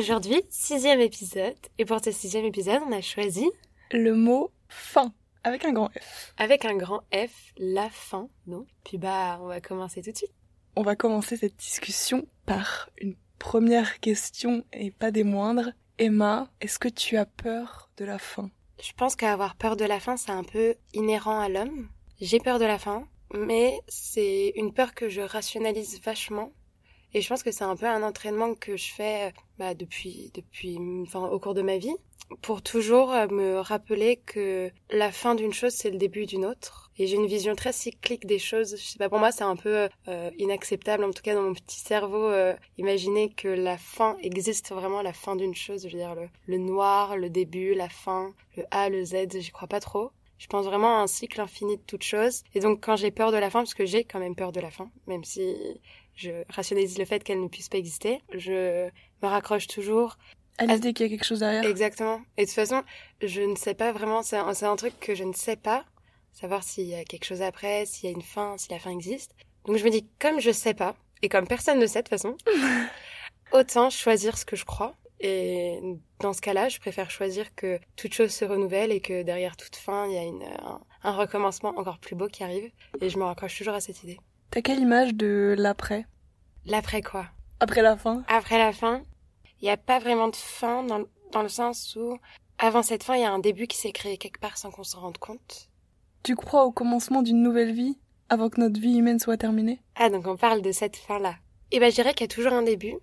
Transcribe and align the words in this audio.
Aujourd'hui, 0.00 0.40
sixième 0.48 1.00
épisode. 1.00 1.58
Et 1.76 1.84
pour 1.84 2.02
ce 2.02 2.10
sixième 2.10 2.46
épisode, 2.46 2.80
on 2.88 2.92
a 2.92 3.02
choisi, 3.02 3.46
Le 3.92 4.14
mot 4.14 4.50
fin, 4.66 5.12
avec 5.44 5.66
un 5.66 5.72
grand 5.72 5.90
F. 5.90 6.32
avec 6.38 6.64
un 6.64 6.74
grand 6.74 7.02
F, 7.12 7.52
la 7.58 7.90
fin, 7.90 8.30
non 8.46 8.64
Puis 8.82 8.96
bah, 8.96 9.38
on 9.42 9.48
va 9.48 9.60
commencer 9.60 10.00
tout 10.00 10.10
de 10.10 10.16
suite. 10.16 10.32
On 10.74 10.80
va 10.80 10.96
commencer 10.96 11.36
cette 11.36 11.58
discussion 11.58 12.26
par 12.46 12.88
une 12.96 13.14
première 13.38 14.00
question, 14.00 14.64
et 14.72 14.90
pas 14.90 15.10
des 15.10 15.22
moindres. 15.22 15.72
Emma, 15.98 16.48
est-ce 16.62 16.78
que 16.78 16.88
tu 16.88 17.18
as 17.18 17.26
peur 17.26 17.90
de 17.98 18.06
la 18.06 18.18
fin? 18.18 18.48
Je 18.82 18.92
pense 18.94 19.16
qu'avoir 19.16 19.54
peur 19.54 19.76
de 19.76 19.84
la 19.84 20.00
fin, 20.00 20.16
c'est 20.16 20.32
un 20.32 20.44
peu 20.44 20.76
inhérent 20.94 21.38
à 21.38 21.50
l'homme. 21.50 21.90
J'ai 22.22 22.40
peur 22.40 22.58
de 22.58 22.64
la 22.64 22.78
fin, 22.78 23.06
mais 23.34 23.78
c'est 23.86 24.54
une 24.56 24.72
peur 24.72 24.94
que 24.94 25.10
je 25.10 25.20
rationalise 25.20 26.00
vachement. 26.02 26.52
Et 27.14 27.20
je 27.20 27.28
pense 27.28 27.42
que 27.42 27.50
c'est 27.50 27.64
un 27.64 27.76
peu 27.76 27.86
un 27.86 28.02
entraînement 28.02 28.54
que 28.54 28.76
je 28.76 28.92
fais 28.92 29.32
bah, 29.58 29.74
depuis, 29.74 30.30
depuis, 30.34 30.78
enfin, 31.02 31.26
au 31.26 31.38
cours 31.38 31.54
de 31.54 31.62
ma 31.62 31.78
vie, 31.78 31.94
pour 32.42 32.62
toujours 32.62 33.12
euh, 33.12 33.26
me 33.28 33.58
rappeler 33.58 34.16
que 34.24 34.70
la 34.90 35.10
fin 35.10 35.34
d'une 35.34 35.52
chose, 35.52 35.72
c'est 35.72 35.90
le 35.90 35.98
début 35.98 36.26
d'une 36.26 36.44
autre. 36.44 36.90
Et 36.98 37.06
j'ai 37.06 37.16
une 37.16 37.26
vision 37.26 37.54
très 37.54 37.72
cyclique 37.72 38.26
des 38.26 38.38
choses. 38.38 38.76
Je 38.78 38.84
sais 38.84 38.98
pas, 38.98 39.08
pour 39.08 39.18
moi, 39.18 39.32
c'est 39.32 39.44
un 39.44 39.56
peu 39.56 39.88
euh, 40.08 40.30
inacceptable, 40.38 41.04
en 41.04 41.10
tout 41.10 41.22
cas 41.22 41.34
dans 41.34 41.42
mon 41.42 41.54
petit 41.54 41.80
cerveau, 41.80 42.26
euh, 42.26 42.54
imaginer 42.78 43.30
que 43.30 43.48
la 43.48 43.78
fin 43.78 44.16
existe 44.22 44.70
vraiment, 44.70 45.02
la 45.02 45.12
fin 45.12 45.34
d'une 45.34 45.54
chose. 45.54 45.82
Je 45.82 45.92
veux 45.92 45.98
dire, 45.98 46.14
le, 46.14 46.28
le 46.46 46.58
noir, 46.58 47.16
le 47.16 47.30
début, 47.30 47.74
la 47.74 47.88
fin, 47.88 48.32
le 48.56 48.64
A, 48.70 48.88
le 48.88 49.04
Z, 49.04 49.38
j'y 49.38 49.50
crois 49.50 49.68
pas 49.68 49.80
trop. 49.80 50.12
Je 50.38 50.46
pense 50.46 50.64
vraiment 50.64 50.98
à 50.98 51.02
un 51.02 51.06
cycle 51.06 51.38
infini 51.40 51.76
de 51.76 51.82
toutes 51.82 52.02
choses. 52.02 52.44
Et 52.54 52.60
donc, 52.60 52.82
quand 52.82 52.96
j'ai 52.96 53.10
peur 53.10 53.30
de 53.30 53.36
la 53.36 53.50
fin, 53.50 53.60
parce 53.60 53.74
que 53.74 53.84
j'ai 53.84 54.04
quand 54.04 54.18
même 54.18 54.34
peur 54.34 54.52
de 54.52 54.60
la 54.60 54.70
fin, 54.70 54.90
même 55.06 55.22
si 55.22 55.54
je 56.20 56.44
rationalise 56.48 56.98
le 56.98 57.04
fait 57.04 57.24
qu'elle 57.24 57.42
ne 57.42 57.48
puisse 57.48 57.68
pas 57.68 57.78
exister, 57.78 58.20
je 58.34 58.88
me 59.22 59.28
raccroche 59.28 59.66
toujours 59.66 60.18
À 60.58 60.66
l'idée 60.66 60.92
qu'il 60.92 61.06
y 61.06 61.08
a 61.08 61.16
quelque 61.16 61.26
chose 61.26 61.40
derrière 61.40 61.64
Exactement. 61.64 62.20
Et 62.36 62.42
de 62.42 62.46
toute 62.46 62.54
façon, 62.54 62.82
je 63.22 63.40
ne 63.40 63.56
sais 63.56 63.74
pas 63.74 63.92
vraiment, 63.92 64.22
c'est 64.22 64.36
un, 64.36 64.76
truc 64.76 64.98
que 65.00 65.14
je 65.14 65.24
ne 65.24 65.32
sais 65.32 65.56
pas, 65.56 65.84
savoir 66.32 66.62
s'il 66.62 66.86
y 66.86 66.94
a 66.94 67.04
quelque 67.04 67.24
chose 67.24 67.42
après, 67.42 67.86
s'il 67.86 68.10
y 68.10 68.12
a 68.12 68.14
une 68.14 68.22
fin, 68.22 68.56
si 68.58 68.70
la 68.70 68.78
fin 68.78 68.90
existe. 68.90 69.34
Donc 69.64 69.76
je 69.76 69.84
me 69.84 69.90
dis, 69.90 70.06
comme 70.18 70.40
je 70.40 70.50
sais 70.50 70.74
pas, 70.74 70.94
et 71.22 71.28
comme 71.28 71.46
personne 71.46 71.78
ne 71.78 71.86
sait 71.86 72.02
de 72.02 72.08
toute 72.08 72.20
façon, 72.20 72.36
autant 73.52 73.90
choisir 73.90 74.36
ce 74.36 74.44
que 74.44 74.56
je 74.56 74.64
crois. 74.64 74.94
Et 75.22 75.78
dans 76.20 76.32
ce 76.32 76.40
cas-là, 76.40 76.70
je 76.70 76.78
préfère 76.78 77.10
choisir 77.10 77.54
que 77.54 77.78
toute 77.96 78.14
chose 78.14 78.30
se 78.30 78.44
renouvelle 78.46 78.90
et 78.90 79.00
que 79.00 79.22
derrière 79.22 79.56
toute 79.56 79.76
fin, 79.76 80.06
il 80.06 80.14
y 80.14 80.18
a 80.18 80.22
une, 80.22 80.42
un, 80.42 80.80
un 81.02 81.12
recommencement 81.12 81.74
encore 81.76 81.98
plus 81.98 82.16
beau 82.16 82.28
qui 82.28 82.42
arrive. 82.42 82.70
Et 83.02 83.10
je 83.10 83.18
me 83.18 83.24
raccroche 83.24 83.56
toujours 83.58 83.74
à 83.74 83.80
cette 83.80 84.02
idée. 84.02 84.18
T'as 84.50 84.62
quelle 84.62 84.80
image 84.80 85.14
de 85.14 85.54
l'après? 85.56 86.06
L'après 86.66 87.02
quoi? 87.02 87.26
Après 87.60 87.82
la 87.82 87.96
fin? 87.96 88.24
Après 88.26 88.58
la 88.58 88.72
fin, 88.72 89.02
il 89.60 89.66
n'y 89.66 89.70
a 89.70 89.76
pas 89.76 90.00
vraiment 90.00 90.26
de 90.26 90.34
fin 90.34 90.82
dans, 90.82 91.04
dans 91.30 91.42
le 91.42 91.48
sens 91.48 91.94
où, 91.94 92.18
avant 92.58 92.82
cette 92.82 93.04
fin, 93.04 93.14
il 93.14 93.20
y 93.20 93.24
a 93.24 93.30
un 93.30 93.38
début 93.38 93.68
qui 93.68 93.76
s'est 93.76 93.92
créé 93.92 94.18
quelque 94.18 94.40
part 94.40 94.58
sans 94.58 94.72
qu'on 94.72 94.82
s'en 94.82 95.02
rende 95.02 95.18
compte. 95.18 95.68
Tu 96.24 96.34
crois 96.34 96.64
au 96.64 96.72
commencement 96.72 97.22
d'une 97.22 97.42
nouvelle 97.42 97.72
vie 97.72 97.96
avant 98.28 98.48
que 98.48 98.60
notre 98.60 98.80
vie 98.80 98.96
humaine 98.98 99.20
soit 99.20 99.36
terminée? 99.36 99.80
Ah, 99.94 100.10
donc 100.10 100.26
on 100.26 100.36
parle 100.36 100.62
de 100.62 100.72
cette 100.72 100.96
fin-là. 100.96 101.36
Et 101.70 101.78
ben, 101.78 101.88
je 101.88 101.94
dirais 101.94 102.12
qu'il 102.12 102.22
y 102.22 102.32
a 102.32 102.34
toujours 102.34 102.52
un 102.52 102.62
début. 102.62 102.96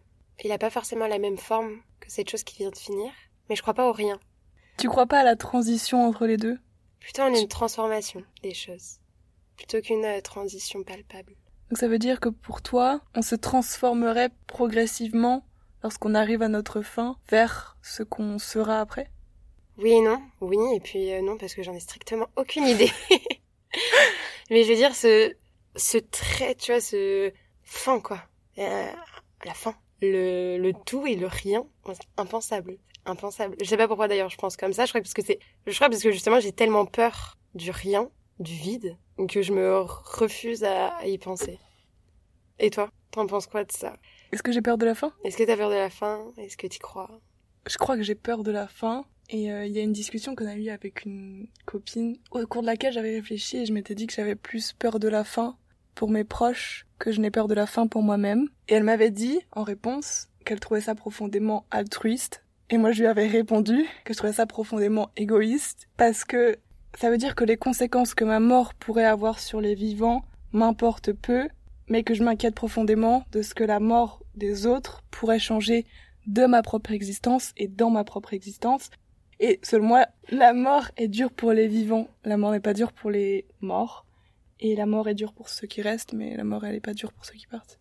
Il 0.43 0.49
n'a 0.49 0.57
pas 0.57 0.69
forcément 0.69 1.07
la 1.07 1.17
même 1.17 1.37
forme 1.37 1.77
que 2.01 2.11
cette 2.11 2.29
chose 2.29 2.43
qui 2.43 2.57
vient 2.57 2.71
de 2.71 2.77
finir. 2.77 3.09
Mais 3.49 3.55
je 3.55 3.61
crois 3.61 3.73
pas 3.73 3.87
au 3.87 3.93
rien. 3.93 4.19
Tu 4.77 4.89
crois 4.89 5.05
pas 5.05 5.19
à 5.19 5.23
la 5.23 5.37
transition 5.37 6.05
entre 6.05 6.25
les 6.27 6.35
deux? 6.37 6.59
Plutôt 6.99 7.21
en 7.21 7.33
une 7.33 7.47
transformation 7.47 8.21
des 8.43 8.53
choses. 8.53 8.97
Plutôt 9.57 9.81
qu'une 9.81 10.05
euh, 10.05 10.21
transition 10.21 10.83
palpable. 10.83 11.33
Donc 11.69 11.77
ça 11.77 11.87
veut 11.87 11.99
dire 11.99 12.19
que 12.19 12.29
pour 12.29 12.61
toi, 12.61 13.01
on 13.15 13.21
se 13.21 13.35
transformerait 13.35 14.29
progressivement 14.47 15.43
lorsqu'on 15.83 16.15
arrive 16.15 16.41
à 16.41 16.47
notre 16.47 16.81
fin 16.81 17.17
vers 17.29 17.77
ce 17.81 18.03
qu'on 18.03 18.39
sera 18.39 18.79
après? 18.79 19.09
Oui 19.77 19.91
et 19.91 20.01
non. 20.01 20.21
Oui, 20.41 20.57
et 20.75 20.79
puis 20.79 21.13
euh, 21.13 21.21
non, 21.21 21.37
parce 21.37 21.53
que 21.53 21.63
j'en 21.63 21.73
ai 21.73 21.79
strictement 21.79 22.27
aucune 22.35 22.65
idée. 22.65 22.91
Mais 24.49 24.63
je 24.63 24.69
veux 24.69 24.75
dire, 24.75 24.95
ce, 24.95 25.33
ce 25.75 25.97
trait, 25.97 26.55
tu 26.55 26.71
vois, 26.71 26.81
ce 26.81 27.31
fin, 27.63 27.99
quoi. 27.99 28.23
Euh, 28.57 28.91
la 29.45 29.53
fin. 29.53 29.75
Le, 30.01 30.57
le 30.57 30.73
tout 30.85 31.05
et 31.07 31.15
le 31.15 31.27
rien, 31.27 31.65
impensable. 32.17 32.77
Impensable. 33.05 33.55
Je 33.61 33.65
sais 33.65 33.77
pas 33.77 33.87
pourquoi 33.87 34.07
d'ailleurs 34.07 34.29
je 34.29 34.37
pense 34.37 34.57
comme 34.57 34.73
ça. 34.73 34.85
Je 34.85 34.91
crois 34.91 35.01
parce 35.01 35.13
que 35.13 35.23
c'est, 35.23 35.39
je 35.65 35.73
crois 35.73 35.89
parce 35.89 36.03
que 36.03 36.11
justement 36.11 36.39
j'ai 36.39 36.51
tellement 36.51 36.85
peur 36.85 37.37
du 37.55 37.71
rien, 37.71 38.09
du 38.39 38.53
vide, 38.53 38.98
que 39.30 39.42
je 39.42 39.53
me 39.53 39.80
refuse 39.80 40.64
à, 40.64 41.05
y 41.05 41.17
penser. 41.17 41.59
Et 42.59 42.70
toi, 42.70 42.89
t'en 43.11 43.27
penses 43.27 43.48
quoi 43.48 43.64
de 43.64 43.71
ça? 43.71 43.98
Est-ce 44.31 44.43
que 44.43 44.52
j'ai 44.52 44.61
peur 44.61 44.77
de 44.77 44.86
la 44.86 44.95
fin? 44.95 45.14
Est-ce 45.23 45.37
que 45.37 45.43
t'as 45.43 45.58
peur 45.58 45.70
de 45.70 45.75
la 45.75 45.89
fin? 45.89 46.25
Est-ce 46.37 46.58
que 46.58 46.67
t'y 46.67 46.80
crois? 46.80 47.20
Je 47.67 47.77
crois 47.77 47.95
que 47.98 48.03
j'ai 48.03 48.15
peur 48.15 48.43
de 48.43 48.52
la 48.52 48.67
fin. 48.67 49.05
Et 49.30 49.52
euh, 49.52 49.65
il 49.65 49.73
y 49.73 49.80
a 49.80 49.81
une 49.81 49.92
discussion 49.92 50.36
qu'on 50.36 50.48
a 50.48 50.55
eue 50.55 50.70
avec 50.70 51.03
une 51.03 51.48
copine 51.65 52.17
au 52.31 52.45
cours 52.48 52.61
de 52.61 52.67
laquelle 52.67 52.93
j'avais 52.93 53.15
réfléchi 53.15 53.58
et 53.58 53.65
je 53.65 53.73
m'étais 53.73 53.93
dit 53.93 54.08
que 54.08 54.14
j'avais 54.14 54.36
plus 54.36 54.71
peur 54.71 54.99
de 54.99 55.09
la 55.09 55.25
fin 55.25 55.58
pour 55.95 56.09
mes 56.09 56.23
proches 56.23 56.86
que 56.98 57.11
je 57.11 57.19
n'ai 57.19 57.30
peur 57.30 57.48
de 57.48 57.54
la 57.54 57.65
fin 57.65 57.87
pour 57.87 58.04
moi-même. 58.04 58.48
Et 58.69 58.75
elle 58.75 58.83
m'avait 58.83 59.11
dit, 59.11 59.39
en 59.52 59.64
réponse, 59.64 60.30
qu'elle 60.45 60.59
trouvait 60.59 60.81
ça 60.81 60.95
profondément 60.95 61.65
altruiste. 61.71 62.43
Et 62.69 62.77
moi, 62.77 62.92
je 62.92 63.02
lui 63.02 63.08
avais 63.08 63.27
répondu 63.27 63.86
que 64.05 64.14
je 64.14 64.17
trouvais 64.17 64.33
ça 64.33 64.45
profondément 64.45 65.09
égoïste 65.15 65.87
parce 65.98 66.23
que 66.23 66.58
ça 66.97 67.11
veut 67.11 67.17
dire 67.17 67.35
que 67.35 67.43
les 67.43 67.58
conséquences 67.58 68.15
que 68.15 68.23
ma 68.23 68.39
mort 68.39 68.73
pourrait 68.73 69.05
avoir 69.05 69.39
sur 69.39 69.61
les 69.61 69.75
vivants 69.75 70.23
m'importent 70.52 71.13
peu, 71.13 71.47
mais 71.89 72.02
que 72.02 72.15
je 72.15 72.23
m'inquiète 72.23 72.55
profondément 72.55 73.23
de 73.31 73.43
ce 73.43 73.53
que 73.53 73.63
la 73.63 73.80
mort 73.80 74.23
des 74.33 74.65
autres 74.65 75.03
pourrait 75.11 75.37
changer 75.37 75.86
de 76.25 76.45
ma 76.47 76.63
propre 76.63 76.91
existence 76.91 77.53
et 77.55 77.67
dans 77.67 77.91
ma 77.91 78.03
propre 78.03 78.33
existence. 78.33 78.89
Et 79.39 79.59
selon 79.61 79.86
moi, 79.86 80.07
la 80.30 80.53
mort 80.53 80.89
est 80.97 81.07
dure 81.07 81.31
pour 81.31 81.53
les 81.53 81.67
vivants, 81.67 82.07
la 82.25 82.36
mort 82.36 82.52
n'est 82.52 82.59
pas 82.59 82.73
dure 82.73 82.91
pour 82.91 83.11
les 83.11 83.45
morts. 83.61 84.05
Et 84.59 84.75
la 84.75 84.87
mort 84.87 85.07
est 85.07 85.13
dure 85.13 85.33
pour 85.33 85.49
ceux 85.49 85.67
qui 85.67 85.83
restent, 85.83 86.13
mais 86.13 86.36
la 86.36 86.43
mort 86.43 86.65
elle 86.65 86.73
est 86.73 86.80
pas 86.80 86.95
dure 86.95 87.13
pour 87.13 87.25
ceux 87.25 87.36
qui 87.36 87.45
partent. 87.45 87.80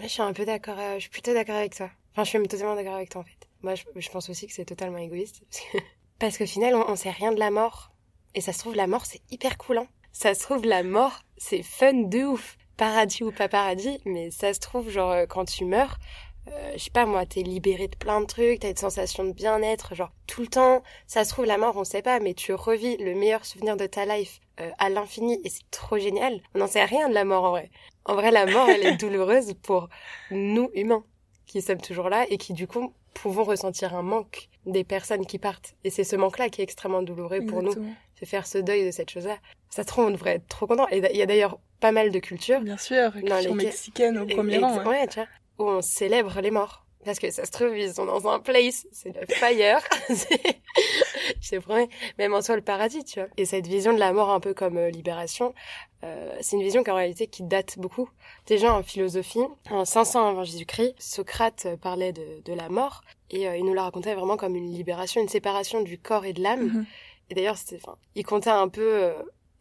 Je 0.00 0.08
suis 0.08 0.22
un 0.22 0.32
peu 0.32 0.46
d'accord, 0.46 0.78
euh, 0.78 0.94
je 0.94 1.00
suis 1.00 1.10
plutôt 1.10 1.34
d'accord 1.34 1.56
avec 1.56 1.76
toi. 1.76 1.90
Enfin, 2.12 2.24
je 2.24 2.30
suis 2.30 2.48
totalement 2.48 2.76
d'accord 2.76 2.94
avec 2.94 3.10
toi 3.10 3.20
en 3.20 3.24
fait. 3.24 3.46
Moi, 3.62 3.74
je, 3.74 4.08
pense 4.08 4.30
aussi 4.30 4.46
que 4.46 4.54
c'est 4.54 4.64
totalement 4.64 4.98
égoïste. 4.98 5.42
Parce 6.18 6.38
qu'au 6.38 6.46
final, 6.46 6.74
on, 6.74 6.88
on 6.88 6.96
sait 6.96 7.10
rien 7.10 7.30
de 7.32 7.38
la 7.38 7.50
mort. 7.50 7.93
Et 8.34 8.40
ça 8.40 8.52
se 8.52 8.58
trouve, 8.58 8.74
la 8.74 8.86
mort, 8.86 9.06
c'est 9.06 9.20
hyper 9.30 9.58
cool. 9.58 9.78
Hein. 9.78 9.86
Ça 10.12 10.34
se 10.34 10.40
trouve, 10.40 10.64
la 10.64 10.82
mort, 10.82 11.20
c'est 11.36 11.62
fun 11.62 11.92
de 11.92 12.24
ouf. 12.24 12.56
Paradis 12.76 13.22
ou 13.22 13.30
pas 13.30 13.48
paradis, 13.48 14.00
mais 14.04 14.32
ça 14.32 14.52
se 14.52 14.58
trouve, 14.58 14.90
genre, 14.90 15.12
euh, 15.12 15.26
quand 15.26 15.44
tu 15.44 15.64
meurs, 15.64 15.98
euh, 16.48 16.72
je 16.74 16.82
sais 16.84 16.90
pas 16.90 17.06
moi, 17.06 17.24
t'es 17.24 17.42
libéré 17.42 17.88
de 17.88 17.96
plein 17.96 18.20
de 18.20 18.26
trucs, 18.26 18.60
t'as 18.60 18.70
une 18.70 18.76
sensation 18.76 19.24
de 19.24 19.32
bien-être, 19.32 19.94
genre, 19.94 20.10
tout 20.26 20.42
le 20.42 20.48
temps. 20.48 20.82
Ça 21.06 21.24
se 21.24 21.30
trouve, 21.30 21.44
la 21.46 21.56
mort, 21.56 21.76
on 21.76 21.84
sait 21.84 22.02
pas, 22.02 22.18
mais 22.20 22.34
tu 22.34 22.52
revis 22.52 22.96
le 22.96 23.14
meilleur 23.14 23.46
souvenir 23.46 23.76
de 23.76 23.86
ta 23.86 24.04
life 24.04 24.40
euh, 24.60 24.70
à 24.78 24.90
l'infini, 24.90 25.40
et 25.44 25.48
c'est 25.48 25.70
trop 25.70 25.98
génial. 25.98 26.40
On 26.54 26.58
n'en 26.58 26.66
sait 26.66 26.84
rien 26.84 27.08
de 27.08 27.14
la 27.14 27.24
mort, 27.24 27.44
en 27.44 27.50
vrai. 27.50 27.70
En 28.04 28.14
vrai, 28.14 28.30
la 28.30 28.46
mort, 28.46 28.68
elle 28.68 28.84
est 28.84 28.96
douloureuse 29.00 29.54
pour 29.62 29.88
nous, 30.30 30.70
humains, 30.74 31.04
qui 31.46 31.62
sommes 31.62 31.80
toujours 31.80 32.08
là, 32.08 32.26
et 32.28 32.36
qui, 32.36 32.52
du 32.52 32.66
coup, 32.66 32.92
pouvons 33.14 33.44
ressentir 33.44 33.94
un 33.94 34.02
manque 34.02 34.48
des 34.66 34.84
personnes 34.84 35.24
qui 35.24 35.38
partent. 35.38 35.74
Et 35.84 35.90
c'est 35.90 36.04
ce 36.04 36.16
manque-là 36.16 36.48
qui 36.50 36.60
est 36.60 36.64
extrêmement 36.64 37.02
douloureux 37.02 37.44
pour 37.46 37.62
nous. 37.62 37.74
C'est 38.18 38.26
faire 38.26 38.46
ce 38.46 38.58
deuil 38.58 38.86
de 38.86 38.90
cette 38.90 39.10
chose-là. 39.10 39.38
Ça 39.70 39.84
trouve, 39.84 40.06
on 40.06 40.10
devrait 40.10 40.34
être 40.36 40.48
trop 40.48 40.66
content. 40.66 40.86
Et 40.90 40.98
il 41.12 41.16
y 41.16 41.22
a 41.22 41.26
d'ailleurs 41.26 41.58
pas 41.80 41.92
mal 41.92 42.10
de 42.10 42.18
cultures 42.18 42.60
Bien 42.60 42.78
sûr, 42.78 43.12
culture 43.12 43.54
mexicaine 43.54 44.18
au 44.18 44.26
premier 44.26 44.58
rang. 44.58 44.78
ouais. 44.78 44.86
ouais, 44.86 45.06
tu 45.08 45.14
vois, 45.20 45.28
où 45.58 45.68
on 45.70 45.82
célèbre 45.82 46.40
les 46.40 46.50
morts. 46.50 46.80
Parce 47.04 47.18
que 47.18 47.30
ça 47.30 47.44
se 47.44 47.50
trouve, 47.50 47.76
ils 47.76 47.92
sont 47.92 48.06
dans 48.06 48.26
un 48.28 48.40
place, 48.40 48.86
c'est 48.90 49.14
le 49.14 49.26
fire. 49.34 49.80
C'est- 50.08 50.56
Je 51.40 51.50
te 51.50 51.56
promets, 51.58 51.88
même 52.18 52.32
en 52.34 52.40
soi, 52.40 52.56
le 52.56 52.62
paradis, 52.62 53.04
tu 53.04 53.20
vois. 53.20 53.28
Et 53.36 53.44
cette 53.44 53.66
vision 53.66 53.92
de 53.92 53.98
la 53.98 54.12
mort 54.12 54.30
un 54.30 54.40
peu 54.40 54.54
comme 54.54 54.76
euh, 54.78 54.88
libération, 54.90 55.54
euh, 56.02 56.34
c'est 56.40 56.56
une 56.56 56.62
vision 56.62 56.82
qu'en 56.82 56.94
réalité 56.94 57.26
qui 57.26 57.42
date 57.42 57.78
beaucoup. 57.78 58.08
Déjà 58.46 58.72
en 58.74 58.82
philosophie, 58.82 59.40
en 59.70 59.84
500 59.84 60.28
avant 60.28 60.44
Jésus-Christ, 60.44 60.94
Socrate 60.98 61.64
euh, 61.66 61.76
parlait 61.76 62.12
de, 62.12 62.42
de 62.44 62.52
la 62.54 62.68
mort 62.70 63.02
et 63.30 63.48
euh, 63.48 63.56
il 63.56 63.64
nous 63.64 63.74
la 63.74 63.82
racontait 63.82 64.14
vraiment 64.14 64.36
comme 64.36 64.56
une 64.56 64.72
libération, 64.72 65.20
une 65.20 65.28
séparation 65.28 65.82
du 65.82 65.98
corps 65.98 66.24
et 66.24 66.32
de 66.32 66.42
l'âme. 66.42 66.62
Mhm. 66.68 66.86
Et 67.30 67.34
d'ailleurs, 67.34 67.56
c'était, 67.56 67.76
enfin, 67.84 67.96
il 68.14 68.24
comptait 68.24 68.50
un 68.50 68.68
peu. 68.68 68.82
euh, 69.02 69.12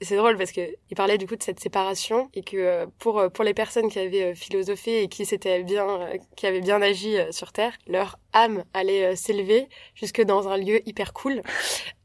c'est 0.01 0.18
drôle 0.18 0.38
parce 0.38 0.51
que 0.51 0.62
il 0.89 0.95
parlait 0.98 1.18
du 1.18 1.27
coup 1.27 1.38
de 1.38 1.44
cette 1.44 1.62
séparation 1.62 2.30
et 2.33 2.42
que 2.44 2.57
euh, 2.57 2.86
pour 3.00 3.19
euh, 3.19 3.30
pour 3.30 3.45
les 3.45 3.54
personnes 3.54 3.89
qui 3.89 4.00
avaient 4.00 4.36
philosophé 4.36 5.04
et 5.04 5.07
qui 5.07 5.25
s'étaient 5.25 5.63
bien 5.63 6.10
qui 6.36 6.45
avaient 6.45 6.60
bien 6.62 6.81
agi 6.81 7.15
sur 7.31 7.54
terre, 7.54 7.74
leur 7.88 8.18
âme 8.33 8.63
allait 8.74 9.15
s'élever 9.15 9.69
jusque 9.95 10.21
dans 10.21 10.50
un 10.50 10.57
lieu 10.57 10.81
hyper 10.88 11.13
cool. 11.13 11.42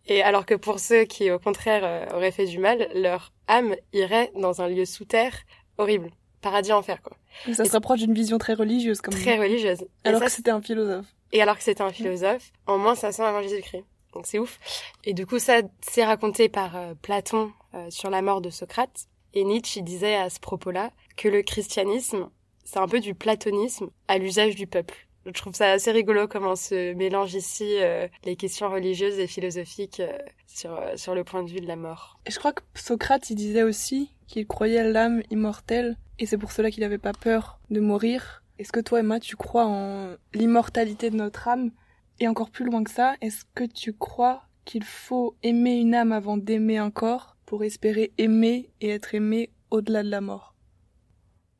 Et 0.06 0.22
alors 0.22 0.46
que 0.46 0.54
pour 0.54 0.78
ceux 0.78 1.04
qui 1.04 1.30
au 1.30 1.38
contraire 1.40 2.08
auraient 2.14 2.30
fait 2.30 2.46
du 2.46 2.58
mal, 2.58 2.88
leur 2.94 3.32
âme 3.48 3.74
irait 3.92 4.30
dans 4.36 4.62
un 4.62 4.68
lieu 4.68 4.84
sous 4.84 5.04
terre 5.04 5.34
horrible, 5.76 6.10
paradis 6.40 6.72
enfer 6.72 7.02
quoi, 7.02 7.16
Ça 7.52 7.64
Et- 7.64 7.66
se 7.66 7.72
rapproche 7.72 7.98
d'une 8.00 8.14
vision 8.14 8.38
très 8.38 8.54
religieuse 8.54 9.00
comme 9.00 9.12
très 9.14 9.38
religieuse. 9.38 9.84
Alors 10.04 10.20
ça, 10.20 10.26
que 10.26 10.32
c'était 10.32 10.50
un 10.52 10.62
philosophe. 10.62 11.06
et 11.32 11.42
alors 11.42 11.56
que 11.56 11.62
c'était 11.64 11.82
un 11.82 11.90
philosophe, 11.92 12.52
en 12.66 12.78
moins 12.78 12.94
500 12.94 13.24
avant 13.24 13.42
Jésus-Christ. 13.42 13.84
Donc 14.14 14.26
c'est 14.26 14.38
ouf. 14.38 14.58
Et 15.04 15.14
du 15.14 15.26
coup, 15.26 15.38
ça, 15.38 15.60
c'est 15.80 16.04
raconté 16.04 16.48
par 16.48 16.76
euh, 16.76 16.94
Platon 17.00 17.52
euh, 17.74 17.90
sur 17.90 18.10
la 18.10 18.22
mort 18.22 18.40
de 18.40 18.50
Socrate. 18.50 19.06
Et 19.34 19.44
Nietzsche 19.44 19.80
il 19.80 19.84
disait 19.84 20.16
à 20.16 20.30
ce 20.30 20.40
propos-là 20.40 20.90
que 21.16 21.28
le 21.28 21.42
christianisme, 21.42 22.30
c'est 22.64 22.78
un 22.78 22.88
peu 22.88 23.00
du 23.00 23.14
platonisme 23.14 23.90
à 24.08 24.18
l'usage 24.18 24.54
du 24.54 24.66
peuple. 24.66 25.08
Je 25.26 25.32
trouve 25.32 25.54
ça 25.54 25.72
assez 25.72 25.90
rigolo 25.90 26.26
comment 26.26 26.56
se 26.56 26.94
mélangent 26.94 27.34
ici 27.34 27.76
euh, 27.80 28.08
les 28.24 28.36
questions 28.36 28.70
religieuses 28.70 29.18
et 29.18 29.26
philosophiques 29.26 30.00
euh, 30.00 30.16
sur, 30.46 30.74
euh, 30.74 30.96
sur 30.96 31.14
le 31.14 31.24
point 31.24 31.42
de 31.42 31.50
vue 31.50 31.60
de 31.60 31.66
la 31.66 31.76
mort. 31.76 32.18
Et 32.24 32.30
je 32.30 32.38
crois 32.38 32.52
que 32.52 32.62
Socrate, 32.74 33.28
il 33.30 33.34
disait 33.36 33.62
aussi 33.62 34.10
qu'il 34.26 34.46
croyait 34.46 34.78
à 34.78 34.84
l'âme 34.84 35.22
immortelle, 35.30 35.96
et 36.18 36.26
c'est 36.26 36.38
pour 36.38 36.52
cela 36.52 36.70
qu'il 36.70 36.82
n'avait 36.82 36.98
pas 36.98 37.12
peur 37.12 37.58
de 37.70 37.80
mourir. 37.80 38.42
Est-ce 38.58 38.72
que 38.72 38.80
toi, 38.80 39.00
Emma, 39.00 39.20
tu 39.20 39.36
crois 39.36 39.66
en 39.66 40.14
l'immortalité 40.34 41.10
de 41.10 41.16
notre 41.16 41.46
âme? 41.48 41.72
Et 42.20 42.28
encore 42.28 42.50
plus 42.50 42.64
loin 42.64 42.82
que 42.82 42.90
ça, 42.90 43.14
est-ce 43.20 43.44
que 43.54 43.64
tu 43.64 43.92
crois 43.92 44.42
qu'il 44.64 44.84
faut 44.84 45.36
aimer 45.42 45.78
une 45.78 45.94
âme 45.94 46.12
avant 46.12 46.36
d'aimer 46.36 46.78
un 46.78 46.90
corps 46.90 47.36
pour 47.46 47.64
espérer 47.64 48.12
aimer 48.18 48.70
et 48.80 48.90
être 48.90 49.14
aimé 49.14 49.50
au-delà 49.70 50.02
de 50.02 50.10
la 50.10 50.20
mort? 50.20 50.54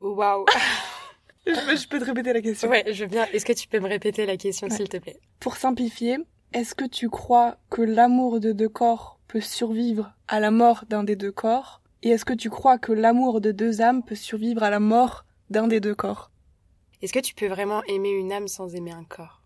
Waouh. 0.01 0.45
Je, 1.47 1.89
peux, 1.89 1.99
te 1.99 2.05
répéter 2.05 2.35
la 2.35 2.43
question. 2.43 2.69
Ouais, 2.69 2.85
je 2.93 3.05
veux 3.05 3.11
bien. 3.11 3.25
Est-ce 3.33 3.47
que 3.47 3.55
tu 3.55 3.69
peux 3.69 3.81
me 3.81 3.89
répéter 3.89 4.27
la 4.27 4.37
question, 4.37 4.69
s'il 4.69 4.89
te 4.89 4.99
plaît? 4.99 5.19
Pour 5.41 5.57
simplifier, 5.57 6.19
est-ce 6.53 6.75
que 6.75 6.85
tu 6.85 7.09
crois 7.09 7.57
que 7.71 7.81
l'amour 7.81 8.39
de 8.39 8.53
deux 8.53 8.69
corps 8.69 9.19
peut 9.29 9.41
survivre 9.41 10.13
à 10.27 10.41
la 10.41 10.51
mort 10.51 10.85
d'un 10.91 11.05
des 11.05 11.17
deux 11.17 11.33
corps? 11.33 11.81
Et 12.03 12.11
est-ce 12.11 12.27
que 12.27 12.35
tu 12.35 12.51
crois 12.51 12.77
que 12.77 12.93
l'amour 12.93 13.41
de 13.41 13.51
deux 13.51 13.81
âmes 13.81 14.03
peut 14.03 14.15
survivre 14.15 14.63
à 14.63 14.69
la 14.69 14.79
mort 14.79 15.25
d'un 15.49 15.69
des 15.69 15.81
deux 15.81 15.95
corps? 15.95 16.31
Est-ce 17.01 17.15
que 17.15 17.19
tu 17.19 17.35
peux 17.35 17.47
vraiment 17.47 17.83
aimer 17.85 18.11
une 18.11 18.33
âme 18.33 18.49
sans 18.49 18.75
aimer 18.75 18.93
un 18.93 19.05
corps? 19.05 19.38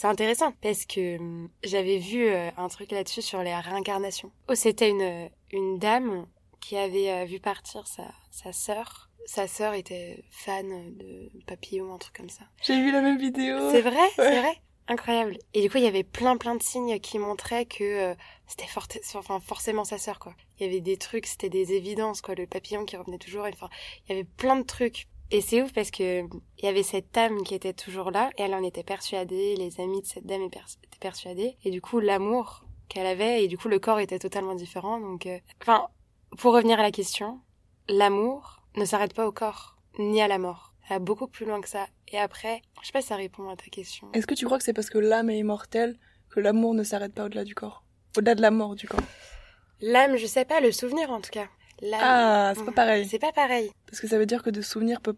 C'est 0.00 0.06
intéressant 0.06 0.52
parce 0.62 0.86
que 0.86 1.18
hum, 1.18 1.50
j'avais 1.62 1.98
vu 1.98 2.26
euh, 2.26 2.50
un 2.56 2.68
truc 2.68 2.90
là-dessus 2.90 3.20
sur 3.20 3.42
les 3.42 3.54
réincarnations. 3.54 4.32
Oh, 4.48 4.54
c'était 4.54 4.88
une, 4.88 5.28
une 5.52 5.78
dame 5.78 6.26
qui 6.58 6.78
avait 6.78 7.10
euh, 7.10 7.24
vu 7.26 7.38
partir 7.38 7.86
sa, 7.86 8.04
sa 8.30 8.54
sœur. 8.54 9.10
Sa 9.26 9.46
sœur 9.46 9.74
était 9.74 10.24
fan 10.30 10.96
de 10.96 11.30
papillons, 11.46 11.92
un 11.92 11.98
truc 11.98 12.16
comme 12.16 12.30
ça. 12.30 12.44
J'ai 12.62 12.80
vu 12.80 12.90
la 12.90 13.02
même 13.02 13.18
vidéo. 13.18 13.70
C'est 13.70 13.82
vrai, 13.82 14.08
c'est 14.16 14.40
vrai. 14.40 14.56
Incroyable. 14.88 15.36
Et 15.52 15.60
du 15.60 15.68
coup, 15.68 15.76
il 15.76 15.84
y 15.84 15.88
avait 15.88 16.02
plein 16.02 16.38
plein 16.38 16.54
de 16.54 16.62
signes 16.62 16.98
qui 16.98 17.18
montraient 17.18 17.66
que 17.66 17.84
euh, 17.84 18.14
c'était 18.46 18.68
enfin, 19.16 19.38
forcément 19.38 19.84
sa 19.84 19.98
sœur, 19.98 20.18
quoi. 20.18 20.34
Il 20.58 20.66
y 20.66 20.70
avait 20.70 20.80
des 20.80 20.96
trucs, 20.96 21.26
c'était 21.26 21.50
des 21.50 21.74
évidences, 21.74 22.22
quoi. 22.22 22.34
Le 22.34 22.46
papillon 22.46 22.86
qui 22.86 22.96
revenait 22.96 23.18
toujours. 23.18 23.44
Enfin, 23.44 23.68
il 24.08 24.12
y 24.12 24.14
avait 24.14 24.28
plein 24.38 24.56
de 24.56 24.64
trucs 24.64 25.08
et 25.30 25.40
c'est 25.40 25.62
ouf 25.62 25.72
parce 25.72 25.90
que 25.90 26.22
il 26.22 26.64
y 26.64 26.68
avait 26.68 26.82
cette 26.82 27.16
âme 27.16 27.42
qui 27.42 27.54
était 27.54 27.72
toujours 27.72 28.10
là 28.10 28.30
et 28.36 28.42
elle 28.42 28.54
en 28.54 28.62
était 28.62 28.82
persuadée, 28.82 29.56
les 29.56 29.80
amis 29.80 30.02
de 30.02 30.06
cette 30.06 30.26
dame 30.26 30.42
étaient 30.42 30.60
persuadés 31.00 31.56
et 31.64 31.70
du 31.70 31.80
coup 31.80 32.00
l'amour 32.00 32.64
qu'elle 32.88 33.06
avait 33.06 33.44
et 33.44 33.48
du 33.48 33.56
coup 33.56 33.68
le 33.68 33.78
corps 33.78 34.00
était 34.00 34.18
totalement 34.18 34.54
différent 34.54 35.00
donc 35.00 35.26
euh, 35.26 35.38
enfin 35.62 35.88
pour 36.38 36.54
revenir 36.54 36.78
à 36.78 36.82
la 36.82 36.90
question, 36.90 37.40
l'amour 37.88 38.62
ne 38.76 38.84
s'arrête 38.84 39.14
pas 39.14 39.26
au 39.26 39.32
corps 39.32 39.76
ni 39.98 40.22
à 40.22 40.28
la 40.28 40.38
mort. 40.38 40.74
Ça 40.88 40.94
va 40.94 40.98
beaucoup 41.00 41.26
plus 41.26 41.46
loin 41.46 41.60
que 41.60 41.68
ça. 41.68 41.86
Et 42.08 42.18
après, 42.18 42.62
je 42.80 42.86
sais 42.86 42.92
pas 42.92 43.00
si 43.00 43.08
ça 43.08 43.16
répond 43.16 43.48
à 43.48 43.56
ta 43.56 43.66
question. 43.66 44.08
Est-ce 44.12 44.26
que 44.26 44.34
tu 44.34 44.44
crois 44.44 44.58
que 44.58 44.64
c'est 44.64 44.72
parce 44.72 44.90
que 44.90 44.98
l'âme 44.98 45.30
est 45.30 45.38
immortelle 45.38 45.98
que 46.30 46.40
l'amour 46.40 46.74
ne 46.74 46.82
s'arrête 46.82 47.14
pas 47.14 47.24
au-delà 47.24 47.44
du 47.44 47.54
corps? 47.54 47.84
Au-delà 48.16 48.34
de 48.34 48.42
la 48.42 48.50
mort 48.50 48.74
du 48.74 48.88
corps? 48.88 49.00
L'âme, 49.80 50.16
je 50.16 50.26
sais 50.26 50.44
pas, 50.44 50.60
le 50.60 50.72
souvenir 50.72 51.10
en 51.10 51.20
tout 51.20 51.30
cas. 51.30 51.48
Ah, 51.92 52.52
c'est 52.56 52.64
pas 52.64 52.72
pareil. 52.72 53.06
C'est 53.08 53.18
pas 53.18 53.32
pareil. 53.32 53.70
Parce 53.86 54.00
que 54.00 54.08
ça 54.08 54.18
veut 54.18 54.26
dire 54.26 54.42
que 54.42 54.50
de 54.50 54.62
souvenirs 54.62 55.00
peut 55.00 55.16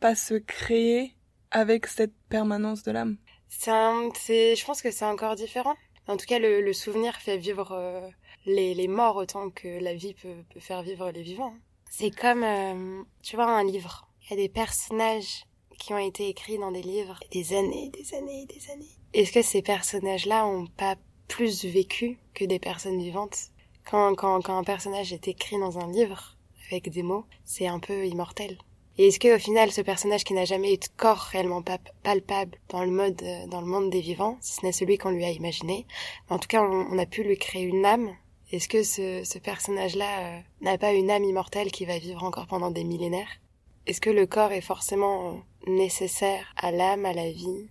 pas 0.00 0.14
se 0.14 0.34
créer 0.34 1.14
avec 1.50 1.86
cette 1.86 2.14
permanence 2.28 2.82
de 2.82 2.92
l'âme. 2.92 3.16
C'est, 3.48 4.56
je 4.56 4.64
pense 4.64 4.82
que 4.82 4.90
c'est 4.90 5.04
encore 5.04 5.36
différent. 5.36 5.74
En 6.08 6.16
tout 6.16 6.26
cas, 6.26 6.38
le, 6.38 6.72
souvenir 6.72 7.16
fait 7.16 7.36
vivre 7.36 7.72
euh, 7.72 8.08
les, 8.46 8.74
les, 8.74 8.88
morts 8.88 9.16
autant 9.16 9.50
que 9.50 9.80
la 9.80 9.94
vie 9.94 10.14
peut, 10.14 10.42
peut 10.52 10.60
faire 10.60 10.82
vivre 10.82 11.10
les 11.10 11.22
vivants. 11.22 11.54
C'est 11.90 12.10
comme, 12.10 12.42
euh, 12.42 13.02
tu 13.22 13.36
vois, 13.36 13.46
un 13.46 13.64
livre. 13.64 14.08
Il 14.24 14.30
y 14.30 14.32
a 14.34 14.36
des 14.36 14.48
personnages 14.48 15.44
qui 15.78 15.92
ont 15.92 15.98
été 15.98 16.28
écrits 16.28 16.58
dans 16.58 16.72
des 16.72 16.82
livres 16.82 17.20
des 17.30 17.52
années, 17.52 17.90
des 17.90 18.14
années, 18.14 18.46
des 18.46 18.70
années. 18.70 18.98
Est-ce 19.12 19.32
que 19.32 19.42
ces 19.42 19.62
personnages-là 19.62 20.46
ont 20.46 20.66
pas 20.66 20.96
plus 21.28 21.64
vécu 21.64 22.18
que 22.34 22.44
des 22.44 22.58
personnes 22.58 22.98
vivantes? 22.98 23.51
Quand, 23.88 24.14
quand, 24.14 24.40
quand 24.42 24.56
un 24.56 24.64
personnage 24.64 25.12
est 25.12 25.28
écrit 25.28 25.58
dans 25.58 25.78
un 25.78 25.90
livre, 25.90 26.36
avec 26.70 26.90
des 26.90 27.02
mots, 27.02 27.26
c'est 27.44 27.66
un 27.66 27.78
peu 27.78 28.06
immortel. 28.06 28.58
Et 28.98 29.08
est-ce 29.08 29.18
que 29.18 29.36
au 29.36 29.38
final, 29.38 29.72
ce 29.72 29.80
personnage 29.80 30.24
qui 30.24 30.34
n'a 30.34 30.44
jamais 30.44 30.74
eu 30.74 30.76
de 30.76 30.86
corps 30.96 31.18
réellement 31.18 31.62
palpable 32.02 32.58
dans 32.68 32.84
le 32.84 32.90
mode, 32.90 33.22
euh, 33.22 33.46
dans 33.46 33.60
le 33.60 33.66
monde 33.66 33.90
des 33.90 34.00
vivants, 34.00 34.36
si 34.40 34.52
ce 34.56 34.66
n'est 34.66 34.72
celui 34.72 34.98
qu'on 34.98 35.10
lui 35.10 35.24
a 35.24 35.30
imaginé, 35.30 35.86
en 36.28 36.38
tout 36.38 36.48
cas, 36.48 36.62
on, 36.62 36.98
a 36.98 37.06
pu 37.06 37.22
lui 37.22 37.38
créer 37.38 37.62
une 37.62 37.86
âme. 37.86 38.10
Est-ce 38.50 38.68
que 38.68 38.82
ce, 38.82 39.22
ce 39.24 39.38
personnage-là 39.38 40.20
euh, 40.20 40.40
n'a 40.60 40.76
pas 40.76 40.92
une 40.92 41.10
âme 41.10 41.24
immortelle 41.24 41.70
qui 41.70 41.86
va 41.86 41.98
vivre 41.98 42.22
encore 42.22 42.46
pendant 42.46 42.70
des 42.70 42.84
millénaires? 42.84 43.40
Est-ce 43.86 44.00
que 44.00 44.10
le 44.10 44.26
corps 44.26 44.52
est 44.52 44.60
forcément 44.60 45.30
euh, 45.30 45.70
nécessaire 45.70 46.52
à 46.56 46.70
l'âme, 46.70 47.06
à 47.06 47.14
la 47.14 47.30
vie, 47.30 47.68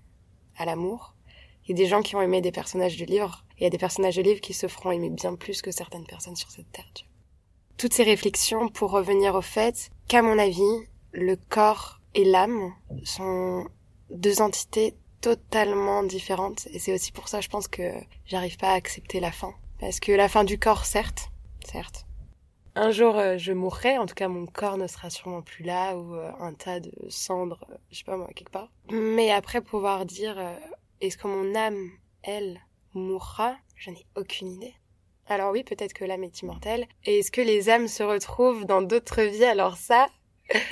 à 0.58 0.66
l'amour? 0.66 1.14
Il 1.66 1.72
y 1.72 1.74
a 1.74 1.84
des 1.84 1.90
gens 1.90 2.02
qui 2.02 2.16
ont 2.16 2.22
aimé 2.22 2.42
des 2.42 2.52
personnages 2.52 2.98
de 2.98 3.06
livres 3.06 3.46
il 3.62 3.66
y 3.66 3.68
a 3.68 3.70
des 3.70 3.78
personnages 3.78 4.16
de 4.16 4.24
livres 4.24 4.42
qui 4.42 4.56
se 4.56 4.68
feront 4.68 4.90
aimer 4.90 5.12
bien 5.12 5.36
plus 5.36 5.62
que 5.62 5.70
certaines 5.70 6.06
personnes 6.06 6.36
sur 6.36 6.50
cette 6.50 6.72
terre. 6.72 6.92
Toutes 7.78 7.94
ces 7.94 8.02
réflexions 8.02 8.70
pour 8.70 8.90
revenir 8.90 9.36
au 9.36 9.44
fait 9.44 9.92
qu'à 10.08 10.24
mon 10.24 10.40
avis, 10.40 10.88
le 11.12 11.36
corps 11.36 12.02
et 12.16 12.26
l'âme 12.26 12.74
sont 13.04 13.68
deux 14.10 14.42
entités 14.42 14.96
totalement 15.22 16.02
différentes. 16.02 16.68
Et 16.72 16.80
c'est 16.80 16.92
aussi 16.92 17.12
pour 17.12 17.28
ça 17.28 17.40
je 17.40 17.50
pense 17.50 17.68
que 17.68 17.84
j'arrive 18.26 18.58
pas 18.58 18.70
à 18.70 18.74
accepter 18.74 19.20
la 19.20 19.32
fin. 19.32 19.54
Parce 19.80 20.00
que 20.00 20.12
la 20.12 20.28
fin 20.28 20.44
du 20.44 20.58
corps 20.58 20.86
certes 20.86 21.30
certes. 21.64 22.08
Un 22.74 22.90
jour 22.90 23.16
euh, 23.16 23.38
je 23.38 23.54
mourrai. 23.54 24.00
En 24.00 24.08
tout 24.08 24.16
cas 24.16 24.28
mon 24.28 24.48
corps 24.48 24.78
ne 24.78 24.88
sera 24.88 25.12
sûrement 25.12 25.44
plus 25.44 25.64
là 25.64 25.96
ou 25.96 26.16
euh, 26.16 26.32
un 26.40 26.56
tas 26.56 26.80
de 26.80 26.92
cendres 27.10 27.64
euh, 27.70 27.76
je 27.92 28.00
sais 28.00 28.06
pas 28.06 28.18
moi 28.18 28.30
quelque 28.36 28.52
part. 28.52 28.72
Mais 28.92 29.30
après 29.30 29.62
pouvoir 29.62 30.08
dire 30.08 30.36
est-ce 31.00 31.16
que 31.16 31.28
mon 31.28 31.54
âme 31.54 31.92
elle 32.24 32.60
mourra 32.94 33.56
Je 33.76 33.92
n'ai 33.92 34.06
aucune 34.16 34.50
idée. 34.50 34.74
Alors 35.28 35.52
oui, 35.52 35.64
peut-être 35.64 35.94
que 35.94 36.04
l'âme 36.04 36.24
est 36.24 36.42
immortelle. 36.42 36.86
Et 37.06 37.20
est-ce 37.20 37.32
que 37.32 37.42
les 37.42 37.70
âmes 37.70 37.88
se 37.88 38.04
retrouvent 38.04 38.66
dans 38.66 38.82
d'autres 38.82 39.22
vies 39.22 39.46
Alors 39.46 39.78
ça... 39.78 40.08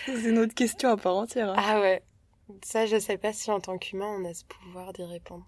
C'est 0.05 0.29
une 0.29 0.39
autre 0.39 0.53
question 0.53 0.89
à 0.89 0.97
part 0.97 1.15
entière. 1.15 1.49
Hein. 1.49 1.55
Ah 1.57 1.79
ouais. 1.79 2.03
Ça, 2.63 2.85
je 2.85 2.99
sais 2.99 3.17
pas 3.17 3.31
si 3.31 3.51
en 3.51 3.59
tant 3.59 3.77
qu'humain, 3.77 4.17
on 4.19 4.25
a 4.25 4.33
ce 4.33 4.43
pouvoir 4.43 4.91
d'y 4.91 5.03
répondre. 5.03 5.45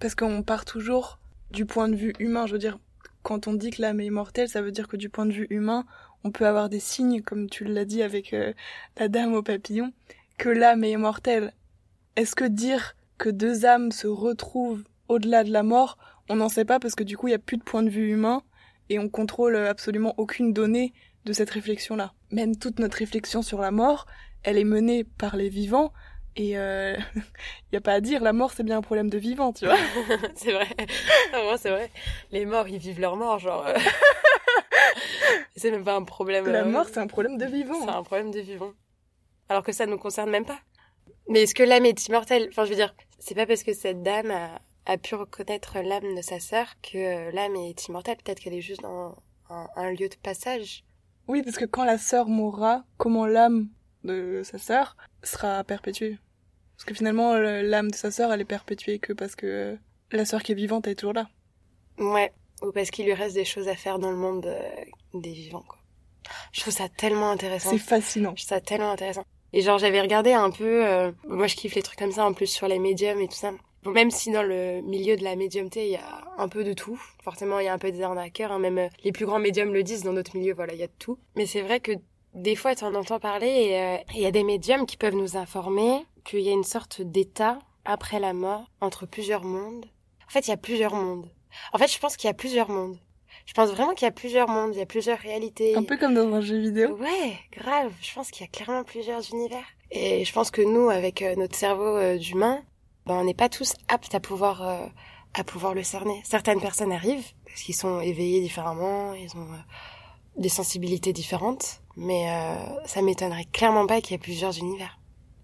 Parce 0.00 0.14
qu'on 0.14 0.42
part 0.42 0.64
toujours 0.64 1.18
du 1.50 1.64
point 1.64 1.88
de 1.88 1.94
vue 1.94 2.12
humain. 2.18 2.46
Je 2.46 2.52
veux 2.52 2.58
dire, 2.58 2.78
quand 3.22 3.46
on 3.46 3.54
dit 3.54 3.70
que 3.70 3.80
l'âme 3.80 4.00
est 4.00 4.06
immortelle, 4.06 4.48
ça 4.48 4.60
veut 4.60 4.72
dire 4.72 4.88
que 4.88 4.96
du 4.96 5.08
point 5.08 5.26
de 5.26 5.32
vue 5.32 5.46
humain, 5.48 5.86
on 6.24 6.30
peut 6.30 6.46
avoir 6.46 6.68
des 6.68 6.80
signes, 6.80 7.22
comme 7.22 7.48
tu 7.48 7.64
l'as 7.64 7.84
dit 7.84 8.02
avec 8.02 8.34
euh, 8.34 8.52
la 8.98 9.08
dame 9.08 9.34
au 9.34 9.42
papillon, 9.42 9.92
que 10.36 10.48
l'âme 10.48 10.84
est 10.84 10.90
immortelle. 10.90 11.54
Est-ce 12.16 12.34
que 12.34 12.44
dire 12.44 12.96
que 13.16 13.30
deux 13.30 13.64
âmes 13.64 13.92
se 13.92 14.06
retrouvent 14.06 14.84
au-delà 15.08 15.44
de 15.44 15.50
la 15.50 15.62
mort, 15.62 15.98
on 16.28 16.36
n'en 16.36 16.48
sait 16.48 16.64
pas 16.64 16.80
parce 16.80 16.94
que 16.94 17.04
du 17.04 17.16
coup, 17.16 17.28
il 17.28 17.30
n'y 17.32 17.36
a 17.36 17.38
plus 17.38 17.56
de 17.56 17.62
point 17.62 17.82
de 17.82 17.90
vue 17.90 18.12
humain 18.12 18.42
et 18.88 18.98
on 18.98 19.08
contrôle 19.08 19.56
absolument 19.56 20.14
aucune 20.16 20.52
donnée 20.52 20.92
de 21.24 21.32
cette 21.32 21.50
réflexion-là. 21.50 22.12
Même 22.30 22.56
toute 22.56 22.78
notre 22.78 22.98
réflexion 22.98 23.42
sur 23.42 23.60
la 23.60 23.70
mort, 23.70 24.06
elle 24.42 24.58
est 24.58 24.64
menée 24.64 25.04
par 25.04 25.36
les 25.36 25.48
vivants 25.48 25.92
et 26.36 26.50
il 26.50 26.56
euh, 26.56 26.96
n'y 27.72 27.78
a 27.78 27.80
pas 27.80 27.92
à 27.92 28.00
dire, 28.00 28.22
la 28.22 28.32
mort 28.32 28.52
c'est 28.52 28.64
bien 28.64 28.78
un 28.78 28.82
problème 28.82 29.08
de 29.08 29.18
vivant, 29.18 29.52
tu 29.52 29.66
vois. 29.66 29.76
c'est 30.34 30.52
vrai. 30.52 30.68
c'est 31.58 31.70
vrai. 31.70 31.90
Les 32.32 32.44
morts, 32.44 32.68
ils 32.68 32.78
vivent 32.78 33.00
leur 33.00 33.16
mort, 33.16 33.38
genre. 33.38 33.66
Euh. 33.66 33.74
c'est 35.56 35.70
même 35.70 35.84
pas 35.84 35.94
un 35.94 36.02
problème. 36.02 36.46
La 36.46 36.62
euh, 36.62 36.64
mort, 36.64 36.86
c'est 36.88 36.98
un 36.98 37.06
problème 37.06 37.38
de 37.38 37.46
vivant. 37.46 37.80
C'est 37.80 37.90
un 37.90 38.02
problème 38.02 38.30
de 38.30 38.40
vivant. 38.40 38.72
Alors 39.48 39.62
que 39.62 39.72
ça 39.72 39.86
ne 39.86 39.92
nous 39.92 39.98
concerne 39.98 40.30
même 40.30 40.44
pas. 40.44 40.58
Mais 41.28 41.42
est-ce 41.42 41.54
que 41.54 41.62
l'âme 41.62 41.86
est 41.86 42.08
immortelle? 42.08 42.48
Enfin, 42.50 42.64
je 42.64 42.70
veux 42.70 42.76
dire, 42.76 42.94
c'est 43.18 43.34
pas 43.34 43.46
parce 43.46 43.62
que 43.62 43.72
cette 43.72 44.02
dame 44.02 44.30
a, 44.30 44.60
a 44.86 44.98
pu 44.98 45.14
reconnaître 45.14 45.78
l'âme 45.80 46.14
de 46.14 46.22
sa 46.22 46.40
sœur 46.40 46.74
que 46.82 46.98
euh, 46.98 47.30
l'âme 47.32 47.56
est 47.56 47.86
immortelle. 47.88 48.16
Peut-être 48.16 48.40
qu'elle 48.40 48.54
est 48.54 48.60
juste 48.60 48.82
dans 48.82 49.16
un, 49.48 49.90
lieu 49.92 50.08
de 50.08 50.16
passage. 50.16 50.84
Oui, 51.28 51.42
parce 51.42 51.56
que 51.56 51.64
quand 51.64 51.84
la 51.84 51.98
sœur 51.98 52.28
mourra, 52.28 52.84
comment 52.96 53.26
l'âme 53.26 53.68
de 54.02 54.42
sa 54.44 54.58
sœur 54.58 54.96
sera 55.22 55.64
perpétuée? 55.64 56.18
Parce 56.76 56.84
que 56.84 56.94
finalement, 56.94 57.34
l'âme 57.34 57.90
de 57.90 57.96
sa 57.96 58.10
sœur, 58.10 58.32
elle 58.32 58.40
est 58.40 58.46
perpétuée 58.46 58.98
que 58.98 59.12
parce 59.12 59.36
que 59.36 59.78
la 60.10 60.24
sœur 60.24 60.42
qui 60.42 60.52
est 60.52 60.56
vivante 60.56 60.86
est 60.86 60.94
toujours 60.94 61.14
là. 61.14 61.28
Ouais, 61.98 62.32
ou 62.62 62.72
parce 62.72 62.90
qu'il 62.90 63.06
lui 63.06 63.14
reste 63.14 63.34
des 63.34 63.44
choses 63.44 63.68
à 63.68 63.76
faire 63.76 63.98
dans 63.98 64.10
le 64.10 64.16
monde 64.16 64.46
euh, 64.46 64.84
des 65.14 65.32
vivants, 65.32 65.64
quoi. 65.66 65.78
Je 66.52 66.62
trouve 66.62 66.72
ça 66.72 66.88
tellement 66.88 67.30
intéressant. 67.30 67.70
C'est 67.70 67.78
fascinant. 67.78 68.32
Je 68.36 68.44
trouve 68.44 68.56
ça 68.56 68.60
tellement 68.60 68.92
intéressant. 68.92 69.24
Et 69.52 69.60
genre, 69.60 69.78
j'avais 69.78 70.00
regardé 70.00 70.32
un 70.32 70.50
peu, 70.50 70.86
euh, 70.86 71.12
moi 71.28 71.46
je 71.46 71.54
kiffe 71.54 71.74
les 71.74 71.82
trucs 71.82 71.98
comme 71.98 72.12
ça, 72.12 72.24
en 72.24 72.32
plus 72.32 72.46
sur 72.46 72.66
les 72.66 72.78
médiums 72.78 73.20
et 73.20 73.28
tout 73.28 73.36
ça. 73.36 73.52
Même 73.86 74.10
si 74.10 74.30
dans 74.30 74.42
le 74.42 74.80
milieu 74.82 75.16
de 75.16 75.24
la 75.24 75.36
médiumté, 75.36 75.86
il 75.86 75.92
y 75.92 75.96
a 75.96 76.24
un 76.38 76.48
peu 76.48 76.64
de 76.64 76.72
tout. 76.72 77.00
Forcément, 77.22 77.58
il 77.58 77.66
y 77.66 77.68
a 77.68 77.72
un 77.72 77.78
peu 77.78 77.92
des 77.92 78.02
arnaqueurs. 78.02 78.52
Hein. 78.52 78.58
Même 78.58 78.78
euh, 78.78 78.88
les 79.02 79.12
plus 79.12 79.26
grands 79.26 79.38
médiums 79.38 79.72
le 79.72 79.82
disent 79.82 80.02
dans 80.02 80.12
notre 80.12 80.36
milieu, 80.36 80.54
voilà, 80.54 80.72
il 80.74 80.80
y 80.80 80.82
a 80.82 80.88
de 80.88 80.92
tout. 80.98 81.18
Mais 81.36 81.46
c'est 81.46 81.60
vrai 81.60 81.80
que 81.80 81.92
des 82.34 82.56
fois, 82.56 82.74
tu 82.74 82.84
en 82.84 82.94
entends 82.94 83.20
parler 83.20 83.46
et 83.46 83.80
euh, 83.80 83.96
il 84.14 84.20
y 84.20 84.26
a 84.26 84.30
des 84.30 84.44
médiums 84.44 84.86
qui 84.86 84.96
peuvent 84.96 85.14
nous 85.14 85.36
informer 85.36 86.04
qu'il 86.24 86.40
y 86.40 86.48
a 86.48 86.52
une 86.52 86.64
sorte 86.64 87.02
d'état 87.02 87.58
après 87.84 88.18
la 88.18 88.32
mort 88.32 88.64
entre 88.80 89.06
plusieurs 89.06 89.44
mondes. 89.44 89.86
En 90.26 90.30
fait, 90.30 90.46
il 90.46 90.50
y 90.50 90.54
a 90.54 90.58
plusieurs 90.58 90.94
mondes. 90.94 91.28
En 91.72 91.78
fait, 91.78 91.92
je 91.92 91.98
pense 91.98 92.16
qu'il 92.16 92.26
y 92.26 92.30
a 92.30 92.34
plusieurs 92.34 92.70
mondes. 92.70 92.96
Je 93.46 93.52
pense 93.52 93.70
vraiment 93.70 93.92
qu'il 93.92 94.06
y 94.06 94.08
a 94.08 94.12
plusieurs 94.12 94.48
mondes, 94.48 94.74
il 94.74 94.78
y 94.78 94.82
a 94.82 94.86
plusieurs 94.86 95.18
réalités. 95.18 95.76
Un 95.76 95.82
peu 95.82 95.96
comme 95.96 96.14
dans 96.14 96.32
un 96.32 96.40
jeu 96.40 96.58
vidéo. 96.58 96.96
Ouais, 96.96 97.36
grave. 97.52 97.92
Je 98.00 98.14
pense 98.14 98.30
qu'il 98.30 98.44
y 98.44 98.48
a 98.48 98.50
clairement 98.50 98.84
plusieurs 98.84 99.30
univers. 99.32 99.64
Et 99.90 100.24
je 100.24 100.32
pense 100.32 100.50
que 100.50 100.62
nous, 100.62 100.88
avec 100.88 101.20
euh, 101.20 101.34
notre 101.36 101.54
cerveau 101.54 102.16
d'humain, 102.16 102.62
ben, 103.06 103.14
on 103.16 103.24
n'est 103.24 103.34
pas 103.34 103.48
tous 103.48 103.74
aptes 103.88 104.14
à 104.14 104.20
pouvoir 104.20 104.62
euh, 104.62 104.86
à 105.34 105.44
pouvoir 105.44 105.74
le 105.74 105.82
cerner. 105.82 106.22
Certaines 106.24 106.60
personnes 106.60 106.92
arrivent 106.92 107.32
parce 107.46 107.60
qu'ils 107.62 107.74
sont 107.74 108.00
éveillés 108.00 108.40
différemment, 108.40 109.12
ils 109.14 109.36
ont 109.36 109.42
euh, 109.52 109.56
des 110.36 110.48
sensibilités 110.48 111.12
différentes, 111.12 111.80
mais 111.96 112.30
euh, 112.30 112.54
ça 112.86 113.02
m'étonnerait 113.02 113.44
clairement 113.46 113.86
pas 113.86 114.00
qu'il 114.00 114.12
y 114.12 114.14
ait 114.14 114.18
plusieurs 114.18 114.56
univers 114.58 114.98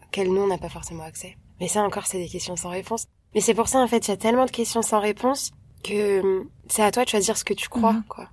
auxquels 0.04 0.32
nous 0.32 0.40
on 0.42 0.46
n'a 0.46 0.58
pas 0.58 0.68
forcément 0.68 1.04
accès. 1.04 1.36
Mais 1.60 1.68
ça 1.68 1.82
encore, 1.82 2.06
c'est 2.06 2.18
des 2.18 2.28
questions 2.28 2.56
sans 2.56 2.70
réponse. 2.70 3.06
Mais 3.34 3.40
c'est 3.40 3.54
pour 3.54 3.68
ça 3.68 3.78
en 3.78 3.86
fait, 3.88 4.06
il 4.06 4.10
y 4.10 4.14
a 4.14 4.16
tellement 4.16 4.46
de 4.46 4.50
questions 4.50 4.82
sans 4.82 5.00
réponse 5.00 5.50
que 5.84 6.20
hum, 6.20 6.48
c'est 6.68 6.82
à 6.82 6.90
toi 6.90 7.04
de 7.04 7.08
choisir 7.10 7.36
ce 7.36 7.44
que 7.44 7.54
tu 7.54 7.68
crois, 7.68 7.92
Mhm. 7.94 8.04
quoi. 8.08 8.28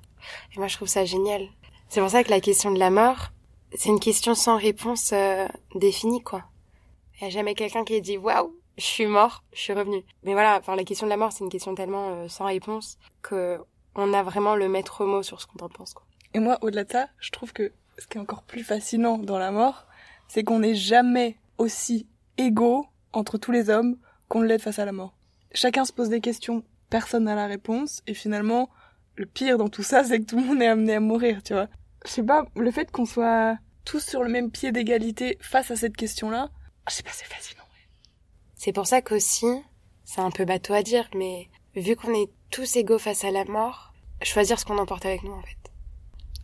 Et 0.56 0.60
moi, 0.60 0.68
je 0.68 0.76
trouve 0.76 0.88
ça 0.88 1.06
génial. 1.06 1.48
C'est 1.90 2.02
pour 2.02 2.10
ça 2.10 2.24
que 2.24 2.30
la 2.30 2.42
question 2.42 2.72
de 2.72 2.80
la 2.80 2.90
mort, 2.90 3.30
c'est 3.76 3.90
une 3.90 4.00
question 4.00 4.36
sans 4.36 4.58
réponse 4.58 5.12
euh, 5.14 5.48
définie, 5.76 6.22
quoi. 6.22 6.44
Il 7.20 7.24
y 7.24 7.28
a 7.28 7.30
jamais 7.30 7.54
quelqu'un 7.56 7.84
qui 7.86 8.02
dit 8.02 8.18
waouh, 8.18 8.52
je 8.78 8.84
suis 8.84 9.06
mort, 9.06 9.44
je 9.54 9.60
suis 9.60 9.74
revenu. 9.74 10.04
Mais 10.24 10.34
voilà, 10.34 10.58
enfin 10.60 10.76
la 10.76 10.84
question 10.84 11.08
de 11.08 11.10
la 11.10 11.18
mort, 11.18 11.32
c'est 11.32 11.44
une 11.44 11.50
question 11.50 11.76
tellement 11.76 12.10
euh, 12.10 12.28
sans 12.28 12.46
réponse 12.46 12.98
que 13.22 13.58
on 13.96 14.14
a 14.14 14.22
vraiment 14.22 14.56
le 14.56 14.70
maître 14.70 15.06
mot 15.06 15.24
sur 15.24 15.42
ce 15.42 15.48
qu'on 15.48 15.64
en 15.66 15.70
pense, 15.70 15.94
quoi. 15.94 16.06
Et 16.34 16.40
moi, 16.40 16.58
au-delà 16.62 16.84
de 16.84 16.92
ça, 16.92 17.10
je 17.20 17.32
trouve 17.32 17.52
que 17.52 17.72
ce 17.98 18.06
qui 18.06 18.18
est 18.18 18.22
encore 18.22 18.44
plus 18.44 18.64
fascinant 18.64 19.18
dans 19.18 19.40
la 19.40 19.52
mort, 19.52 19.88
c'est 20.28 20.44
qu'on 20.44 20.60
n'est 20.60 20.76
jamais 20.76 21.38
aussi 21.58 22.08
égaux 22.38 22.86
entre 23.14 23.38
tous 23.38 23.52
les 23.52 23.70
hommes 23.70 23.98
qu'on 24.28 24.42
l'est 24.42 24.60
face 24.60 24.78
à 24.78 24.86
la 24.86 24.92
mort. 24.92 25.16
Chacun 25.54 25.86
se 25.86 25.94
pose 25.94 26.10
des 26.10 26.22
questions, 26.22 26.64
personne 26.90 27.24
n'a 27.24 27.36
la 27.36 27.48
réponse, 27.48 28.02
et 28.06 28.14
finalement, 28.14 28.70
le 29.16 29.26
pire 29.26 29.58
dans 29.58 29.70
tout 29.70 29.84
ça, 29.84 30.04
c'est 30.04 30.20
que 30.20 30.26
tout 30.26 30.38
le 30.38 30.44
monde 30.44 30.62
est 30.62 30.68
amené 30.68 30.96
à 30.96 31.00
mourir, 31.00 31.42
tu 31.42 31.54
vois. 31.54 31.68
Je 32.06 32.12
sais 32.12 32.24
pas, 32.24 32.46
le 32.56 32.70
fait 32.70 32.92
qu'on 32.92 33.06
soit 33.06 33.58
tous 33.84 34.06
sur 34.06 34.24
le 34.24 34.30
même 34.30 34.52
pied 34.52 34.72
d'égalité 34.72 35.38
face 35.42 35.72
à 35.72 35.76
cette 35.76 35.98
question-là, 35.98 36.50
je 36.90 36.96
sais 36.96 37.04
pas, 37.04 37.10
c'est 37.14 37.26
fascinant. 37.26 37.64
C'est 38.58 38.74
pour 38.74 38.88
ça 38.88 39.02
qu'aussi, 39.02 39.48
c'est 40.04 40.22
un 40.22 40.32
peu 40.32 40.46
bateau 40.46 40.74
à 40.74 40.84
dire, 40.84 41.10
mais 41.16 41.48
vu 41.76 41.96
qu'on 41.96 42.14
est 42.14 42.30
tous 42.50 42.76
égaux 42.76 42.98
face 43.00 43.24
à 43.24 43.32
la 43.32 43.46
mort, 43.46 43.94
choisir 44.22 44.60
ce 44.60 44.66
qu'on 44.66 44.78
emporte 44.78 45.06
avec 45.06 45.24
nous, 45.24 45.34
en 45.34 45.42
fait. 45.42 45.72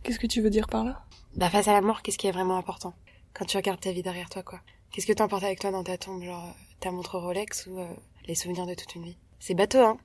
Qu'est-ce 0.02 0.18
que 0.18 0.26
tu 0.26 0.40
veux 0.40 0.50
dire 0.50 0.68
par 0.68 0.84
là? 0.84 1.04
Bah 1.36 1.50
face 1.50 1.66
à 1.66 1.72
la 1.72 1.80
mort, 1.80 2.02
qu'est-ce 2.02 2.18
qui 2.18 2.26
est 2.26 2.32
vraiment 2.32 2.56
important? 2.56 2.94
Quand 3.32 3.44
tu 3.44 3.56
regardes 3.56 3.80
ta 3.80 3.90
vie 3.90 4.02
derrière 4.02 4.30
toi, 4.30 4.42
quoi. 4.42 4.60
Qu'est-ce 4.92 5.06
que 5.06 5.12
t'emportes 5.12 5.42
avec 5.42 5.58
toi 5.58 5.72
dans 5.72 5.82
ta 5.82 5.98
tombe, 5.98 6.22
genre 6.22 6.44
euh, 6.44 6.52
ta 6.78 6.92
montre 6.92 7.18
Rolex 7.18 7.66
ou 7.66 7.80
euh, 7.80 7.88
les 8.26 8.36
souvenirs 8.36 8.66
de 8.66 8.74
toute 8.74 8.94
une 8.94 9.04
vie? 9.04 9.18
C'est 9.40 9.54
bateau, 9.54 9.80
hein 9.80 9.98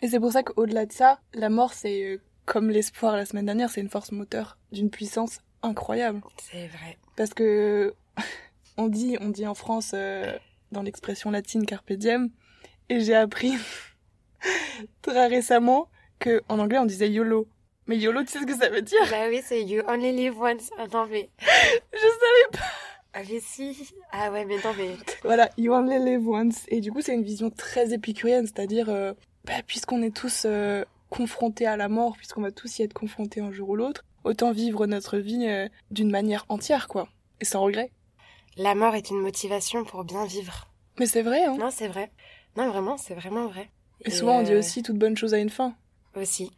Et 0.00 0.08
c'est 0.08 0.20
pour 0.20 0.32
ça 0.32 0.42
qu'au-delà 0.42 0.86
de 0.86 0.92
ça, 0.92 1.20
la 1.34 1.50
mort, 1.50 1.74
c'est 1.74 2.02
euh, 2.02 2.22
comme 2.46 2.70
l'espoir 2.70 3.16
la 3.16 3.26
semaine 3.26 3.46
dernière, 3.46 3.68
c'est 3.68 3.80
une 3.80 3.90
force 3.90 4.12
moteur 4.12 4.58
d'une 4.72 4.90
puissance 4.90 5.40
incroyable. 5.62 6.22
C'est 6.42 6.68
vrai. 6.68 6.98
Parce 7.16 7.34
que 7.34 7.94
on 8.76 8.88
dit, 8.88 9.16
on 9.20 9.28
dit 9.28 9.46
en 9.46 9.54
France 9.54 9.92
euh, 9.94 10.38
dans 10.72 10.82
l'expression 10.82 11.30
latine 11.30 11.64
carpe 11.64 11.92
diem, 11.92 12.30
et 12.88 13.00
j'ai 13.00 13.14
appris 13.14 13.54
très 15.02 15.26
récemment 15.28 15.88
que 16.18 16.42
en 16.48 16.58
anglais 16.58 16.78
on 16.78 16.86
disait 16.86 17.10
YOLO. 17.10 17.46
Mais 17.86 17.98
YOLO, 17.98 18.22
tu 18.22 18.28
sais 18.28 18.40
ce 18.40 18.46
que 18.46 18.56
ça 18.56 18.68
veut 18.68 18.82
dire? 18.82 19.00
Bah 19.10 19.26
oui, 19.28 19.40
c'est 19.44 19.62
You 19.64 19.82
Only 19.88 20.12
Live 20.12 20.40
Once. 20.40 20.70
Attends, 20.78 21.06
mais... 21.06 21.30
Je 21.92 21.98
savais 21.98 22.52
pas. 22.52 22.64
Ah 23.14 23.20
mais 23.28 23.40
si 23.40 23.92
Ah 24.12 24.30
ouais, 24.30 24.44
mais 24.44 24.56
non, 24.56 24.70
mais... 24.78 24.96
Voilà, 25.24 25.50
You 25.58 25.72
Only 25.72 25.98
Live 25.98 26.28
Once. 26.28 26.64
Et 26.68 26.80
du 26.80 26.92
coup, 26.92 27.02
c'est 27.02 27.14
une 27.14 27.24
vision 27.24 27.50
très 27.50 27.92
épicurienne, 27.92 28.46
c'est-à-dire, 28.46 28.88
euh, 28.88 29.12
bah, 29.44 29.54
puisqu'on 29.66 30.00
est 30.02 30.14
tous 30.14 30.44
euh, 30.46 30.84
confrontés 31.10 31.66
à 31.66 31.76
la 31.76 31.88
mort, 31.88 32.16
puisqu'on 32.16 32.40
va 32.40 32.52
tous 32.52 32.78
y 32.78 32.82
être 32.82 32.94
confrontés 32.94 33.40
un 33.40 33.50
jour 33.50 33.70
ou 33.70 33.76
l'autre, 33.76 34.04
autant 34.24 34.52
vivre 34.52 34.86
notre 34.86 35.18
vie 35.18 35.46
euh, 35.46 35.68
d'une 35.90 36.10
manière 36.10 36.46
entière, 36.48 36.88
quoi. 36.88 37.08
Et 37.40 37.44
sans 37.44 37.62
regret. 37.62 37.90
La 38.56 38.74
mort 38.74 38.94
est 38.94 39.10
une 39.10 39.20
motivation 39.20 39.84
pour 39.84 40.04
bien 40.04 40.24
vivre. 40.26 40.68
Mais 40.98 41.06
c'est 41.06 41.22
vrai, 41.22 41.44
hein. 41.44 41.56
Non, 41.58 41.70
c'est 41.70 41.88
vrai. 41.88 42.10
Non, 42.56 42.68
vraiment, 42.70 42.98
c'est 42.98 43.14
vraiment 43.14 43.46
vrai. 43.46 43.70
Et 44.04 44.10
souvent, 44.10 44.38
on 44.38 44.42
dit 44.42 44.52
euh, 44.52 44.58
aussi 44.58 44.82
toute 44.82 44.98
bonne 44.98 45.16
chose 45.16 45.32
a 45.32 45.38
une 45.38 45.48
fin. 45.50 45.74
Aussi. 46.16 46.50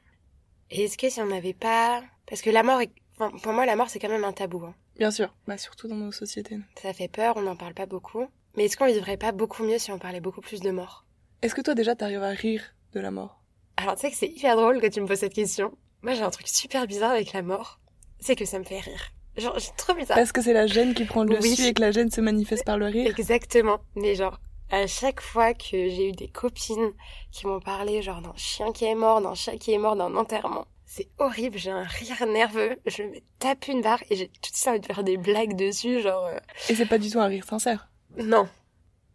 Et 0.71 0.85
est-ce 0.85 0.99
que 0.99 1.09
si 1.09 1.21
on 1.21 1.27
n'avait 1.27 1.53
pas... 1.55 2.03
Parce 2.27 2.43
que 2.43 2.51
la 2.51 2.63
mort 2.63 2.81
est... 2.81 2.91
enfin, 3.19 3.37
pour 3.39 3.53
moi, 3.53 3.65
la 3.67 3.77
mort, 3.77 3.91
c'est 3.91 3.99
quand 4.01 4.09
même 4.09 4.25
un 4.25 4.33
tabou. 4.33 4.65
hein. 4.65 4.75
Bien 4.99 5.11
sûr. 5.11 5.33
Bah, 5.47 5.59
surtout 5.59 5.87
dans 5.87 5.95
nos 5.95 6.11
sociétés. 6.13 6.59
Ça 6.83 6.93
fait 6.93 7.09
peur, 7.09 7.37
on 7.37 7.43
n'en 7.43 7.55
parle 7.57 7.75
pas 7.75 7.87
beaucoup. 7.87 8.27
Mais 8.57 8.65
est-ce 8.65 8.77
qu'on 8.77 8.87
vivrait 8.87 9.17
pas 9.17 9.33
beaucoup 9.33 9.63
mieux 9.63 9.79
si 9.79 9.93
on 9.93 9.99
parlait 9.99 10.21
beaucoup 10.21 10.41
plus 10.41 10.61
de 10.61 10.71
mort? 10.71 11.05
Est-ce 11.43 11.55
que 11.55 11.61
toi, 11.61 11.75
déjà, 11.75 11.95
t'arrives 11.95 12.23
à 12.23 12.31
rire 12.31 12.63
de 12.93 13.01
la 13.01 13.11
mort? 13.11 13.41
Alors, 13.77 13.95
tu 13.95 14.03
sais 14.03 14.11
que 14.11 14.17
c'est 14.17 14.29
hyper 14.29 14.57
drôle 14.57 14.81
que 14.81 14.87
tu 14.87 15.01
me 15.01 15.07
poses 15.07 15.19
cette 15.19 15.35
question. 15.35 15.77
Moi, 16.03 16.15
j'ai 16.15 16.23
un 16.23 16.31
truc 16.31 16.49
super 16.49 16.87
bizarre 16.87 17.11
avec 17.13 17.33
la 17.33 17.43
mort. 17.43 17.81
C'est 18.21 18.37
que 18.37 18.45
ça 18.45 18.59
me 18.59 18.65
fait 18.65 18.81
rire. 18.81 19.11
Genre, 19.37 19.55
c'est 19.59 19.77
trop 19.77 19.95
bizarre. 19.95 20.17
Parce 20.17 20.33
que 20.33 20.41
c'est 20.43 20.53
la 20.53 20.67
gêne 20.67 20.95
qui 20.95 21.05
prend 21.05 21.25
le 21.25 21.39
Oui. 21.41 21.51
dessus 21.51 21.67
et 21.67 21.75
que 21.75 21.81
la 21.81 21.91
gêne 21.91 22.11
se 22.11 22.21
manifeste 22.21 22.65
par 22.65 22.79
le 22.79 22.87
rire. 22.87 23.13
Exactement. 23.19 23.79
Mais 23.97 24.15
genre, 24.15 24.39
à 24.71 24.87
chaque 24.87 25.21
fois 25.21 25.55
que 25.55 25.71
j'ai 25.73 26.09
eu 26.11 26.13
des 26.13 26.29
copines 26.29 26.93
qui 27.33 27.47
m'ont 27.47 27.61
parlé 27.61 28.01
genre 28.03 28.21
d'un 28.21 28.33
chien 28.37 28.73
qui 28.73 28.85
est 28.85 28.95
mort, 28.95 29.21
d'un 29.21 29.35
chat 29.35 29.57
qui 29.57 29.73
est 29.73 29.79
mort, 29.79 29.97
d'un 29.97 30.15
enterrement, 30.17 30.67
c'est 30.87 31.09
horrible, 31.19 31.59
j'ai 31.59 31.71
un 31.73 31.83
rire 31.83 32.25
nerveux, 32.27 32.77
je 32.87 33.03
me 33.03 33.17
tape 33.41 33.67
une 33.69 33.81
barre 33.83 34.03
et 34.11 34.17
j'ai 34.17 34.29
tout 34.29 34.51
ça 34.53 34.71
envie 34.71 34.81
de 34.81 34.87
faire 34.87 35.03
des 35.03 35.17
blagues 35.17 35.57
dessus, 35.57 36.01
genre... 36.01 36.27
euh, 36.27 36.39
Et 36.69 36.75
c'est 36.77 36.87
pas 36.87 36.99
du 36.99 37.11
tout 37.11 37.19
un 37.21 37.27
rire 37.27 37.45
sincère. 37.45 37.89
Non. 38.17 38.49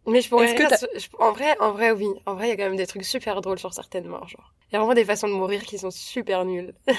Mais 0.06 0.20
je 0.22 0.28
pourrais 0.28 0.52
rire 0.54 0.68
je- 0.96 1.06
En 1.18 1.32
vrai, 1.32 1.56
en 1.60 1.72
vrai, 1.72 1.90
oui. 1.92 2.06
En 2.26 2.34
vrai, 2.34 2.46
il 2.46 2.50
y 2.50 2.52
a 2.52 2.56
quand 2.56 2.64
même 2.64 2.76
des 2.76 2.86
trucs 2.86 3.04
super 3.04 3.40
drôles 3.40 3.58
sur 3.58 3.72
certaines 3.72 4.06
morts, 4.06 4.28
genre. 4.28 4.52
Il 4.70 4.74
y 4.74 4.76
a 4.76 4.78
vraiment 4.80 4.94
des 4.94 5.04
façons 5.04 5.28
de 5.28 5.32
mourir 5.34 5.62
qui 5.62 5.78
sont 5.78 5.90
super 5.90 6.44
nulles. 6.44 6.74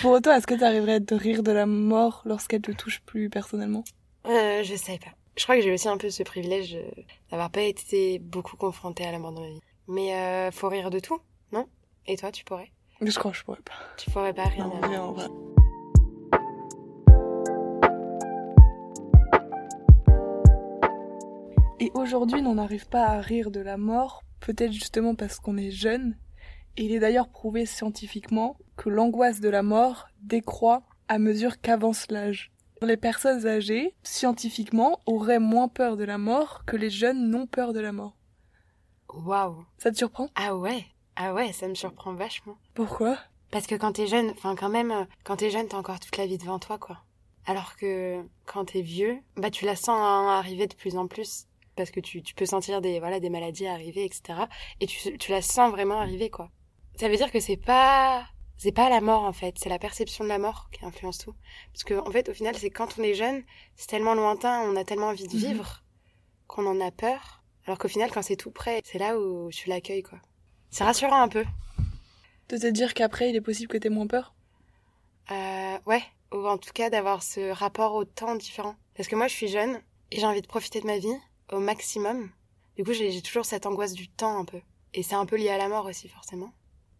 Pour 0.00 0.12
autant, 0.12 0.32
est-ce 0.32 0.46
que 0.46 0.54
t'arriverais 0.54 0.94
à 0.94 1.00
te 1.00 1.14
rire 1.14 1.42
de 1.42 1.52
la 1.52 1.66
mort 1.66 2.22
lorsqu'elle 2.24 2.62
te 2.62 2.72
touche 2.72 3.00
plus 3.00 3.28
personnellement? 3.30 3.84
Euh, 4.26 4.62
je 4.62 4.74
sais 4.74 4.98
pas. 4.98 5.10
Je 5.36 5.42
crois 5.42 5.56
que 5.56 5.62
j'ai 5.62 5.72
aussi 5.72 5.88
un 5.88 5.96
peu 5.98 6.10
ce 6.10 6.22
privilège 6.22 6.74
euh, 6.76 7.02
d'avoir 7.30 7.50
pas 7.50 7.62
été 7.62 8.18
beaucoup 8.18 8.56
confrontée 8.56 9.04
à 9.04 9.12
la 9.12 9.18
mort 9.18 9.32
dans 9.32 9.40
ma 9.42 9.48
vie. 9.48 9.60
Mais 9.88 10.14
euh, 10.14 10.50
faut 10.50 10.68
rire 10.68 10.90
de 10.90 11.00
tout, 11.00 11.18
non? 11.52 11.66
Et 12.06 12.16
toi, 12.16 12.30
tu 12.32 12.44
pourrais? 12.44 12.70
Je 13.00 13.18
crois 13.18 13.32
que 13.32 13.36
je 13.36 13.44
pourrais 13.44 13.58
pas. 13.64 13.72
Tu 13.98 14.10
pourrais 14.10 14.32
pas 14.32 14.44
rire 14.44 14.68
Non, 14.68 14.76
de 14.76 14.80
la 14.82 14.88
mais 14.88 14.96
mort. 14.96 15.08
en 15.08 15.12
vrai. 15.12 15.28
Et 21.80 21.90
aujourd'hui, 21.94 22.40
on 22.44 22.54
n'arrive 22.54 22.86
pas 22.88 23.04
à 23.06 23.20
rire 23.20 23.50
de 23.50 23.60
la 23.60 23.76
mort, 23.76 24.22
peut-être 24.40 24.72
justement 24.72 25.14
parce 25.14 25.38
qu'on 25.40 25.56
est 25.56 25.70
jeune. 25.70 26.16
Et 26.76 26.84
il 26.84 26.92
est 26.92 26.98
d'ailleurs 26.98 27.28
prouvé 27.28 27.66
scientifiquement 27.66 28.56
que 28.76 28.88
l'angoisse 28.88 29.40
de 29.40 29.48
la 29.48 29.62
mort 29.62 30.08
décroît 30.22 30.82
à 31.08 31.18
mesure 31.18 31.60
qu'avance 31.60 32.10
l'âge. 32.10 32.50
Les 32.82 32.96
personnes 32.96 33.46
âgées, 33.46 33.94
scientifiquement, 34.02 35.00
auraient 35.06 35.38
moins 35.38 35.68
peur 35.68 35.96
de 35.96 36.04
la 36.04 36.18
mort 36.18 36.64
que 36.66 36.76
les 36.76 36.90
jeunes 36.90 37.30
n'ont 37.30 37.46
peur 37.46 37.72
de 37.72 37.80
la 37.80 37.92
mort. 37.92 38.16
Waouh 39.12 39.64
Ça 39.78 39.92
te 39.92 39.96
surprend? 39.96 40.28
Ah 40.34 40.56
ouais 40.56 40.84
Ah 41.16 41.32
ouais, 41.34 41.52
ça 41.52 41.68
me 41.68 41.74
surprend 41.74 42.14
vachement. 42.14 42.56
Pourquoi? 42.74 43.16
Parce 43.50 43.66
que 43.68 43.76
quand 43.76 43.92
t'es 43.92 44.08
jeune, 44.08 44.30
enfin 44.30 44.56
quand 44.56 44.68
même, 44.68 44.90
euh, 44.90 45.04
quand 45.22 45.36
t'es 45.36 45.50
jeune, 45.50 45.68
t'as 45.68 45.76
encore 45.76 46.00
toute 46.00 46.16
la 46.16 46.26
vie 46.26 46.38
devant 46.38 46.58
toi, 46.58 46.76
quoi. 46.78 47.04
Alors 47.46 47.76
que 47.76 48.20
quand 48.46 48.64
t'es 48.64 48.80
vieux, 48.80 49.18
bah 49.36 49.50
tu 49.50 49.64
la 49.64 49.76
sens 49.76 49.96
arriver 50.28 50.66
de 50.66 50.74
plus 50.74 50.96
en 50.96 51.06
plus. 51.06 51.46
Parce 51.76 51.90
que 51.90 52.00
tu, 52.00 52.22
tu 52.22 52.34
peux 52.34 52.46
sentir 52.46 52.80
des, 52.80 52.98
voilà, 52.98 53.20
des 53.20 53.30
maladies 53.30 53.66
arriver, 53.66 54.04
etc. 54.04 54.44
Et 54.80 54.86
tu, 54.86 55.16
tu 55.18 55.30
la 55.30 55.42
sens 55.42 55.70
vraiment 55.70 56.00
arriver, 56.00 56.30
quoi. 56.30 56.50
Ça 56.96 57.08
veut 57.08 57.16
dire 57.16 57.30
que 57.32 57.40
c'est 57.40 57.56
pas, 57.56 58.26
c'est 58.56 58.72
pas 58.72 58.88
la 58.88 59.00
mort, 59.00 59.22
en 59.24 59.32
fait. 59.32 59.56
C'est 59.58 59.68
la 59.68 59.78
perception 59.78 60.24
de 60.24 60.28
la 60.28 60.38
mort 60.38 60.68
qui 60.70 60.84
influence 60.84 61.18
tout. 61.18 61.34
Parce 61.72 61.84
que, 61.84 61.94
en 61.94 62.10
fait, 62.10 62.28
au 62.28 62.34
final, 62.34 62.56
c'est 62.56 62.70
quand 62.70 62.98
on 62.98 63.02
est 63.02 63.14
jeune, 63.14 63.42
c'est 63.76 63.88
tellement 63.88 64.14
lointain, 64.14 64.62
on 64.62 64.76
a 64.76 64.84
tellement 64.84 65.08
envie 65.08 65.26
de 65.26 65.34
Mhm. 65.34 65.38
vivre, 65.40 65.82
qu'on 66.46 66.66
en 66.66 66.80
a 66.80 66.90
peur. 66.90 67.42
Alors 67.66 67.78
qu'au 67.78 67.88
final, 67.88 68.10
quand 68.12 68.22
c'est 68.22 68.36
tout 68.36 68.50
près, 68.50 68.80
c'est 68.84 68.98
là 68.98 69.18
où 69.18 69.50
tu 69.50 69.68
l'accueilles, 69.68 70.02
quoi. 70.02 70.18
C'est 70.70 70.84
rassurant 70.84 71.20
un 71.22 71.28
peu. 71.28 71.44
De 72.48 72.58
te 72.58 72.66
dire 72.66 72.94
qu'après, 72.94 73.30
il 73.30 73.36
est 73.36 73.40
possible 73.40 73.72
que 73.72 73.78
t'aies 73.78 73.88
moins 73.88 74.06
peur? 74.06 74.34
Euh, 75.30 75.78
ouais, 75.86 76.02
ou 76.32 76.46
en 76.46 76.58
tout 76.58 76.72
cas 76.74 76.90
d'avoir 76.90 77.22
ce 77.22 77.50
rapport 77.52 77.94
au 77.94 78.04
temps 78.04 78.34
différent. 78.34 78.76
Parce 78.96 79.08
que 79.08 79.16
moi, 79.16 79.26
je 79.28 79.34
suis 79.34 79.48
jeune 79.48 79.80
et 80.10 80.20
j'ai 80.20 80.26
envie 80.26 80.42
de 80.42 80.46
profiter 80.46 80.80
de 80.80 80.86
ma 80.86 80.98
vie 80.98 81.16
au 81.50 81.58
maximum. 81.58 82.30
Du 82.76 82.84
coup, 82.84 82.92
j'ai 82.92 83.22
toujours 83.22 83.46
cette 83.46 83.66
angoisse 83.66 83.94
du 83.94 84.08
temps 84.08 84.38
un 84.38 84.44
peu. 84.44 84.60
Et 84.92 85.02
c'est 85.02 85.14
un 85.14 85.24
peu 85.26 85.36
lié 85.36 85.48
à 85.48 85.58
la 85.58 85.68
mort 85.68 85.86
aussi, 85.86 86.08
forcément. 86.08 86.52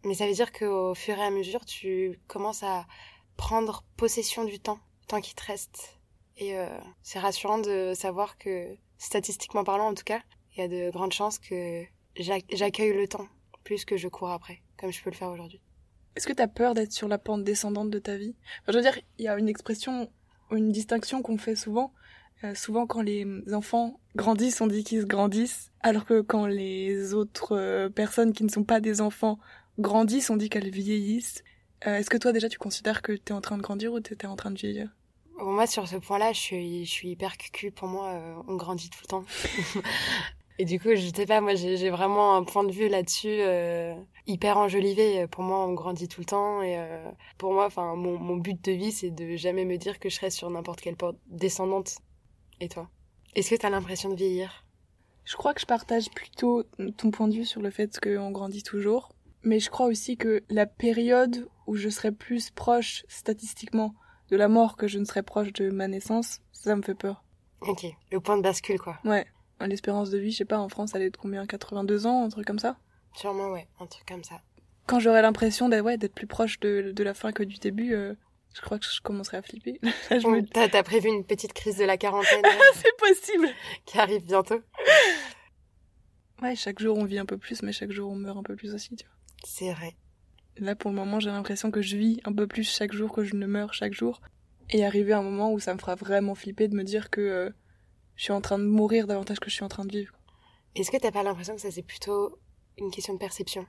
Mais 0.05 0.15
ça 0.15 0.27
veut 0.27 0.35
dire 0.35 0.53
qu'au 0.53 0.95
fur 0.95 1.17
et 1.19 1.23
à 1.23 1.31
mesure, 1.31 1.65
tu 1.65 2.19
commences 2.27 2.63
à 2.63 2.87
prendre 3.37 3.85
possession 3.97 4.45
du 4.45 4.61
temps, 4.61 4.79
le 5.03 5.07
temps 5.07 5.21
qui 5.21 5.35
te 5.35 5.45
reste. 5.45 5.99
Et 6.37 6.59
euh, 6.59 6.67
c'est 7.03 7.19
rassurant 7.19 7.59
de 7.59 7.93
savoir 7.95 8.39
que, 8.39 8.77
statistiquement 8.99 9.65
parlant 9.65 9.89
en 9.89 9.95
tout 9.95 10.05
cas, 10.05 10.21
il 10.55 10.61
y 10.61 10.63
a 10.63 10.69
de 10.69 10.91
grandes 10.91 11.13
chances 11.13 11.39
que 11.39 11.85
j'ac- 12.17 12.45
j'accueille 12.53 12.93
le 12.93 13.09
temps 13.09 13.29
plus 13.65 13.85
que 13.85 13.97
je 13.97 14.09
cours 14.09 14.31
après, 14.31 14.63
comme 14.79 14.93
je 14.93 15.03
peux 15.03 15.11
le 15.11 15.17
faire 15.17 15.31
aujourd'hui. 15.31 15.61
Est-ce 16.17 16.27
que 16.27 16.33
t'as 16.33 16.47
peur 16.49 16.75
d'être 16.75 16.93
sur 16.93 17.09
la 17.09 17.19
pente 17.19 17.45
descendante 17.45 17.91
de 17.91 17.99
ta 17.99 18.17
vie? 18.17 18.37
Je 18.69 18.73
veux 18.73 18.83
dire, 18.83 18.99
il 19.19 19.25
y 19.25 19.29
a 19.29 19.39
une 19.39 19.49
expression, 19.49 20.11
une 20.51 20.71
distinction 20.71 21.23
qu'on 21.23 21.39
fait 21.39 21.57
souvent. 21.57 21.93
Euh, 22.45 22.55
souvent, 22.55 22.87
quand 22.87 23.01
les 23.01 23.27
enfants 23.53 23.99
grandissent, 24.15 24.61
on 24.61 24.67
dit 24.67 24.85
qu'ils 24.85 25.01
se 25.01 25.07
grandissent, 25.07 25.73
alors 25.81 26.05
que 26.05 26.21
quand 26.21 26.47
les 26.47 27.15
autres 27.15 27.57
euh, 27.57 27.89
personnes 27.89 28.33
qui 28.33 28.45
ne 28.45 28.51
sont 28.51 28.65
pas 28.65 28.81
des 28.81 29.01
enfants 29.01 29.39
grandissent, 29.79 30.31
on 30.31 30.37
dit 30.37 30.49
qu'elles 30.49 30.71
vieillissent. 30.71 31.43
Euh, 31.87 31.97
Est-ce 31.97 32.11
que 32.11 32.17
toi, 32.17 32.33
déjà, 32.33 32.49
tu 32.49 32.59
considères 32.59 33.03
que 33.03 33.13
t'es 33.13 33.33
en 33.33 33.41
train 33.41 33.57
de 33.57 33.63
grandir 33.63 33.93
ou 33.93 34.01
t'étais 34.01 34.27
en 34.27 34.37
train 34.37 34.51
de 34.51 34.59
vieillir? 34.59 34.89
Bon, 35.39 35.53
moi, 35.53 35.67
sur 35.67 35.89
ce 35.89 35.97
point-là, 35.97 36.33
je 36.33 36.41
suis, 36.41 36.85
je 36.85 36.91
suis 36.91 37.11
hyper 37.11 37.37
cucu. 37.37 37.71
Pour 37.71 37.89
moi, 37.89 38.09
euh, 38.13 38.43
on 38.49 38.57
grandit 38.57 38.91
tout 38.91 39.01
le 39.03 39.09
temps. 39.09 39.25
Et 40.59 40.65
du 40.65 40.79
coup, 40.79 40.91
je 40.95 41.11
sais 41.15 41.27
pas, 41.27 41.41
moi, 41.41 41.57
j'ai 41.57 41.91
vraiment 41.91 42.37
un 42.37 42.45
point 42.45 42.63
de 42.63 42.71
vue 42.71 42.89
là-dessus 42.89 43.27
euh, 43.41 43.93
hyper 44.29 44.57
enjolivé. 44.57 45.27
Pour 45.27 45.43
moi, 45.43 45.67
on 45.67 45.73
grandit 45.73 46.07
tout 46.07 46.21
le 46.21 46.27
temps. 46.27 46.63
Et 46.63 46.79
euh, 46.79 47.11
pour 47.39 47.53
moi, 47.53 47.67
enfin, 47.67 47.97
mon, 47.97 48.19
mon 48.19 48.37
but 48.37 48.65
de 48.65 48.71
vie, 48.71 48.93
c'est 48.93 49.11
de 49.11 49.35
jamais 49.35 49.65
me 49.65 49.77
dire 49.77 49.99
que 49.99 50.09
je 50.09 50.15
serai 50.15 50.31
sur 50.31 50.49
n'importe 50.51 50.81
quelle 50.81 50.97
porte 50.97 51.17
descendante. 51.27 51.97
Et 52.61 52.69
toi? 52.69 52.89
Est-ce 53.35 53.51
que 53.51 53.57
tu 53.57 53.67
as 53.67 53.71
l'impression 53.71 54.11
de 54.11 54.15
vieillir? 54.15 54.65
Je 55.25 55.37
crois 55.37 55.55
que 55.55 55.61
je 55.61 55.67
partage 55.67 56.09
plutôt 56.11 56.63
ton 56.97 57.11
point 57.11 57.27
de 57.27 57.35
vue 57.35 57.45
sur 57.45 57.61
le 57.61 57.71
fait 57.71 57.99
qu'on 57.99 58.31
grandit 58.31 58.63
toujours. 58.63 59.14
Mais 59.45 59.61
je 59.61 59.71
crois 59.71 59.87
aussi 59.87 60.17
que 60.17 60.43
la 60.49 60.67
période 60.67 61.49
où 61.67 61.77
je 61.77 61.89
serai 61.89 62.13
plus 62.13 62.51
proche 62.51 63.05
statistiquement 63.09 63.95
de 64.31 64.37
la 64.37 64.49
mort 64.49 64.77
que 64.77 64.89
je 64.89 64.99
ne 64.99 65.05
serai 65.05 65.23
proche 65.23 65.53
de 65.53 65.71
ma 65.71 65.87
naissance, 65.87 66.41
ça 66.53 66.75
me 66.75 66.83
fait 66.83 66.95
peur. 66.95 67.23
Ok, 67.61 67.87
le 68.11 68.21
point 68.21 68.37
de 68.37 68.43
bascule 68.43 68.79
quoi. 68.79 68.99
Ouais, 69.05 69.27
l'espérance 69.61 70.11
de 70.11 70.19
vie, 70.19 70.31
je 70.31 70.39
sais 70.39 70.45
pas, 70.45 70.59
en 70.59 70.69
France, 70.69 70.93
elle 70.95 71.03
est 71.03 71.11
de 71.11 71.17
combien 71.17 71.47
82 71.47 72.07
ans, 72.07 72.25
un 72.25 72.29
truc 72.29 72.47
comme 72.47 72.59
ça? 72.59 72.79
Sûrement, 73.15 73.51
ouais, 73.53 73.69
un 73.81 73.87
truc 73.87 74.07
comme 74.07 74.25
ça. 74.25 74.41
Quand 74.87 74.99
j'aurai 74.99 75.23
l'impression 75.23 75.69
d'être 75.69 75.85
ouais, 75.85 75.97
plus 75.97 76.27
proche 76.27 76.59
de, 76.61 76.93
de, 76.95 77.05
la 77.05 77.15
fin 77.15 77.33
que 77.33 77.43
du 77.43 77.57
début, 77.57 77.95
euh, 77.95 78.15
je 78.55 78.61
crois 78.61 78.79
que 78.79 78.85
je 78.85 79.01
commencerai 79.01 79.39
à 79.39 79.43
flipper. 79.43 79.81
T'as 80.53 80.83
prévu 80.83 81.09
une 81.09 81.25
petite 81.25 81.53
crise 81.53 81.79
de 81.79 81.85
la 81.85 81.97
quarantaine 81.97 82.43
C'est 82.75 82.97
possible 82.99 83.49
Qui 83.87 83.99
arrive 83.99 84.25
bientôt. 84.25 84.61
Ouais, 86.43 86.57
chaque 86.57 86.81
jour 86.81 86.99
on 86.99 87.05
vit 87.05 87.19
un 87.19 87.27
peu 87.27 87.39
plus, 87.39 87.63
mais 87.63 87.73
chaque 87.73 87.93
jour 87.93 88.11
on 88.11 88.17
meurt 88.17 88.37
un 88.37 88.43
peu 88.43 88.57
plus 88.57 88.75
aussi, 88.75 88.97
tu 88.97 89.07
vois. 89.07 89.14
C'est 89.45 89.73
vrai. 89.73 89.95
Là, 90.57 90.75
pour 90.75 90.91
le 90.91 90.97
moment, 90.97 91.21
j'ai 91.21 91.31
l'impression 91.31 91.71
que 91.71 91.83
je 91.83 91.97
vis 91.97 92.21
un 92.25 92.33
peu 92.33 92.47
plus 92.47 92.65
chaque 92.65 92.93
jour 92.93 93.13
que 93.13 93.25
je 93.25 93.35
ne 93.37 93.47
meurs 93.47 93.75
chaque 93.75 93.93
jour. 93.93 94.21
Et 94.71 94.85
arriver 94.85 95.13
à 95.13 95.19
un 95.19 95.23
moment 95.23 95.53
où 95.53 95.59
ça 95.59 95.75
me 95.75 95.79
fera 95.79 95.95
vraiment 95.95 96.35
flipper 96.35 96.69
de 96.69 96.75
me 96.75 96.85
dire 96.85 97.11
que 97.11 97.21
euh, 97.21 97.51
je 98.17 98.25
suis 98.25 98.33
en 98.33 98.41
train 98.41 98.59
de 98.59 98.65
mourir 98.65 99.07
davantage 99.07 99.39
que 99.41 99.51
je 99.51 99.55
suis 99.55 99.65
en 99.65 99.69
train 99.69 99.85
de 99.85 99.93
vivre. 99.93 100.15
Est-ce 100.75 100.91
que 100.91 100.97
t'as 100.97 101.13
pas 101.13 101.23
l'impression 101.23 101.55
que 101.55 101.61
ça 101.61 101.71
c'est 101.71 101.83
plutôt 101.83 102.39
une 102.79 102.91
question 102.91 103.13
de 103.13 103.19
perception? 103.19 103.67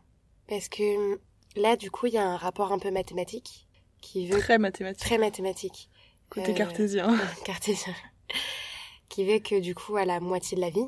Parce 0.48 0.70
que 0.70 1.20
là, 1.56 1.76
du 1.76 1.92
coup, 1.92 2.06
il 2.06 2.14
y 2.14 2.18
a 2.18 2.26
un 2.26 2.38
rapport 2.38 2.72
un 2.72 2.80
peu 2.80 2.92
mathématique 2.92 3.68
qui 4.02 4.28
veut 4.28 4.40
très 4.40 4.58
mathématique, 4.58 5.04
très 5.04 5.18
mathématique, 5.18 5.90
côté 6.30 6.52
euh, 6.52 6.56
cartésien, 6.56 7.18
cartésien, 7.46 7.94
qui 9.10 9.26
veut 9.26 9.40
que 9.40 9.60
du 9.60 9.76
coup, 9.76 9.98
à 9.98 10.06
la 10.06 10.20
moitié 10.20 10.56
de 10.56 10.62
la 10.62 10.70
vie, 10.70 10.88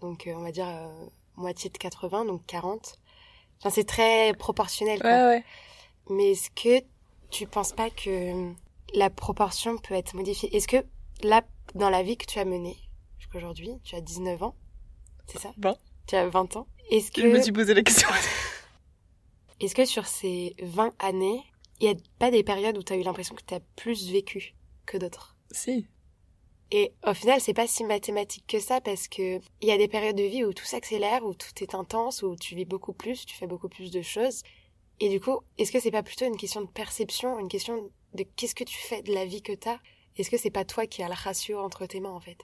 donc 0.00 0.26
euh, 0.26 0.34
on 0.34 0.42
va 0.42 0.50
dire 0.50 0.66
moitié 1.36 1.70
de 1.70 1.78
80, 1.78 2.24
donc 2.24 2.44
40, 2.46 2.98
Enfin, 3.64 3.74
c'est 3.74 3.84
très 3.84 4.34
proportionnel. 4.34 5.00
Quoi. 5.00 5.10
Ouais, 5.10 5.26
ouais. 5.26 5.44
Mais 6.10 6.32
est-ce 6.32 6.50
que 6.50 6.84
tu 7.30 7.46
penses 7.46 7.72
pas 7.72 7.88
que 7.88 8.52
la 8.92 9.08
proportion 9.08 9.78
peut 9.78 9.94
être 9.94 10.14
modifiée? 10.14 10.54
Est-ce 10.54 10.68
que 10.68 10.84
là, 11.22 11.42
dans 11.74 11.88
la 11.88 12.02
vie 12.02 12.18
que 12.18 12.26
tu 12.26 12.38
as 12.38 12.44
menée 12.44 12.76
jusqu'aujourd'hui, 13.18 13.70
tu 13.82 13.94
as 13.94 14.02
19 14.02 14.42
ans, 14.42 14.54
c'est 15.26 15.38
ça? 15.38 15.50
20. 15.56 15.76
Tu 16.06 16.14
as 16.14 16.28
20 16.28 16.56
ans. 16.56 16.66
Est-ce 16.90 17.10
que... 17.10 17.22
Je 17.22 17.26
me 17.28 17.40
suis 17.40 17.52
posé 17.52 17.72
la 17.72 17.82
question. 17.82 18.08
est-ce 19.60 19.74
que 19.74 19.86
sur 19.86 20.06
ces 20.06 20.54
20 20.62 20.92
années, 20.98 21.42
il 21.80 21.88
n'y 21.88 21.94
a 21.94 21.96
pas 22.18 22.30
des 22.30 22.44
périodes 22.44 22.76
où 22.76 22.82
tu 22.82 22.92
as 22.92 22.96
eu 22.96 23.02
l'impression 23.02 23.34
que 23.34 23.44
tu 23.46 23.54
as 23.54 23.60
plus 23.76 24.10
vécu 24.10 24.54
que 24.84 24.98
d'autres? 24.98 25.38
Si. 25.50 25.86
Et 26.76 26.92
au 27.06 27.14
final, 27.14 27.40
c'est 27.40 27.54
pas 27.54 27.68
si 27.68 27.84
mathématique 27.84 28.48
que 28.48 28.58
ça 28.58 28.80
parce 28.80 29.06
que 29.06 29.38
il 29.60 29.68
y 29.68 29.70
a 29.70 29.78
des 29.78 29.86
périodes 29.86 30.16
de 30.16 30.24
vie 30.24 30.42
où 30.44 30.52
tout 30.52 30.64
s'accélère, 30.64 31.24
où 31.24 31.32
tout 31.32 31.62
est 31.62 31.72
intense, 31.72 32.24
où 32.24 32.34
tu 32.34 32.56
vis 32.56 32.64
beaucoup 32.64 32.92
plus, 32.92 33.24
tu 33.24 33.36
fais 33.36 33.46
beaucoup 33.46 33.68
plus 33.68 33.92
de 33.92 34.02
choses. 34.02 34.42
Et 34.98 35.08
du 35.08 35.20
coup, 35.20 35.38
est-ce 35.56 35.70
que 35.70 35.78
c'est 35.78 35.92
pas 35.92 36.02
plutôt 36.02 36.24
une 36.24 36.36
question 36.36 36.62
de 36.62 36.66
perception, 36.66 37.38
une 37.38 37.46
question 37.46 37.88
de 38.14 38.24
qu'est-ce 38.34 38.56
que 38.56 38.64
tu 38.64 38.76
fais 38.76 39.02
de 39.02 39.14
la 39.14 39.24
vie 39.24 39.40
que 39.40 39.52
t'as? 39.52 39.78
Est-ce 40.18 40.28
que 40.30 40.36
c'est 40.36 40.50
pas 40.50 40.64
toi 40.64 40.88
qui 40.88 41.04
as 41.04 41.06
le 41.06 41.14
ratio 41.14 41.60
entre 41.60 41.86
tes 41.86 42.00
mains 42.00 42.10
en 42.10 42.18
fait? 42.18 42.38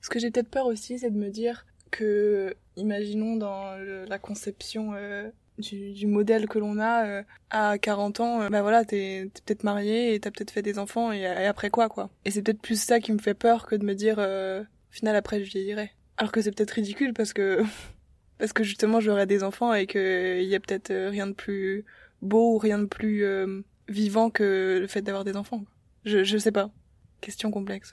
Ce 0.00 0.10
que 0.10 0.18
j'ai 0.18 0.32
peut-être 0.32 0.50
peur 0.50 0.66
aussi, 0.66 0.98
c'est 0.98 1.12
de 1.12 1.16
me 1.16 1.30
dire 1.30 1.64
que, 1.92 2.56
imaginons 2.74 3.36
dans 3.36 3.76
la 3.78 4.18
conception 4.18 4.94
euh, 4.94 5.30
du, 5.58 6.06
modèle 6.06 6.48
que 6.48 6.58
l'on 6.58 6.78
a 6.78 7.06
euh, 7.06 7.22
à 7.50 7.78
40 7.78 8.20
ans, 8.20 8.42
euh, 8.42 8.48
bah 8.48 8.62
voilà, 8.62 8.84
t'es 8.84 9.30
peut-être 9.44 9.64
marié 9.64 10.14
et 10.14 10.20
t'as 10.20 10.30
peut-être 10.30 10.50
fait 10.50 10.62
des 10.62 10.78
enfants 10.78 11.12
et, 11.12 11.26
après 11.26 11.70
quoi 11.70 11.88
quoi. 11.88 12.10
Et 12.24 12.30
c'est 12.30 12.42
peut-être 12.42 12.60
plus 12.60 12.80
ça 12.80 13.00
qui 13.00 13.12
me 13.12 13.18
fait 13.18 13.34
peur 13.34 13.66
que 13.66 13.74
de 13.74 13.84
me 13.84 13.94
dire 13.94 14.16
euh, 14.18 14.62
au 14.62 14.92
final 14.92 15.16
après 15.16 15.44
je 15.44 15.50
vieillirai. 15.50 15.90
Alors 16.16 16.32
que 16.32 16.40
c'est 16.40 16.52
peut-être 16.52 16.72
ridicule 16.72 17.12
parce 17.14 17.32
que 17.32 17.62
parce 18.38 18.52
que 18.52 18.64
justement 18.64 19.00
j'aurai 19.00 19.26
des 19.26 19.44
enfants 19.44 19.74
et 19.74 19.86
que 19.86 20.40
il 20.40 20.48
y 20.48 20.54
a 20.54 20.60
peut-être 20.60 20.92
rien 20.92 21.26
de 21.26 21.32
plus 21.32 21.84
beau 22.22 22.54
ou 22.54 22.58
rien 22.58 22.78
de 22.78 22.86
plus 22.86 23.24
vivant 23.88 24.30
que 24.30 24.78
le 24.80 24.86
fait 24.86 25.02
d'avoir 25.02 25.24
des 25.24 25.36
enfants. 25.36 25.64
Je 26.04 26.24
je 26.24 26.38
sais 26.38 26.52
pas. 26.52 26.70
Question 27.20 27.50
complexe. 27.50 27.92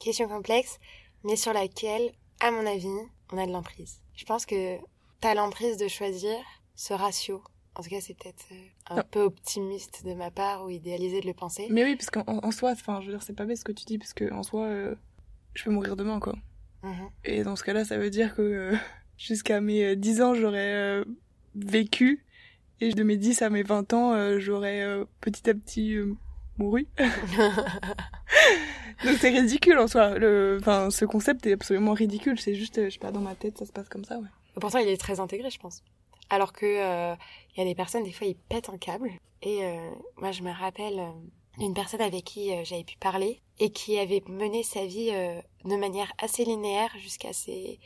Question 0.00 0.28
complexe, 0.28 0.78
mais 1.24 1.36
sur 1.36 1.52
laquelle, 1.52 2.10
à 2.40 2.50
mon 2.50 2.66
avis, 2.66 2.88
on 3.32 3.38
a 3.38 3.46
de 3.46 3.52
l'emprise. 3.52 4.00
Je 4.14 4.24
pense 4.24 4.44
que 4.44 4.76
t'as 5.20 5.34
l'emprise 5.34 5.76
de 5.76 5.88
choisir 5.88 6.36
ce 6.76 6.94
ratio. 6.94 7.42
En 7.74 7.82
tout 7.82 7.90
cas, 7.90 8.00
c'est 8.00 8.14
peut-être 8.14 8.46
euh, 8.52 8.96
un 8.96 9.02
peu 9.02 9.20
optimiste 9.20 10.06
de 10.06 10.14
ma 10.14 10.30
part 10.30 10.64
ou 10.64 10.70
idéalisé 10.70 11.20
de 11.20 11.26
le 11.26 11.34
penser. 11.34 11.66
Mais 11.70 11.84
oui, 11.84 11.96
parce 11.96 12.08
qu'en 12.10 12.50
soi, 12.50 12.72
enfin, 12.72 13.00
je 13.00 13.06
veux 13.06 13.12
dire, 13.12 13.22
c'est 13.22 13.34
pas 13.34 13.44
bête 13.44 13.58
ce 13.58 13.64
que 13.64 13.72
tu 13.72 13.84
dis, 13.84 13.98
parce 13.98 14.14
qu'en 14.14 14.42
soi, 14.42 14.64
euh, 14.64 14.94
je 15.54 15.64
peux 15.64 15.70
mourir 15.70 15.96
demain, 15.96 16.20
quoi. 16.20 16.36
Mhm. 16.82 17.10
Et 17.24 17.42
dans 17.42 17.56
ce 17.56 17.64
cas-là, 17.64 17.84
ça 17.84 17.98
veut 17.98 18.08
dire 18.08 18.34
que 18.34 18.42
euh, 18.42 18.76
jusqu'à 19.18 19.60
mes 19.60 19.96
10 19.96 20.22
ans, 20.22 20.34
j'aurais 20.34 21.02
vécu, 21.54 22.24
et 22.80 22.92
de 22.92 23.02
mes 23.02 23.18
10 23.18 23.42
à 23.42 23.50
mes 23.50 23.62
20 23.62 23.92
ans, 23.92 24.38
j'aurais 24.38 24.86
petit 25.20 25.50
à 25.50 25.54
petit 25.54 25.96
mouru. 26.56 26.86
Donc 29.04 29.18
c'est 29.20 29.28
ridicule 29.28 29.78
en 29.78 29.86
soi. 29.86 30.18
Le... 30.18 30.56
Enfin, 30.60 30.88
ce 30.90 31.04
concept 31.04 31.46
est 31.46 31.52
absolument 31.52 31.92
ridicule. 31.92 32.40
C'est 32.40 32.54
juste, 32.54 32.82
je 32.82 32.90
sais 32.90 32.98
pas, 32.98 33.12
dans 33.12 33.20
ma 33.20 33.34
tête, 33.34 33.58
ça 33.58 33.66
se 33.66 33.72
passe 33.72 33.90
comme 33.90 34.04
ça, 34.04 34.18
ouais. 34.18 34.28
Pourtant, 34.58 34.78
il 34.78 34.88
est 34.88 34.96
très 34.96 35.20
intégré, 35.20 35.50
je 35.50 35.58
pense. 35.58 35.82
Alors 36.30 36.52
que 36.52 36.66
il 36.66 36.80
euh, 36.80 37.14
y 37.56 37.60
a 37.60 37.64
des 37.64 37.74
personnes, 37.74 38.02
des 38.02 38.12
fois, 38.12 38.26
ils 38.26 38.36
pètent 38.36 38.68
un 38.68 38.78
câble. 38.78 39.10
Et 39.42 39.64
euh, 39.64 39.90
moi, 40.16 40.32
je 40.32 40.42
me 40.42 40.50
rappelle 40.50 40.98
euh, 40.98 41.10
d'une 41.58 41.74
personne 41.74 42.00
avec 42.00 42.24
qui 42.24 42.50
j'avais 42.64 42.84
pu 42.84 42.96
parler 42.96 43.40
et 43.58 43.70
qui 43.70 43.98
avait 43.98 44.22
mené 44.28 44.62
sa 44.62 44.84
vie 44.84 45.10
de 45.10 45.76
manière 45.76 46.12
assez 46.18 46.44
linéaire 46.44 46.90
jusqu'à 46.98 47.32
ses 47.32 47.78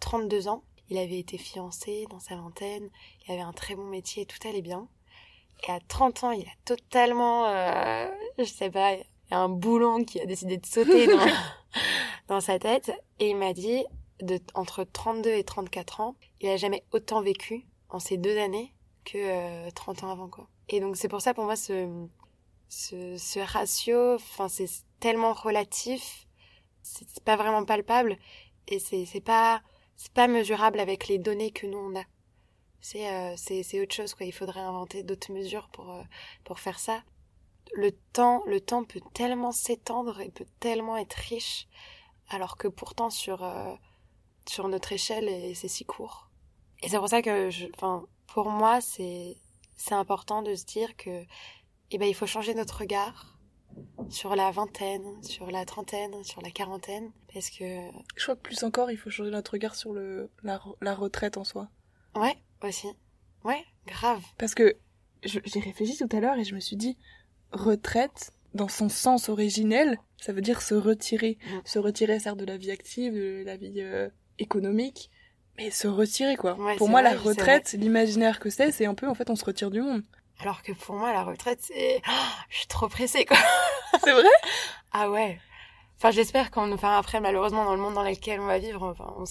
32 0.00 0.48
ans. 0.48 0.62
Il 0.90 0.98
avait 0.98 1.18
été 1.18 1.38
fiancé 1.38 2.06
dans 2.10 2.20
sa 2.20 2.36
vingtaine, 2.36 2.90
il 3.26 3.32
avait 3.32 3.40
un 3.40 3.54
très 3.54 3.74
bon 3.74 3.84
métier, 3.84 4.26
tout 4.26 4.36
allait 4.46 4.60
bien. 4.60 4.86
Et 5.66 5.70
à 5.70 5.80
30 5.80 6.24
ans, 6.24 6.30
il 6.32 6.42
a 6.42 6.52
totalement, 6.66 7.46
je 8.38 8.44
sais 8.44 8.70
pas, 8.70 8.92
il 8.94 9.04
y 9.30 9.34
a 9.34 9.38
un 9.38 9.48
boulon 9.48 10.04
qui 10.04 10.20
a 10.20 10.26
décidé 10.26 10.58
de 10.58 10.66
sauter 10.66 11.06
dans, 11.06 11.24
dans 12.28 12.40
sa 12.42 12.58
tête. 12.58 12.92
Et 13.20 13.30
il 13.30 13.36
m'a 13.36 13.54
dit, 13.54 13.86
de, 14.20 14.38
entre 14.52 14.84
32 14.84 15.30
et 15.30 15.44
34 15.44 16.00
ans, 16.00 16.14
il 16.42 16.50
a 16.50 16.58
jamais 16.58 16.84
autant 16.92 17.22
vécu 17.22 17.64
en 17.94 18.00
ces 18.00 18.16
deux 18.16 18.36
années 18.38 18.74
que 19.04 19.70
30 19.70 20.02
euh, 20.02 20.06
ans 20.06 20.10
avant 20.10 20.28
quoi. 20.28 20.48
Et 20.68 20.80
donc 20.80 20.96
c'est 20.96 21.08
pour 21.08 21.20
ça 21.20 21.32
pour 21.32 21.44
moi 21.44 21.56
ce 21.56 22.06
ce, 22.68 23.16
ce 23.16 23.38
ratio, 23.38 24.14
enfin 24.14 24.48
c'est 24.48 24.68
tellement 24.98 25.32
relatif, 25.32 26.26
c'est 26.82 27.22
pas 27.22 27.36
vraiment 27.36 27.64
palpable 27.64 28.18
et 28.66 28.78
c'est 28.80 29.20
pas 29.20 29.62
c'est 29.96 30.12
pas 30.12 30.26
mesurable 30.26 30.80
avec 30.80 31.06
les 31.06 31.18
données 31.18 31.52
que 31.52 31.66
nous 31.66 31.78
on 31.78 31.96
a. 31.96 32.04
C'est 32.80 33.08
euh, 33.08 33.34
c'est 33.36 33.80
autre 33.80 33.94
chose 33.94 34.14
quoi, 34.14 34.26
il 34.26 34.32
faudrait 34.32 34.60
inventer 34.60 35.04
d'autres 35.04 35.32
mesures 35.32 35.68
pour 35.68 35.92
euh, 35.92 36.02
pour 36.42 36.58
faire 36.58 36.80
ça. 36.80 37.02
Le 37.74 37.92
temps 37.92 38.42
le 38.46 38.60
temps 38.60 38.84
peut 38.84 39.02
tellement 39.12 39.52
s'étendre 39.52 40.20
et 40.20 40.30
peut 40.30 40.46
tellement 40.58 40.96
être 40.96 41.14
riche 41.14 41.68
alors 42.28 42.56
que 42.56 42.66
pourtant 42.66 43.10
sur 43.10 43.46
sur 44.48 44.68
notre 44.68 44.92
échelle 44.92 45.54
c'est 45.54 45.68
si 45.68 45.84
court. 45.84 46.23
Et 46.84 46.88
c'est 46.88 46.98
pour 46.98 47.08
ça 47.08 47.22
que, 47.22 47.48
je, 47.50 47.66
enfin, 47.74 48.04
pour 48.26 48.50
moi, 48.50 48.80
c'est 48.80 49.36
c'est 49.76 49.94
important 49.94 50.42
de 50.42 50.54
se 50.54 50.64
dire 50.64 50.96
que, 50.96 51.24
eh 51.90 51.98
ben, 51.98 52.06
il 52.06 52.14
faut 52.14 52.26
changer 52.26 52.54
notre 52.54 52.78
regard 52.78 53.38
sur 54.08 54.36
la 54.36 54.50
vingtaine, 54.50 55.22
sur 55.22 55.50
la 55.50 55.64
trentaine, 55.64 56.22
sur 56.22 56.42
la 56.42 56.50
quarantaine, 56.50 57.10
parce 57.32 57.50
que. 57.50 57.64
Je 58.16 58.22
crois 58.22 58.36
que 58.36 58.42
plus 58.42 58.62
encore, 58.62 58.90
il 58.90 58.98
faut 58.98 59.10
changer 59.10 59.30
notre 59.30 59.52
regard 59.52 59.74
sur 59.74 59.94
le 59.94 60.30
la, 60.42 60.62
la 60.82 60.94
retraite 60.94 61.38
en 61.38 61.44
soi. 61.44 61.68
Ouais, 62.14 62.36
aussi. 62.62 62.88
Ouais, 63.44 63.64
grave. 63.86 64.22
Parce 64.38 64.54
que 64.54 64.76
j'ai 65.22 65.60
réfléchi 65.60 65.96
tout 65.96 66.14
à 66.14 66.20
l'heure 66.20 66.38
et 66.38 66.44
je 66.44 66.54
me 66.54 66.60
suis 66.60 66.76
dit, 66.76 66.98
retraite, 67.50 68.32
dans 68.52 68.68
son 68.68 68.90
sens 68.90 69.30
originel, 69.30 69.98
ça 70.18 70.32
veut 70.32 70.42
dire 70.42 70.60
se 70.60 70.74
retirer. 70.74 71.38
Mm. 71.46 71.58
Se 71.64 71.78
retirer, 71.78 72.20
certes, 72.20 72.38
de 72.38 72.44
la 72.44 72.58
vie 72.58 72.70
active, 72.70 73.14
de 73.14 73.42
la 73.44 73.56
vie 73.56 73.80
euh, 73.80 74.08
économique, 74.38 75.10
mais 75.56 75.70
se 75.70 75.86
retirer 75.88 76.36
quoi. 76.36 76.56
pour 76.76 76.88
moi, 76.88 77.02
la 77.02 77.14
retraite, 77.14 77.72
l'imaginaire 77.78 78.40
que 78.40 78.50
c'est, 78.50 78.72
c'est 78.72 78.86
un 78.86 78.94
peu 78.94 79.08
en 79.08 79.14
fait 79.14 79.30
on 79.30 79.36
se 79.36 79.44
retire 79.44 79.70
du 79.70 79.80
monde. 79.80 80.02
Alors 80.40 80.62
que 80.62 80.72
pour 80.72 80.96
moi, 80.96 81.12
la 81.12 81.22
retraite, 81.22 81.60
c'est, 81.62 82.02
oh, 82.08 82.32
je 82.50 82.58
suis 82.58 82.66
trop 82.66 82.88
pressée 82.88 83.24
quoi. 83.24 83.36
c'est 84.04 84.12
vrai? 84.12 84.24
Ah 84.92 85.10
ouais. 85.10 85.38
Enfin, 85.96 86.10
j'espère 86.10 86.50
qu'on, 86.50 86.72
enfin 86.72 86.98
après, 86.98 87.20
malheureusement, 87.20 87.64
dans 87.64 87.74
le 87.74 87.80
monde 87.80 87.94
dans 87.94 88.02
lequel 88.02 88.40
on 88.40 88.46
va 88.46 88.58
vivre, 88.58 88.82
enfin, 88.82 89.14
on, 89.16 89.24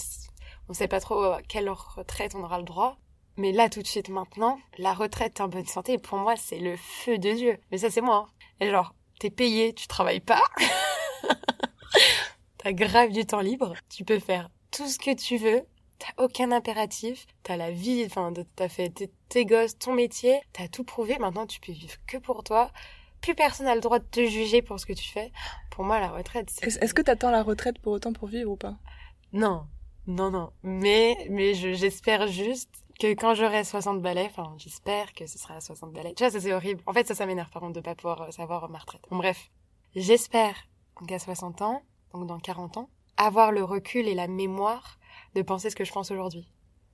on 0.70 0.74
sait 0.74 0.88
pas 0.88 1.00
trop 1.00 1.22
à 1.24 1.42
quelle 1.42 1.70
retraite 1.70 2.36
on 2.36 2.44
aura 2.44 2.58
le 2.58 2.64
droit. 2.64 2.98
Mais 3.36 3.52
là, 3.52 3.70
tout 3.70 3.82
de 3.82 3.88
suite, 3.88 4.10
maintenant, 4.10 4.60
la 4.78 4.94
retraite 4.94 5.42
en 5.42 5.48
bonne 5.48 5.66
santé, 5.66 5.98
pour 5.98 6.20
moi, 6.20 6.36
c'est 6.38 6.60
le 6.60 6.78
feu 6.78 7.18
de 7.18 7.32
Dieu. 7.32 7.58
Mais 7.72 7.80
ça, 7.80 7.90
c'est 7.90 8.02
moi. 8.02 8.28
Hein. 8.28 8.46
Et 8.60 8.70
genre, 8.70 8.94
t'es 9.20 9.32
payé, 9.32 9.74
tu 9.74 9.88
travailles 9.88 10.20
pas. 10.20 10.44
T'as 12.60 12.74
grave 12.74 13.12
du 13.12 13.26
temps 13.26 13.42
libre. 13.42 13.74
Tu 13.90 14.06
peux 14.06 14.20
faire 14.20 14.50
tout 14.72 14.88
ce 14.88 15.00
que 15.00 15.14
tu 15.16 15.38
veux 15.38 15.64
T'as 16.04 16.26
aucun 16.26 16.52
impératif, 16.52 17.26
t'as 17.44 17.56
la 17.56 17.72
vie, 17.72 18.04
enfin, 18.06 18.34
t'as 18.58 18.68
fait 18.68 18.90
tes, 18.90 19.10
tes 19.30 19.46
gosses, 19.46 19.78
ton 19.78 19.94
métier, 19.94 20.42
t'as 20.52 20.68
tout 20.68 20.84
prouvé, 20.84 21.18
maintenant 21.18 21.48
tu 21.48 21.62
peux 21.62 21.72
vivre 21.72 21.96
que 22.08 22.18
pour 22.18 22.44
toi. 22.44 22.72
Plus 23.22 23.36
personne 23.36 23.68
n'a 23.68 23.76
le 23.76 23.80
droit 23.80 24.00
de 24.00 24.04
te 24.04 24.26
juger 24.26 24.62
pour 24.62 24.82
ce 24.82 24.86
que 24.86 24.92
tu 24.92 25.10
fais. 25.10 25.32
Pour 25.72 25.86
moi, 25.86 26.02
la 26.02 26.10
retraite, 26.10 26.50
c'est... 26.50 26.66
Est-ce 26.66 26.94
que 26.94 27.02
t'attends 27.02 27.32
la 27.32 27.42
retraite 27.42 27.80
pour 27.80 27.94
autant 27.94 28.12
pour 28.12 28.28
vivre 28.28 28.52
ou 28.52 28.58
pas? 28.58 28.76
Non, 29.32 29.66
non, 30.06 30.30
non. 30.30 30.52
Mais, 30.62 31.16
mais 31.30 31.54
j'espère 31.54 32.28
juste 32.28 32.84
que 33.00 33.08
quand 33.14 33.34
j'aurai 33.34 33.64
60 33.64 34.02
balais, 34.02 34.28
enfin, 34.30 34.54
j'espère 34.58 35.14
que 35.14 35.26
ce 35.26 35.38
sera 35.38 35.56
à 35.56 35.62
60 35.62 35.94
balais. 35.94 36.14
Tu 36.16 36.24
vois, 36.24 36.32
ça 36.32 36.42
c'est 36.42 36.52
horrible. 36.52 36.84
En 36.86 36.92
fait, 36.92 37.08
ça, 37.08 37.16
ça 37.16 37.26
m'énerve 37.26 37.50
par 37.50 37.62
contre 37.62 37.76
de 37.76 37.82
pas 37.82 37.96
pouvoir 37.96 38.24
euh, 38.24 38.32
savoir 38.32 38.70
ma 38.70 38.80
retraite. 38.80 39.02
Bon, 39.10 39.16
bref. 39.16 39.50
J'espère 39.96 40.56
qu'à 41.08 41.18
60 41.18 41.62
ans, 41.62 41.82
donc 42.14 42.28
dans 42.28 42.40
40 42.40 42.76
ans, 42.76 42.90
avoir 43.16 43.54
le 43.54 43.64
recul 43.64 44.06
et 44.10 44.16
la 44.16 44.28
mémoire 44.28 45.00
de 45.36 45.42
penser 45.42 45.70
ce 45.70 45.76
que 45.76 45.84
je 45.84 45.92
pense 45.92 46.12
aujourd'hui. 46.12 46.48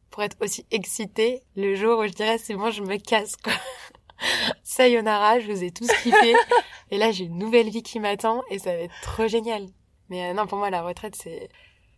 Pour 0.10 0.23
être 0.23 0.38
aussi 0.41 0.65
excitée 0.71 1.43
le 1.56 1.75
jour 1.75 1.99
où 1.99 2.08
je 2.08 2.13
dirais 2.13 2.38
c'est 2.38 2.56
bon, 2.56 2.71
je 2.71 2.82
me 2.82 2.97
casse, 2.97 3.36
quoi. 3.38 3.54
Sayonara, 4.63 5.39
je 5.39 5.52
vous 5.52 5.63
ai 5.63 5.71
tous 5.71 5.88
kiffé. 6.04 6.36
et 6.91 6.97
là, 6.97 7.12
j'ai 7.12 7.25
une 7.25 7.38
nouvelle 7.38 7.69
vie 7.69 7.84
qui 7.84 7.99
m'attend 7.99 8.43
et 8.49 8.60
ça 8.60 8.75
va 8.75 8.82
être 8.82 9.02
trop 9.02 9.28
génial. 9.28 9.67
Mais 10.10 10.30
euh, 10.30 10.34
non, 10.34 10.47
pour 10.47 10.58
moi, 10.58 10.69
la 10.69 10.82
retraite, 10.82 11.15
c'est, 11.15 11.49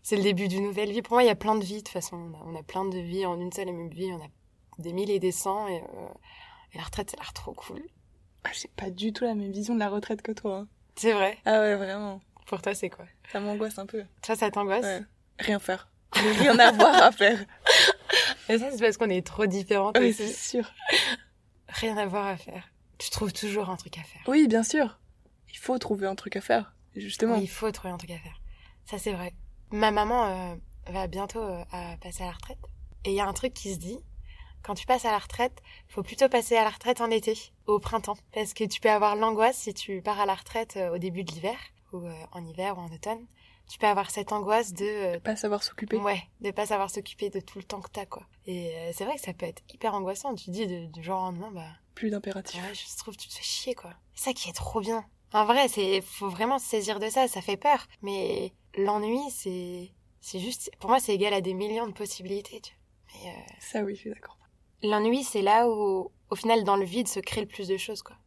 c'est 0.03 0.17
le 0.17 0.23
début 0.23 0.47
d'une 0.47 0.63
nouvelle 0.63 0.91
vie. 0.91 1.01
Pour 1.01 1.13
moi, 1.13 1.23
il 1.23 1.27
y 1.27 1.29
a 1.31 1.35
plein 1.35 1.55
de 1.55 1.63
vies, 1.63 1.77
de 1.77 1.79
toute 1.79 1.89
façon. 1.89 2.31
On 2.45 2.55
a, 2.55 2.63
plein 2.63 2.85
de 2.85 2.99
vies 2.99 3.25
en 3.25 3.39
une 3.39 3.51
seule 3.51 3.69
et 3.69 3.71
même 3.71 3.89
vie. 3.89 4.11
On 4.11 4.23
a 4.23 4.27
des 4.77 4.93
mille 4.93 5.09
et 5.09 5.19
des 5.19 5.31
cents 5.31 5.67
et, 5.67 5.77
euh, 5.77 6.07
et 6.73 6.77
la 6.77 6.83
retraite, 6.83 7.11
ça 7.11 7.17
a 7.19 7.23
l'air 7.23 7.33
trop 7.33 7.53
cool. 7.53 7.81
Ah, 8.43 8.49
j'ai 8.53 8.69
pas 8.69 8.89
du 8.89 9.13
tout 9.13 9.23
la 9.23 9.35
même 9.35 9.51
vision 9.51 9.73
de 9.73 9.79
la 9.79 9.89
retraite 9.89 10.21
que 10.21 10.31
toi. 10.31 10.57
Hein. 10.57 10.67
C'est 10.95 11.13
vrai. 11.13 11.37
Ah 11.45 11.59
ouais, 11.59 11.75
vraiment. 11.75 12.21
Pour 12.47 12.61
toi, 12.61 12.73
c'est 12.73 12.89
quoi? 12.89 13.05
Ça 13.31 13.39
m'angoisse 13.39 13.77
un 13.77 13.85
peu. 13.85 14.03
Ça, 14.25 14.35
ça 14.35 14.51
t'angoisse? 14.51 14.83
Ouais. 14.83 15.01
Rien 15.39 15.59
faire. 15.59 15.90
Rien 16.13 16.57
avoir 16.59 17.03
à 17.03 17.11
faire. 17.11 17.39
Et 18.49 18.57
ça, 18.57 18.71
c'est 18.71 18.79
parce 18.79 18.97
qu'on 18.97 19.09
est 19.09 19.25
trop 19.25 19.45
différentes. 19.45 19.97
Oui, 19.99 20.13
c'est 20.13 20.33
sûr. 20.33 20.69
Rien 21.67 21.97
à 21.97 22.05
voir 22.05 22.27
à 22.27 22.37
faire. 22.37 22.69
Tu 22.97 23.09
trouves 23.09 23.33
toujours 23.33 23.69
un 23.69 23.77
truc 23.77 23.97
à 23.97 24.03
faire. 24.03 24.21
Oui, 24.27 24.47
bien 24.47 24.63
sûr. 24.63 24.99
Il 25.49 25.57
faut 25.57 25.77
trouver 25.79 26.07
un 26.07 26.15
truc 26.15 26.35
à 26.35 26.41
faire, 26.41 26.73
justement. 26.95 27.35
Oui, 27.35 27.43
il 27.43 27.49
faut 27.49 27.71
trouver 27.71 27.93
un 27.93 27.97
truc 27.97 28.11
à 28.11 28.17
faire. 28.19 28.41
Ça, 28.85 28.97
c'est 28.97 29.13
vrai. 29.13 29.33
Ma 29.71 29.91
maman 29.91 30.25
euh, 30.25 30.55
va 30.91 31.07
bientôt 31.07 31.41
euh, 31.41 31.63
à 31.71 31.95
passer 32.01 32.23
à 32.23 32.27
la 32.27 32.33
retraite. 32.33 32.59
Et 33.05 33.11
il 33.11 33.15
y 33.15 33.21
a 33.21 33.27
un 33.27 33.33
truc 33.33 33.53
qui 33.53 33.73
se 33.73 33.79
dit, 33.79 33.97
quand 34.63 34.75
tu 34.75 34.85
passes 34.85 35.05
à 35.05 35.11
la 35.11 35.17
retraite, 35.17 35.61
faut 35.87 36.03
plutôt 36.03 36.29
passer 36.29 36.55
à 36.55 36.63
la 36.63 36.69
retraite 36.69 37.01
en 37.01 37.09
été, 37.09 37.33
au 37.65 37.79
printemps. 37.79 38.17
Parce 38.33 38.53
que 38.53 38.63
tu 38.63 38.79
peux 38.79 38.91
avoir 38.91 39.15
l'angoisse 39.15 39.57
si 39.57 39.73
tu 39.73 40.01
pars 40.01 40.19
à 40.19 40.25
la 40.25 40.35
retraite 40.35 40.77
euh, 40.77 40.93
au 40.93 40.97
début 40.97 41.23
de 41.23 41.31
l'hiver, 41.31 41.57
ou 41.93 42.05
euh, 42.05 42.13
en 42.31 42.45
hiver 42.45 42.77
ou 42.77 42.81
en 42.81 42.91
automne. 42.91 43.25
Tu 43.71 43.77
peux 43.77 43.87
avoir 43.87 44.11
cette 44.11 44.33
angoisse 44.33 44.73
de... 44.73 44.83
euh, 45.15 45.19
Pas 45.21 45.37
savoir 45.37 45.63
s'occuper. 45.63 45.95
Ouais, 45.95 46.21
de 46.41 46.51
pas 46.51 46.65
savoir 46.65 46.89
s'occuper 46.89 47.29
de 47.29 47.39
tout 47.39 47.57
le 47.57 47.63
temps 47.63 47.79
que 47.79 47.89
t'as, 47.89 48.05
quoi. 48.05 48.23
Et 48.45 48.75
euh, 48.75 48.91
c'est 48.93 49.05
vrai 49.05 49.15
que 49.15 49.21
ça 49.21 49.31
peut 49.31 49.45
être 49.45 49.63
hyper 49.73 49.93
angoissant. 49.93 50.35
Tu 50.35 50.49
dis 50.49 50.67
de- 50.67 51.01
jour 51.01 51.15
au 51.15 51.21
lendemain, 51.21 51.51
bah... 51.53 51.69
Plus 51.95 52.09
d'impératif. 52.09 52.61
Ouais, 52.61 52.73
je 52.73 52.97
trouve 52.97 53.15
que 53.15 53.21
tu 53.21 53.29
te 53.29 53.33
fais 53.33 53.43
chier, 53.43 53.73
quoi. 53.73 53.93
C'est 54.13 54.25
ça 54.25 54.33
qui 54.33 54.49
est 54.49 54.53
trop 54.53 54.81
bien. 54.81 55.05
En 55.31 55.45
vrai, 55.45 55.69
c'est, 55.69 56.01
faut 56.01 56.27
vraiment 56.27 56.59
se 56.59 56.65
saisir 56.65 56.99
de 56.99 57.07
ça, 57.07 57.29
ça 57.29 57.41
fait 57.41 57.55
peur. 57.55 57.87
Mais 58.01 58.51
l'ennui, 58.75 59.21
c'est, 59.29 59.93
c'est 60.19 60.39
juste, 60.39 60.69
pour 60.81 60.89
moi, 60.89 60.99
c'est 60.99 61.15
égal 61.15 61.33
à 61.33 61.39
des 61.39 61.53
millions 61.53 61.87
de 61.87 61.93
possibilités, 61.93 62.59
tu 62.59 62.73
vois. 62.73 63.23
Mais, 63.23 63.29
euh, 63.37 63.53
Ça, 63.61 63.83
oui, 63.85 63.95
je 63.95 64.01
suis 64.01 64.09
d'accord. 64.09 64.37
l'ennui, 64.83 65.23
c'est 65.23 65.41
là 65.41 65.69
où, 65.69 66.11
au 66.29 66.35
final, 66.35 66.65
dans 66.65 66.75
le 66.75 66.83
vide, 66.83 67.07
se 67.07 67.21
crée 67.21 67.39
le 67.39 67.47
plus 67.47 67.69
de 67.69 67.77
choses, 67.77 68.01
quoi. 68.03 68.17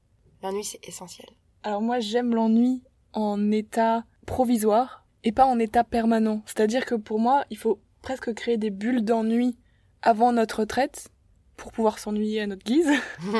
L'ennui, 0.42 0.64
c'est 0.64 0.80
essentiel. 0.88 1.28
Alors 1.62 1.82
moi, 1.82 2.00
j'aime 2.00 2.34
l'ennui 2.34 2.82
en 3.12 3.50
état 3.52 4.04
provisoire 4.26 5.03
et 5.24 5.32
pas 5.32 5.46
en 5.46 5.58
état 5.58 5.84
permanent. 5.84 6.42
C'est-à-dire 6.46 6.84
que 6.84 6.94
pour 6.94 7.18
moi, 7.18 7.44
il 7.50 7.56
faut 7.56 7.80
presque 8.02 8.32
créer 8.34 8.58
des 8.58 8.70
bulles 8.70 9.04
d'ennui 9.04 9.56
avant 10.02 10.32
notre 10.32 10.60
retraite 10.60 11.08
pour 11.56 11.72
pouvoir 11.72 11.98
s'ennuyer 11.98 12.42
à 12.42 12.46
notre 12.46 12.64
guise. 12.64 12.90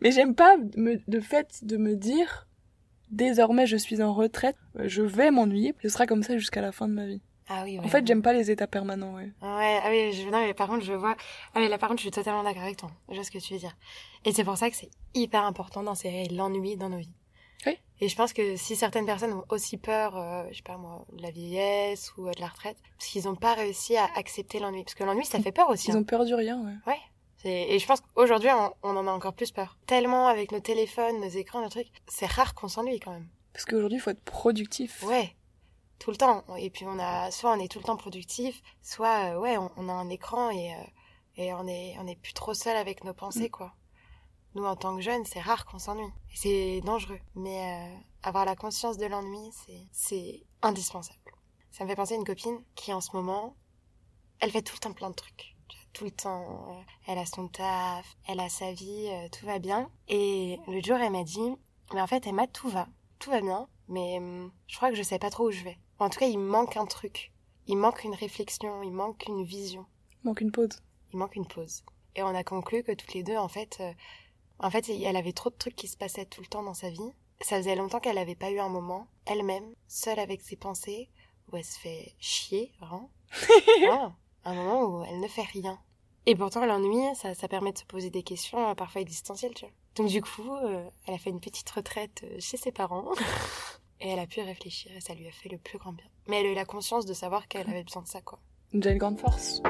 Mais 0.00 0.12
j'aime 0.12 0.34
pas 0.34 0.56
me, 0.76 1.00
le 1.08 1.20
fait 1.20 1.64
de 1.64 1.76
me 1.76 1.96
dire 1.96 2.46
désormais 3.10 3.66
je 3.66 3.76
suis 3.76 4.02
en 4.02 4.12
retraite, 4.12 4.56
je 4.78 5.02
vais 5.02 5.30
m'ennuyer, 5.30 5.74
ce 5.82 5.88
sera 5.88 6.06
comme 6.06 6.22
ça 6.22 6.36
jusqu'à 6.36 6.60
la 6.60 6.70
fin 6.70 6.86
de 6.86 6.92
ma 6.92 7.06
vie. 7.06 7.20
ah 7.48 7.62
oui, 7.64 7.78
ouais. 7.78 7.84
En 7.84 7.88
fait, 7.88 8.06
j'aime 8.06 8.22
pas 8.22 8.32
les 8.32 8.50
états 8.50 8.68
permanents, 8.68 9.14
ouais. 9.14 9.32
Ouais, 9.42 9.80
ah 9.82 9.88
oui, 9.88 10.12
je, 10.12 10.28
non, 10.28 10.40
mais 10.46 10.54
par 10.54 10.68
contre, 10.68 10.84
je 10.84 10.92
vois, 10.92 11.16
ah 11.54 11.58
mais 11.58 11.68
là, 11.68 11.78
par 11.78 11.88
contre, 11.88 12.00
je 12.00 12.04
suis 12.04 12.12
totalement 12.12 12.44
d'accord 12.44 12.62
avec 12.62 12.76
toi. 12.76 12.90
Je 13.08 13.14
vois 13.14 13.24
ce 13.24 13.30
que 13.32 13.38
tu 13.38 13.54
veux 13.54 13.58
dire. 13.58 13.76
Et 14.24 14.32
c'est 14.32 14.44
pour 14.44 14.56
ça 14.56 14.70
que 14.70 14.76
c'est 14.76 14.90
hyper 15.14 15.42
important 15.42 15.82
d'insérer 15.82 16.28
l'ennui 16.28 16.76
dans 16.76 16.88
nos 16.88 16.98
vies. 16.98 17.10
Oui. 17.66 17.78
Et 18.00 18.08
je 18.08 18.16
pense 18.16 18.32
que 18.32 18.56
si 18.56 18.76
certaines 18.76 19.06
personnes 19.06 19.32
ont 19.32 19.44
aussi 19.50 19.76
peur, 19.76 20.16
euh, 20.16 20.44
je 20.50 20.56
sais 20.56 20.62
pas 20.62 20.78
moi, 20.78 21.04
de 21.12 21.22
la 21.22 21.30
vieillesse 21.30 22.12
ou 22.16 22.26
euh, 22.26 22.32
de 22.32 22.40
la 22.40 22.48
retraite, 22.48 22.78
parce 22.98 23.10
qu'ils 23.10 23.24
n'ont 23.24 23.36
pas 23.36 23.54
réussi 23.54 23.96
à 23.96 24.08
accepter 24.16 24.58
l'ennui. 24.58 24.84
Parce 24.84 24.94
que 24.94 25.04
l'ennui, 25.04 25.24
ça 25.24 25.40
fait 25.40 25.52
peur 25.52 25.68
aussi. 25.68 25.90
Ils 25.90 25.96
hein. 25.96 26.00
ont 26.00 26.04
peur 26.04 26.24
du 26.24 26.34
rien, 26.34 26.58
ouais. 26.86 26.96
Et 27.44 27.78
je 27.78 27.86
pense 27.86 28.02
qu'aujourd'hui, 28.02 28.50
on, 28.50 28.74
on 28.82 28.96
en 28.96 29.06
a 29.06 29.10
encore 29.10 29.32
plus 29.32 29.50
peur. 29.50 29.78
Tellement 29.86 30.26
avec 30.26 30.52
nos 30.52 30.60
téléphones, 30.60 31.20
nos 31.20 31.28
écrans, 31.28 31.62
nos 31.62 31.70
trucs, 31.70 31.90
c'est 32.06 32.26
rare 32.26 32.54
qu'on 32.54 32.68
s'ennuie 32.68 33.00
quand 33.00 33.12
même. 33.12 33.28
Parce 33.54 33.64
qu'aujourd'hui, 33.64 33.96
il 33.96 34.00
faut 34.00 34.10
être 34.10 34.22
productif. 34.22 35.02
Ouais. 35.04 35.34
Tout 35.98 36.10
le 36.10 36.16
temps. 36.18 36.44
Et 36.58 36.68
puis 36.68 36.84
on 36.86 36.98
a, 36.98 37.30
soit 37.30 37.52
on 37.52 37.58
est 37.58 37.68
tout 37.68 37.78
le 37.78 37.84
temps 37.84 37.96
productif, 37.96 38.62
soit, 38.82 39.32
euh, 39.34 39.38
ouais, 39.38 39.56
on, 39.56 39.70
on 39.76 39.88
a 39.88 39.92
un 39.92 40.10
écran 40.10 40.50
et, 40.50 40.74
et 41.36 41.54
on 41.54 41.66
est, 41.66 41.96
on 41.98 42.06
est 42.06 42.20
plus 42.20 42.34
trop 42.34 42.52
seul 42.52 42.76
avec 42.76 43.04
nos 43.04 43.14
pensées, 43.14 43.48
quoi. 43.48 43.74
Nous, 44.54 44.64
en 44.64 44.76
tant 44.76 44.96
que 44.96 45.02
jeunes, 45.02 45.24
c'est 45.24 45.40
rare 45.40 45.64
qu'on 45.64 45.78
s'ennuie. 45.78 46.12
C'est 46.34 46.80
dangereux. 46.80 47.20
Mais 47.34 47.58
euh, 47.60 47.96
avoir 48.22 48.44
la 48.44 48.56
conscience 48.56 48.98
de 48.98 49.06
l'ennui, 49.06 49.52
c'est, 49.92 50.42
indispensable. 50.62 51.18
Ça 51.70 51.84
me 51.84 51.88
fait 51.88 51.96
penser 51.96 52.14
à 52.14 52.16
une 52.16 52.24
copine 52.24 52.58
qui, 52.74 52.92
en 52.92 53.00
ce 53.00 53.14
moment, 53.14 53.54
elle 54.40 54.50
fait 54.50 54.62
tout 54.62 54.74
le 54.74 54.80
temps 54.80 54.92
plein 54.92 55.10
de 55.10 55.14
trucs. 55.14 55.56
Tout 55.92 56.04
le 56.04 56.10
temps, 56.10 56.68
euh, 56.70 56.82
elle 57.06 57.18
a 57.18 57.26
son 57.26 57.48
taf, 57.48 58.16
elle 58.26 58.40
a 58.40 58.48
sa 58.48 58.72
vie, 58.72 59.08
euh, 59.08 59.28
tout 59.28 59.46
va 59.46 59.58
bien. 59.58 59.88
Et 60.08 60.58
le 60.66 60.80
jour, 60.82 60.96
elle 60.96 61.12
m'a 61.12 61.24
dit, 61.24 61.56
mais 61.92 62.00
en 62.00 62.06
fait, 62.06 62.26
Emma, 62.26 62.46
tout 62.46 62.68
va. 62.68 62.88
Tout 63.18 63.30
va 63.30 63.40
bien, 63.40 63.68
mais 63.88 64.18
hum, 64.18 64.50
je 64.66 64.76
crois 64.76 64.90
que 64.90 64.96
je 64.96 65.02
sais 65.02 65.18
pas 65.18 65.30
trop 65.30 65.48
où 65.48 65.50
je 65.50 65.62
vais. 65.62 65.78
En 65.98 66.08
tout 66.08 66.18
cas, 66.18 66.26
il 66.26 66.38
manque 66.38 66.76
un 66.76 66.86
truc. 66.86 67.32
Il 67.66 67.76
manque 67.76 68.04
une 68.04 68.14
réflexion, 68.14 68.82
il 68.82 68.92
manque 68.92 69.26
une 69.28 69.44
vision, 69.44 69.86
Il 70.24 70.28
manque 70.28 70.40
une 70.40 70.50
pause. 70.50 70.82
il 71.12 71.18
manque 71.18 71.36
une 71.36 71.46
pause. 71.46 71.84
Et 72.16 72.22
on 72.22 72.34
a 72.34 72.42
conclu 72.42 72.82
que 72.82 72.92
toutes 72.92 73.14
les 73.14 73.22
deux, 73.22 73.36
en 73.36 73.48
fait, 73.48 73.78
euh, 73.80 73.92
en 74.62 74.70
fait, 74.70 74.88
elle 74.88 75.16
avait 75.16 75.32
trop 75.32 75.50
de 75.50 75.56
trucs 75.56 75.76
qui 75.76 75.88
se 75.88 75.96
passaient 75.96 76.26
tout 76.26 76.40
le 76.40 76.46
temps 76.46 76.62
dans 76.62 76.74
sa 76.74 76.90
vie. 76.90 77.12
Ça 77.40 77.56
faisait 77.56 77.74
longtemps 77.74 78.00
qu'elle 78.00 78.16
n'avait 78.16 78.34
pas 78.34 78.50
eu 78.50 78.60
un 78.60 78.68
moment, 78.68 79.06
elle-même, 79.26 79.74
seule 79.88 80.18
avec 80.18 80.42
ses 80.42 80.56
pensées, 80.56 81.08
où 81.50 81.56
elle 81.56 81.64
se 81.64 81.78
fait 81.78 82.14
chier, 82.18 82.72
vraiment. 82.80 83.10
Vraiment. 83.80 84.14
un 84.44 84.54
moment 84.54 84.82
où 84.84 85.04
elle 85.04 85.20
ne 85.20 85.28
fait 85.28 85.42
rien. 85.42 85.78
Et 86.26 86.34
pourtant, 86.34 86.66
l'ennui, 86.66 87.02
ça, 87.14 87.34
ça 87.34 87.48
permet 87.48 87.72
de 87.72 87.78
se 87.78 87.84
poser 87.84 88.10
des 88.10 88.22
questions, 88.22 88.70
euh, 88.70 88.74
parfois 88.74 89.00
existentielles, 89.00 89.54
tu 89.54 89.64
vois. 89.64 89.74
Donc 89.96 90.08
du 90.08 90.20
coup, 90.20 90.54
euh, 90.54 90.88
elle 91.06 91.14
a 91.14 91.18
fait 91.18 91.30
une 91.30 91.40
petite 91.40 91.70
retraite 91.70 92.22
euh, 92.24 92.36
chez 92.38 92.56
ses 92.56 92.72
parents. 92.72 93.10
et 94.00 94.08
elle 94.08 94.18
a 94.18 94.26
pu 94.26 94.40
réfléchir 94.40 94.92
et 94.96 95.00
ça 95.00 95.14
lui 95.14 95.26
a 95.26 95.32
fait 95.32 95.48
le 95.48 95.58
plus 95.58 95.78
grand 95.78 95.92
bien. 95.92 96.06
Mais 96.26 96.40
elle 96.40 96.46
a 96.46 96.50
eu 96.50 96.54
la 96.54 96.64
conscience 96.64 97.06
de 97.06 97.14
savoir 97.14 97.48
qu'elle 97.48 97.68
avait 97.68 97.84
besoin 97.84 98.02
de 98.02 98.08
ça, 98.08 98.20
quoi. 98.20 98.38
Une 98.72 98.80
grande 98.80 99.18
force. 99.18 99.62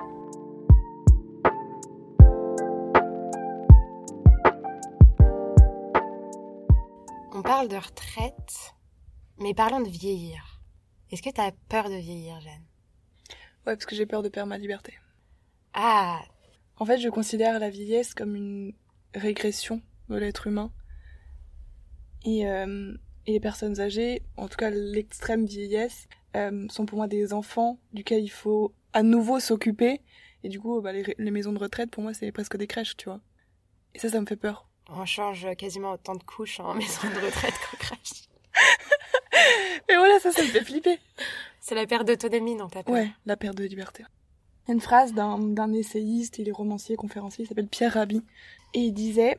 Parle 7.61 7.69
de 7.69 7.77
retraite, 7.77 8.75
mais 9.39 9.53
parlons 9.53 9.83
de 9.83 9.89
vieillir. 9.91 10.63
Est-ce 11.11 11.21
que 11.21 11.29
t'as 11.29 11.51
peur 11.69 11.91
de 11.91 11.95
vieillir, 11.95 12.41
Jeanne? 12.41 12.65
Ouais, 13.67 13.75
parce 13.77 13.85
que 13.85 13.95
j'ai 13.95 14.07
peur 14.07 14.23
de 14.23 14.31
perdre 14.31 14.49
ma 14.49 14.57
liberté. 14.57 14.95
Ah, 15.75 16.23
En 16.79 16.87
fait, 16.87 16.99
je 17.01 17.11
considère 17.11 17.59
la 17.59 17.69
vieillesse 17.69 18.15
comme 18.15 18.35
une 18.35 18.73
régression 19.15 19.83
de 20.09 20.17
l'être 20.17 20.47
humain. 20.47 20.73
Et, 22.25 22.49
euh, 22.49 22.95
et 23.27 23.33
les 23.33 23.41
personnes 23.41 23.79
âgées, 23.79 24.23
en 24.39 24.49
tout 24.49 24.57
cas 24.57 24.71
l'extrême 24.71 25.45
vieillesse, 25.45 26.09
euh, 26.37 26.67
sont 26.71 26.87
pour 26.87 26.97
moi 26.97 27.09
des 27.09 27.35
enfants 27.35 27.79
duquel 27.93 28.25
il 28.25 28.31
faut 28.31 28.73
à 28.95 29.03
nouveau 29.03 29.39
s'occuper. 29.39 30.01
Et 30.45 30.49
du 30.49 30.59
coup, 30.59 30.81
bah, 30.81 30.95
les, 30.95 31.15
les 31.19 31.31
maisons 31.31 31.53
de 31.53 31.59
retraite, 31.59 31.91
pour 31.91 32.03
moi, 32.03 32.15
c'est 32.15 32.33
presque 32.33 32.57
des 32.57 32.67
crèches, 32.67 32.97
tu 32.97 33.05
vois. 33.05 33.21
Et 33.95 33.99
ça, 33.99 34.09
ça 34.09 34.19
me 34.19 34.25
fait 34.25 34.37
peur. 34.37 34.70
On 34.97 35.07
change 35.07 35.47
quasiment 35.57 35.93
autant 35.93 36.15
de 36.15 36.23
couches 36.23 36.61
en 36.61 36.75
maison 36.77 37.09
de 37.09 37.27
retraite 37.27 37.55
qu'en 37.55 37.77
crèche. 37.79 38.29
Et 39.89 39.97
voilà, 39.97 40.19
ça, 40.21 40.33
ça 40.33 40.43
me 40.43 40.49
fait 40.49 40.65
flipper. 40.65 40.99
C'est 41.61 41.75
la 41.75 41.87
perte 41.87 42.07
d'autonomie 42.07 42.57
dont 42.57 42.69
t'as 42.69 42.83
peur. 42.83 42.95
Ouais, 42.95 43.11
la 43.27 43.37
perte 43.37 43.57
de 43.57 43.65
liberté. 43.65 44.05
Il 44.65 44.69
y 44.69 44.71
a 44.73 44.75
une 44.75 44.81
phrase 44.81 45.15
d'un 45.15 45.39
d'un 45.39 45.73
essayiste, 45.73 46.39
il 46.39 46.49
est 46.49 46.53
romancier, 46.53 46.97
conférencier, 46.97 47.45
il 47.45 47.49
s'appelle 47.49 47.69
Pierre 47.69 47.95
Rabhi. 47.95 48.23
Et 48.75 48.81
il 48.81 48.93
disait 48.93 49.39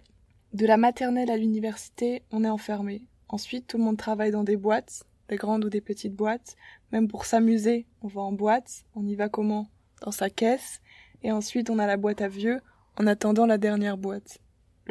De 0.54 0.66
la 0.66 0.78
maternelle 0.78 1.32
à 1.32 1.38
l'université, 1.38 2.24
on 2.32 2.44
est 2.44 2.50
enfermé. 2.50 3.04
Ensuite, 3.30 3.68
tout 3.68 3.78
le 3.78 3.84
monde 3.84 3.98
travaille 3.98 4.32
dans 4.32 4.44
des 4.44 4.58
boîtes, 4.58 5.04
des 5.30 5.38
grandes 5.38 5.64
ou 5.64 5.70
des 5.70 5.82
petites 5.82 6.16
boîtes. 6.16 6.56
Même 6.92 7.08
pour 7.08 7.26
s'amuser, 7.26 7.86
on 8.02 8.08
va 8.08 8.22
en 8.22 8.34
boîte. 8.34 8.84
On 8.96 9.06
y 9.06 9.16
va 9.16 9.30
comment? 9.30 9.68
Dans 10.02 10.12
sa 10.12 10.30
caisse. 10.30 10.82
Et 11.24 11.32
ensuite, 11.32 11.70
on 11.70 11.80
a 11.80 11.88
la 11.88 11.98
boîte 11.98 12.22
à 12.22 12.28
vieux, 12.28 12.60
en 13.00 13.08
attendant 13.08 13.46
la 13.46 13.58
dernière 13.58 13.98
boîte, 13.98 14.40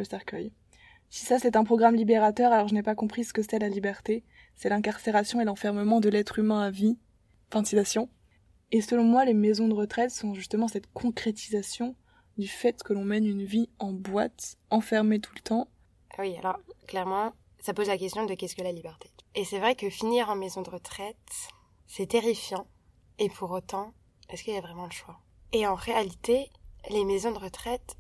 cercueil. 0.05 0.53
Si 1.09 1.25
ça 1.25 1.39
c'est 1.39 1.57
un 1.57 1.65
programme 1.65 1.97
libérateur, 1.97 2.53
alors 2.53 2.69
je 2.69 2.75
n'ai 2.75 2.83
pas 2.83 2.95
compris 2.95 3.25
ce 3.25 3.33
que 3.33 3.43
c'est 3.43 3.59
la 3.59 3.69
liberté. 3.69 4.25
C'est 4.55 4.69
l'incarcération 4.69 5.41
et 5.41 5.45
l'enfermement 5.45 6.01
de 6.01 6.09
l'être 6.09 6.39
humain 6.39 6.61
à 6.61 6.71
vie. 6.71 6.99
Fin. 7.51 7.63
Et 8.71 8.81
selon 8.81 9.03
moi, 9.03 9.25
les 9.25 9.35
maisons 9.35 9.67
de 9.67 9.75
retraite 9.75 10.13
sont 10.13 10.35
justement 10.35 10.69
cette 10.69 10.93
concrétisation 10.93 11.97
du 12.39 12.47
fait 12.47 12.83
que 12.83 12.93
l'on 12.93 13.05
mène 13.05 13.27
une 13.27 13.45
vie 13.45 13.69
en 13.79 13.93
boîte, 13.93 14.57
enfermée 14.71 15.19
tout 15.19 15.35
le 15.35 15.41
temps. 15.41 15.69
Oui, 16.19 16.37
alors 16.37 16.61
clairement, 16.87 17.33
ça 17.59 17.75
pose 17.75 17.89
la 17.89 17.99
question 17.99 18.25
de 18.25 18.35
qu'est-ce 18.35 18.55
que 18.55 18.63
la 18.63 18.73
liberté? 18.73 19.11
Et 19.35 19.45
c'est 19.45 19.59
vrai 19.59 19.75
que 19.75 19.91
finir 19.91 20.31
en 20.31 20.37
maison 20.37 20.63
de 20.63 20.71
retraite, 20.71 21.17
c'est 21.87 22.07
terrifiant. 22.07 22.67
Et 23.19 23.29
pour 23.29 23.51
autant, 23.51 23.93
est-ce 24.29 24.45
qu'il 24.45 24.55
y 24.55 24.59
a 24.59 24.61
vraiment 24.61 24.87
le 24.87 24.93
choix? 24.93 25.19
Et 25.53 25.67
en 25.67 25.75
réalité, 25.75 26.51
les 26.89 27.05
maisons 27.05 27.33
de 27.33 27.39
retraite, 27.39 27.97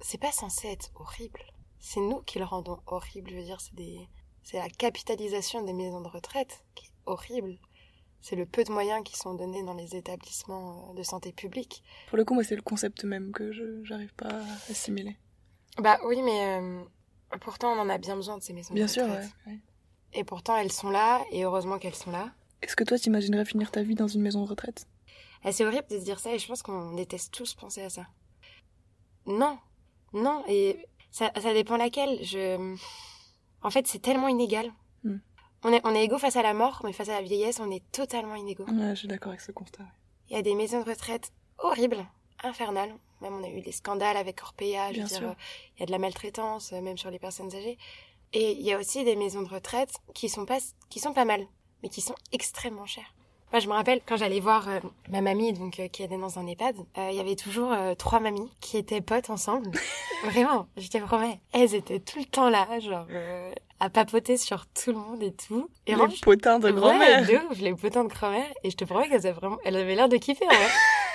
c'est 0.00 0.18
pas 0.20 0.32
censé 0.32 0.68
être 0.68 0.90
horrible. 0.94 1.40
C'est 1.80 2.00
nous 2.00 2.20
qui 2.22 2.38
le 2.38 2.44
rendons 2.44 2.80
horrible. 2.86 3.30
Je 3.30 3.36
veux 3.36 3.44
dire, 3.44 3.60
c'est 3.60 3.74
des, 3.74 4.08
c'est 4.42 4.58
la 4.58 4.68
capitalisation 4.68 5.62
des 5.62 5.72
maisons 5.72 6.00
de 6.00 6.08
retraite 6.08 6.64
qui 6.74 6.86
est 6.86 6.90
horrible. 7.06 7.58
C'est 8.20 8.34
le 8.36 8.46
peu 8.46 8.64
de 8.64 8.72
moyens 8.72 9.02
qui 9.04 9.16
sont 9.16 9.34
donnés 9.34 9.62
dans 9.62 9.74
les 9.74 9.94
établissements 9.94 10.90
euh, 10.90 10.94
de 10.94 11.02
santé 11.04 11.32
publique. 11.32 11.84
Pour 12.08 12.18
le 12.18 12.24
coup, 12.24 12.34
moi, 12.34 12.42
c'est 12.42 12.56
le 12.56 12.62
concept 12.62 13.04
même 13.04 13.30
que 13.32 13.52
je 13.52 13.84
j'arrive 13.84 14.12
pas 14.14 14.28
à 14.28 14.70
assimiler. 14.70 15.16
Bah 15.80 16.00
oui, 16.04 16.20
mais 16.22 16.58
euh, 16.58 16.82
pourtant, 17.40 17.72
on 17.74 17.78
en 17.78 17.88
a 17.88 17.96
bien 17.98 18.16
besoin 18.16 18.36
de 18.36 18.42
ces 18.42 18.52
maisons 18.52 18.74
Bien 18.74 18.86
de 18.86 18.90
sûr, 18.90 19.04
retraite. 19.04 19.30
ouais. 19.46 19.58
Et 20.14 20.24
pourtant, 20.24 20.56
elles 20.56 20.72
sont 20.72 20.90
là, 20.90 21.22
et 21.30 21.44
heureusement 21.44 21.78
qu'elles 21.78 21.94
sont 21.94 22.10
là. 22.10 22.32
Est-ce 22.62 22.74
que 22.74 22.82
toi, 22.82 22.98
t'imaginerais 22.98 23.44
finir 23.44 23.70
ta 23.70 23.82
vie 23.84 23.94
dans 23.94 24.08
une 24.08 24.22
maison 24.22 24.42
de 24.44 24.48
retraite? 24.50 24.88
Et 25.44 25.52
c'est 25.52 25.64
horrible 25.64 25.86
de 25.88 25.98
se 26.00 26.04
dire 26.04 26.18
ça, 26.18 26.32
et 26.34 26.38
je 26.40 26.48
pense 26.48 26.62
qu'on 26.62 26.94
déteste 26.94 27.32
tous 27.32 27.54
penser 27.54 27.82
à 27.82 27.90
ça. 27.90 28.06
Non, 29.26 29.58
non, 30.12 30.42
et 30.48 30.86
ça, 31.10 31.30
ça 31.40 31.52
dépend 31.52 31.76
laquelle. 31.76 32.22
Je... 32.24 32.76
En 33.62 33.70
fait, 33.70 33.86
c'est 33.86 34.00
tellement 34.00 34.28
inégal. 34.28 34.72
Hmm. 35.04 35.18
On 35.64 35.72
est, 35.72 35.80
on 35.84 35.94
est 35.94 36.04
égaux 36.04 36.18
face 36.18 36.36
à 36.36 36.42
la 36.42 36.54
mort, 36.54 36.82
mais 36.84 36.92
face 36.92 37.08
à 37.08 37.20
la 37.20 37.22
vieillesse, 37.22 37.58
on 37.60 37.70
est 37.70 37.82
totalement 37.90 38.36
inégaux. 38.36 38.66
Ouais, 38.66 38.90
je 38.90 39.00
suis 39.00 39.08
d'accord 39.08 39.30
avec 39.30 39.40
ce 39.40 39.52
constat. 39.52 39.82
ouais. 39.82 39.88
Il 40.30 40.36
y 40.36 40.38
a 40.38 40.42
des 40.42 40.54
maisons 40.54 40.82
de 40.82 40.88
retraite 40.88 41.32
horribles, 41.58 42.06
infernales. 42.42 42.94
Même 43.20 43.34
on 43.34 43.42
a 43.42 43.48
eu 43.48 43.60
des 43.60 43.72
scandales 43.72 44.16
avec 44.16 44.40
Orpea, 44.42 44.92
je 44.92 45.00
veux 45.00 45.06
dire, 45.08 45.22
euh, 45.24 45.34
il 45.76 45.80
y 45.80 45.82
a 45.82 45.86
de 45.86 45.90
la 45.90 45.98
maltraitance, 45.98 46.72
euh, 46.72 46.80
même 46.80 46.96
sur 46.96 47.10
les 47.10 47.18
personnes 47.18 47.52
âgées. 47.54 47.78
Et 48.32 48.52
il 48.52 48.60
y 48.60 48.72
a 48.72 48.78
aussi 48.78 49.04
des 49.04 49.16
maisons 49.16 49.42
de 49.42 49.48
retraite 49.48 49.94
qui 50.14 50.28
sont 50.28 50.44
pas, 50.44 50.58
qui 50.90 51.00
sont 51.00 51.14
pas 51.14 51.24
mal, 51.24 51.46
mais 51.82 51.88
qui 51.88 52.00
sont 52.00 52.14
extrêmement 52.30 52.86
chères. 52.86 53.12
Moi, 53.52 53.60
je 53.60 53.68
me 53.68 53.72
rappelle 53.72 54.00
quand 54.06 54.16
j'allais 54.16 54.40
voir 54.40 54.68
euh, 54.68 54.78
ma 55.08 55.22
mamie, 55.22 55.54
donc 55.54 55.80
euh, 55.80 55.88
qui 55.88 56.02
était 56.02 56.18
dans 56.18 56.38
un 56.38 56.46
EHPAD, 56.46 56.76
euh, 56.98 57.08
il 57.10 57.16
y 57.16 57.20
avait 57.20 57.36
toujours 57.36 57.72
euh, 57.72 57.94
trois 57.94 58.20
mamies 58.20 58.50
qui 58.60 58.76
étaient 58.76 59.00
potes 59.00 59.30
ensemble. 59.30 59.70
Vraiment, 60.24 60.66
je 60.76 60.88
te 60.88 60.98
promets, 60.98 61.40
elles 61.52 61.74
étaient 61.74 62.00
tout 62.00 62.18
le 62.18 62.24
temps 62.26 62.50
là, 62.50 62.66
genre 62.80 63.06
euh, 63.10 63.50
à 63.80 63.88
papoter 63.88 64.36
sur 64.36 64.66
tout 64.66 64.90
le 64.92 64.98
monde 64.98 65.22
et 65.22 65.32
tout. 65.32 65.70
Et 65.86 65.92
Les 65.92 65.96
vraiment, 65.96 66.12
potins 66.20 66.58
de 66.58 66.66
Ouais, 66.66 66.72
grand-mère 66.72 67.26
de 67.26 67.36
ouf, 67.50 67.58
les 67.58 67.74
potins 67.74 68.04
de 68.04 68.08
grand-mère. 68.08 68.52
Et 68.64 68.70
je 68.70 68.76
te 68.76 68.84
promets 68.84 69.08
qu'elle 69.08 69.18
avait 69.26 69.32
vraiment, 69.32 69.58
elle 69.64 69.76
avait 69.76 69.94
l'air 69.94 70.08
de 70.08 70.16
kiffer, 70.16 70.44
en 70.44 70.48
vrai. 70.48 70.68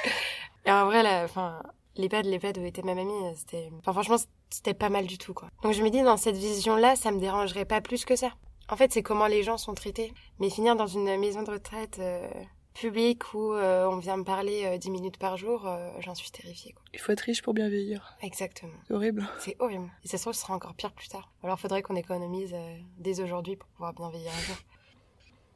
et 0.66 0.72
en 0.72 0.86
vrai, 0.86 1.04
là, 1.04 1.24
enfin, 1.26 1.62
l'EHPAD, 1.98 2.26
l'EHPAD 2.26 2.58
où 2.58 2.66
était 2.66 2.82
ma 2.82 2.96
mamie, 2.96 3.12
c'était, 3.36 3.70
enfin, 3.80 3.94
franchement, 3.94 4.16
c'était 4.50 4.74
pas 4.74 4.90
mal 4.90 5.06
du 5.06 5.18
tout, 5.18 5.34
quoi. 5.34 5.50
Donc 5.62 5.74
je 5.74 5.84
me 5.84 5.90
dis, 5.90 6.02
dans 6.02 6.18
cette 6.18 6.38
vision-là, 6.38 6.96
ça 6.96 7.12
me 7.12 7.20
dérangerait 7.20 7.66
pas 7.66 7.82
plus 7.82 8.06
que 8.06 8.16
ça. 8.16 8.30
En 8.70 8.78
fait, 8.78 8.92
c'est 8.92 9.04
comment 9.04 9.28
les 9.28 9.44
gens 9.44 9.58
sont 9.58 9.74
traités. 9.74 10.14
Mais 10.40 10.50
finir 10.50 10.76
dans 10.76 10.88
une 10.88 11.18
maison 11.18 11.44
de 11.44 11.52
retraite 11.52 11.98
euh, 12.00 12.28
publique 12.74 13.34
où 13.34 13.54
euh, 13.54 13.86
on 13.88 13.98
vient 13.98 14.18
me 14.18 14.24
parler 14.24 14.64
euh, 14.66 14.78
10 14.78 14.90
minutes 14.90 15.18
par 15.18 15.38
jour, 15.38 15.68
euh, 15.68 15.90
j'en 16.00 16.16
suis 16.16 16.32
terrifiée, 16.32 16.74
quoi. 16.74 16.84
Il 16.94 17.00
faut 17.00 17.12
être 17.12 17.22
riche 17.22 17.42
pour 17.42 17.54
bien 17.54 17.70
vieillir. 17.70 18.16
Exactement. 18.22 18.74
C'est 18.88 18.94
horrible. 18.94 19.30
C'est 19.40 19.56
horrible. 19.60 19.92
Et 20.04 20.08
ça 20.08 20.18
se 20.18 20.24
trouve, 20.24 20.34
ce 20.34 20.42
sera 20.42 20.56
encore 20.56 20.74
pire 20.74 20.92
plus 20.92 21.08
tard. 21.08 21.32
Alors, 21.44 21.60
faudrait 21.60 21.82
qu'on 21.82 21.96
économise 21.96 22.56
dès 22.98 23.22
aujourd'hui 23.22 23.56
pour 23.56 23.70
pouvoir 23.70 23.94
bien 23.94 24.10
vieillir 24.10 24.32
un 24.32 24.42
jour. 24.42 24.56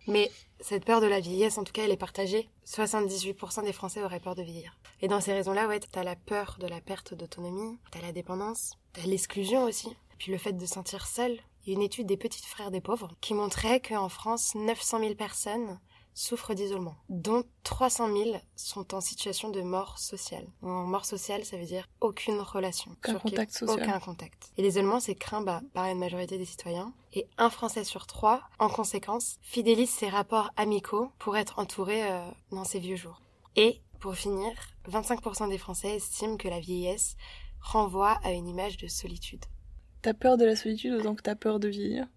Mais 0.07 0.31
cette 0.61 0.85
peur 0.85 1.01
de 1.01 1.05
la 1.05 1.19
vieillesse, 1.19 1.57
en 1.57 1.65
tout 1.65 1.73
cas, 1.73 1.83
elle 1.83 1.91
est 1.91 1.97
partagée. 1.97 2.49
78% 2.65 3.65
des 3.65 3.73
Français 3.73 4.01
auraient 4.03 4.21
peur 4.21 4.35
de 4.35 4.41
vieillir. 4.41 4.77
Et 5.01 5.09
dans 5.09 5.19
ces 5.19 5.33
raisons-là, 5.33 5.67
ouais, 5.67 5.79
t'as 5.79 6.03
la 6.03 6.15
peur 6.15 6.57
de 6.61 6.67
la 6.67 6.79
perte 6.79 7.13
d'autonomie, 7.13 7.77
t'as 7.91 8.01
la 8.01 8.13
dépendance, 8.13 8.77
t'as 8.93 9.01
l'exclusion 9.01 9.63
aussi, 9.63 9.89
puis 10.17 10.31
le 10.31 10.37
fait 10.37 10.53
de 10.53 10.65
se 10.65 10.73
sentir 10.73 11.05
seul. 11.05 11.37
Il 11.67 11.71
y 11.71 11.75
a 11.75 11.79
une 11.79 11.85
étude 11.85 12.07
des 12.07 12.15
Petites 12.15 12.45
Frères 12.45 12.71
des 12.71 12.79
Pauvres 12.79 13.13
qui 13.19 13.33
montrait 13.33 13.81
qu'en 13.81 14.07
France, 14.07 14.55
900 14.55 14.99
000 14.99 15.15
personnes 15.15 15.81
souffrent 16.13 16.53
d'isolement, 16.53 16.95
dont 17.09 17.43
300 17.63 18.07
000 18.07 18.37
sont 18.55 18.95
en 18.95 19.01
situation 19.01 19.49
de 19.49 19.61
mort 19.61 19.99
sociale. 19.99 20.47
En 20.61 20.85
mort 20.85 21.03
sociale, 21.03 21.43
ça 21.43 21.57
veut 21.57 21.65
dire 21.65 21.89
aucune 21.99 22.39
relation. 22.39 22.91
Aucun 22.91 23.11
Sur 23.11 23.21
contact 23.21 23.51
social. 23.51 23.83
Aucun 23.83 23.99
contact. 23.99 24.53
Et 24.55 24.61
l'isolement, 24.61 25.01
c'est 25.01 25.15
craint 25.15 25.41
bah, 25.41 25.61
par 25.73 25.87
une 25.87 25.99
majorité 25.99 26.37
des 26.37 26.45
citoyens. 26.45 26.93
Et 27.11 27.27
un 27.37 27.49
Français 27.49 27.83
sur 27.83 28.07
trois, 28.07 28.43
en 28.59 28.69
conséquence, 28.69 29.37
fidélise 29.41 29.89
ses 29.89 30.07
rapports 30.07 30.51
amicaux 30.55 31.11
pour 31.19 31.35
être 31.35 31.59
entouré 31.59 32.09
euh, 32.09 32.21
dans 32.49 32.63
ses 32.63 32.79
vieux 32.79 32.95
jours. 32.95 33.21
Et, 33.57 33.81
pour 33.99 34.15
finir, 34.15 34.53
25% 34.89 35.49
des 35.49 35.57
Français 35.57 35.97
estiment 35.97 36.37
que 36.37 36.47
la 36.47 36.61
vieillesse 36.61 37.17
renvoie 37.59 38.17
à 38.23 38.31
une 38.31 38.47
image 38.47 38.77
de 38.77 38.87
solitude. 38.87 39.43
T'as 40.01 40.13
peur 40.13 40.37
de 40.37 40.45
la 40.45 40.55
solitude 40.55 40.93
autant 40.93 41.15
que 41.15 41.21
t'as 41.21 41.35
peur 41.35 41.59
de 41.59 41.67
vieillir? 41.67 42.07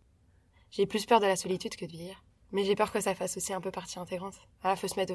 J'ai 0.70 0.86
plus 0.86 1.06
peur 1.06 1.20
de 1.20 1.26
la 1.26 1.36
solitude 1.36 1.76
que 1.76 1.84
de 1.84 1.90
vieillir. 1.90 2.22
Mais 2.52 2.64
j'ai 2.64 2.74
peur 2.74 2.90
que 2.92 3.00
ça 3.00 3.14
fasse 3.14 3.36
aussi 3.36 3.52
un 3.52 3.60
peu 3.60 3.70
partie 3.70 3.98
intégrante. 3.98 4.34
Ah, 4.62 4.74
faut 4.74 4.88
se 4.88 4.96
mettre 4.96 5.14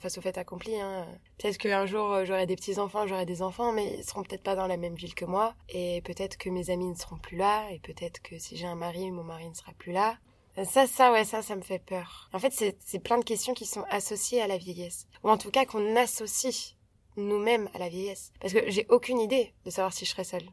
face 0.00 0.18
au 0.18 0.20
fait 0.20 0.36
accompli. 0.36 0.78
Hein. 0.78 1.06
Peut-être 1.38 1.56
qu'un 1.56 1.86
jour 1.86 2.12
euh, 2.12 2.24
j'aurai 2.26 2.46
des 2.46 2.56
petits 2.56 2.78
enfants, 2.78 3.06
j'aurai 3.06 3.24
des 3.24 3.40
enfants, 3.40 3.72
mais 3.72 3.96
ils 3.98 4.04
seront 4.04 4.22
peut-être 4.22 4.42
pas 4.42 4.54
dans 4.54 4.66
la 4.66 4.76
même 4.76 4.94
ville 4.94 5.14
que 5.14 5.24
moi. 5.24 5.54
Et 5.70 6.02
peut-être 6.02 6.36
que 6.36 6.50
mes 6.50 6.68
amis 6.68 6.88
ne 6.88 6.94
seront 6.94 7.16
plus 7.16 7.38
là. 7.38 7.70
Et 7.70 7.80
peut-être 7.80 8.20
que 8.20 8.38
si 8.38 8.56
j'ai 8.56 8.66
un 8.66 8.74
mari, 8.74 9.10
mon 9.10 9.24
mari 9.24 9.48
ne 9.48 9.54
sera 9.54 9.72
plus 9.72 9.92
là. 9.92 10.18
Euh, 10.58 10.64
Ça, 10.64 10.86
ça, 10.86 11.10
ouais, 11.10 11.24
ça, 11.24 11.40
ça 11.40 11.56
me 11.56 11.62
fait 11.62 11.78
peur. 11.78 12.28
En 12.34 12.38
fait, 12.38 12.52
c'est 12.52 12.98
plein 12.98 13.18
de 13.18 13.24
questions 13.24 13.54
qui 13.54 13.64
sont 13.64 13.84
associées 13.88 14.42
à 14.42 14.46
la 14.46 14.58
vieillesse. 14.58 15.06
Ou 15.24 15.30
en 15.30 15.38
tout 15.38 15.50
cas 15.50 15.64
qu'on 15.64 15.96
associe 15.96 16.76
nous-mêmes 17.16 17.70
à 17.74 17.78
la 17.78 17.88
vieillesse. 17.88 18.30
Parce 18.40 18.52
que 18.52 18.70
j'ai 18.70 18.86
aucune 18.90 19.20
idée 19.20 19.54
de 19.64 19.70
savoir 19.70 19.94
si 19.94 20.04
je 20.04 20.10
serai 20.10 20.24
seule. 20.24 20.48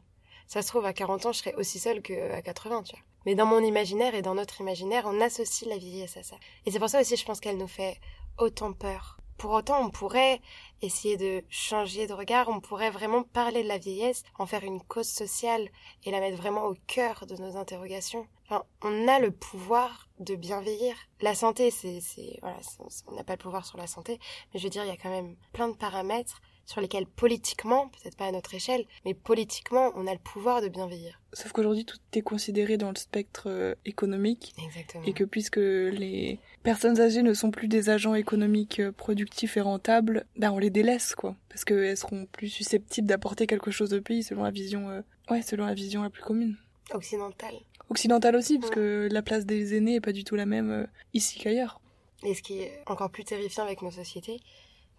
Ça 0.50 0.62
se 0.62 0.66
trouve, 0.66 0.84
à 0.84 0.92
40 0.92 1.26
ans, 1.26 1.32
je 1.32 1.38
serai 1.38 1.54
aussi 1.54 1.78
seule 1.78 2.02
qu'à 2.02 2.42
80, 2.42 2.82
tu 2.82 2.96
vois. 2.96 3.04
Mais 3.24 3.36
dans 3.36 3.46
mon 3.46 3.60
imaginaire 3.60 4.16
et 4.16 4.20
dans 4.20 4.34
notre 4.34 4.60
imaginaire, 4.60 5.04
on 5.06 5.20
associe 5.20 5.70
la 5.70 5.78
vieillesse 5.78 6.16
à 6.16 6.24
ça. 6.24 6.34
Et 6.66 6.72
c'est 6.72 6.80
pour 6.80 6.88
ça 6.88 7.00
aussi, 7.00 7.14
je 7.14 7.24
pense 7.24 7.38
qu'elle 7.38 7.56
nous 7.56 7.68
fait 7.68 8.00
autant 8.36 8.72
peur. 8.72 9.18
Pour 9.38 9.52
autant, 9.52 9.80
on 9.80 9.90
pourrait 9.90 10.40
essayer 10.82 11.16
de 11.16 11.44
changer 11.50 12.08
de 12.08 12.14
regard, 12.14 12.48
on 12.48 12.58
pourrait 12.58 12.90
vraiment 12.90 13.22
parler 13.22 13.62
de 13.62 13.68
la 13.68 13.78
vieillesse, 13.78 14.24
en 14.40 14.46
faire 14.46 14.64
une 14.64 14.82
cause 14.82 15.08
sociale 15.08 15.68
et 16.02 16.10
la 16.10 16.18
mettre 16.18 16.36
vraiment 16.36 16.64
au 16.64 16.74
cœur 16.88 17.26
de 17.26 17.36
nos 17.36 17.56
interrogations. 17.56 18.26
Enfin, 18.46 18.64
on 18.82 19.06
a 19.06 19.20
le 19.20 19.30
pouvoir 19.30 20.08
de 20.18 20.34
bien 20.34 20.60
vieillir. 20.60 20.96
La 21.20 21.36
santé, 21.36 21.70
c'est, 21.70 22.00
voilà, 22.42 22.58
on 23.06 23.14
n'a 23.14 23.22
pas 23.22 23.34
le 23.34 23.38
pouvoir 23.38 23.64
sur 23.64 23.78
la 23.78 23.86
santé, 23.86 24.18
mais 24.52 24.58
je 24.58 24.64
veux 24.64 24.70
dire, 24.70 24.82
il 24.82 24.88
y 24.88 24.92
a 24.92 24.96
quand 24.96 25.10
même 25.10 25.36
plein 25.52 25.68
de 25.68 25.76
paramètres 25.76 26.42
sur 26.70 26.80
lesquels 26.80 27.06
politiquement, 27.06 27.88
peut-être 27.88 28.16
pas 28.16 28.26
à 28.26 28.30
notre 28.30 28.54
échelle, 28.54 28.84
mais 29.04 29.12
politiquement, 29.12 29.90
on 29.96 30.06
a 30.06 30.12
le 30.12 30.20
pouvoir 30.20 30.62
de 30.62 30.68
bien 30.68 30.86
vieillir. 30.86 31.20
Sauf 31.32 31.50
qu'aujourd'hui, 31.50 31.84
tout 31.84 31.98
est 32.12 32.22
considéré 32.22 32.76
dans 32.76 32.90
le 32.90 32.96
spectre 32.96 33.48
euh, 33.48 33.74
économique. 33.84 34.54
Exactement. 34.64 35.02
Et 35.04 35.12
que 35.12 35.24
puisque 35.24 35.56
les 35.56 36.38
personnes 36.62 37.00
âgées 37.00 37.22
ne 37.22 37.34
sont 37.34 37.50
plus 37.50 37.66
des 37.66 37.90
agents 37.90 38.14
économiques 38.14 38.78
euh, 38.78 38.92
productifs 38.92 39.56
et 39.56 39.60
rentables, 39.60 40.26
ben 40.36 40.52
on 40.52 40.58
les 40.58 40.70
délaisse 40.70 41.16
quoi. 41.16 41.34
Parce 41.48 41.64
qu'elles 41.64 41.96
seront 41.96 42.26
plus 42.26 42.48
susceptibles 42.48 43.08
d'apporter 43.08 43.48
quelque 43.48 43.72
chose 43.72 43.92
au 43.92 44.00
pays 44.00 44.22
selon 44.22 44.44
la 44.44 44.52
vision, 44.52 44.90
euh, 44.90 45.00
ouais, 45.28 45.42
selon 45.42 45.66
la 45.66 45.74
vision 45.74 46.04
la 46.04 46.10
plus 46.10 46.22
commune. 46.22 46.56
Occidental. 46.92 47.54
Occidentale 47.88 48.36
aussi, 48.36 48.60
parce 48.60 48.70
que 48.70 49.08
la 49.10 49.22
place 49.22 49.44
des 49.44 49.74
aînés 49.74 49.96
est 49.96 50.00
pas 50.00 50.12
du 50.12 50.22
tout 50.22 50.36
la 50.36 50.46
même 50.46 50.70
euh, 50.70 50.86
ici 51.14 51.40
qu'ailleurs. 51.40 51.80
Et 52.22 52.34
ce 52.34 52.42
qui 52.42 52.60
est 52.60 52.80
encore 52.86 53.10
plus 53.10 53.24
terrifiant 53.24 53.64
avec 53.64 53.82
nos 53.82 53.90
sociétés, 53.90 54.40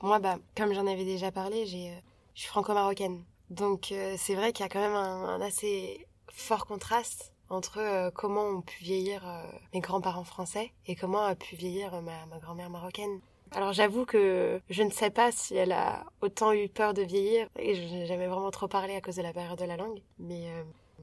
moi, 0.03 0.19
bah, 0.19 0.37
comme 0.55 0.73
j'en 0.73 0.87
avais 0.87 1.05
déjà 1.05 1.31
parlé, 1.31 1.65
j'ai, 1.65 1.89
euh, 1.89 1.99
je 2.35 2.41
suis 2.41 2.49
franco-marocaine. 2.49 3.23
Donc 3.49 3.91
euh, 3.91 4.15
c'est 4.17 4.35
vrai 4.35 4.53
qu'il 4.53 4.63
y 4.63 4.65
a 4.65 4.69
quand 4.69 4.79
même 4.79 4.95
un, 4.95 5.41
assez 5.41 6.07
fort 6.31 6.65
contraste 6.65 7.33
entre 7.49 7.79
euh, 7.79 8.09
comment 8.09 8.45
ont 8.45 8.61
pu 8.61 8.81
vieillir 8.81 9.27
euh, 9.27 9.43
mes 9.73 9.81
grands-parents 9.81 10.23
français 10.23 10.71
et 10.87 10.95
comment 10.95 11.21
a 11.21 11.35
pu 11.35 11.57
vieillir 11.57 12.01
ma, 12.01 12.25
ma 12.27 12.39
grand-mère 12.39 12.69
marocaine. 12.69 13.19
Alors 13.51 13.73
j'avoue 13.73 14.05
que 14.05 14.61
je 14.69 14.83
ne 14.83 14.89
sais 14.89 15.09
pas 15.09 15.33
si 15.33 15.57
elle 15.57 15.73
a 15.73 16.05
autant 16.21 16.53
eu 16.53 16.69
peur 16.69 16.93
de 16.93 17.01
vieillir, 17.01 17.49
et 17.59 17.75
je 17.75 17.81
n'ai 17.93 18.05
jamais 18.05 18.27
vraiment 18.27 18.51
trop 18.51 18.69
parlé 18.69 18.95
à 18.95 19.01
cause 19.01 19.17
de 19.17 19.21
la 19.21 19.33
barrière 19.33 19.57
de 19.57 19.65
la 19.65 19.75
langue, 19.75 20.01
mais 20.19 20.47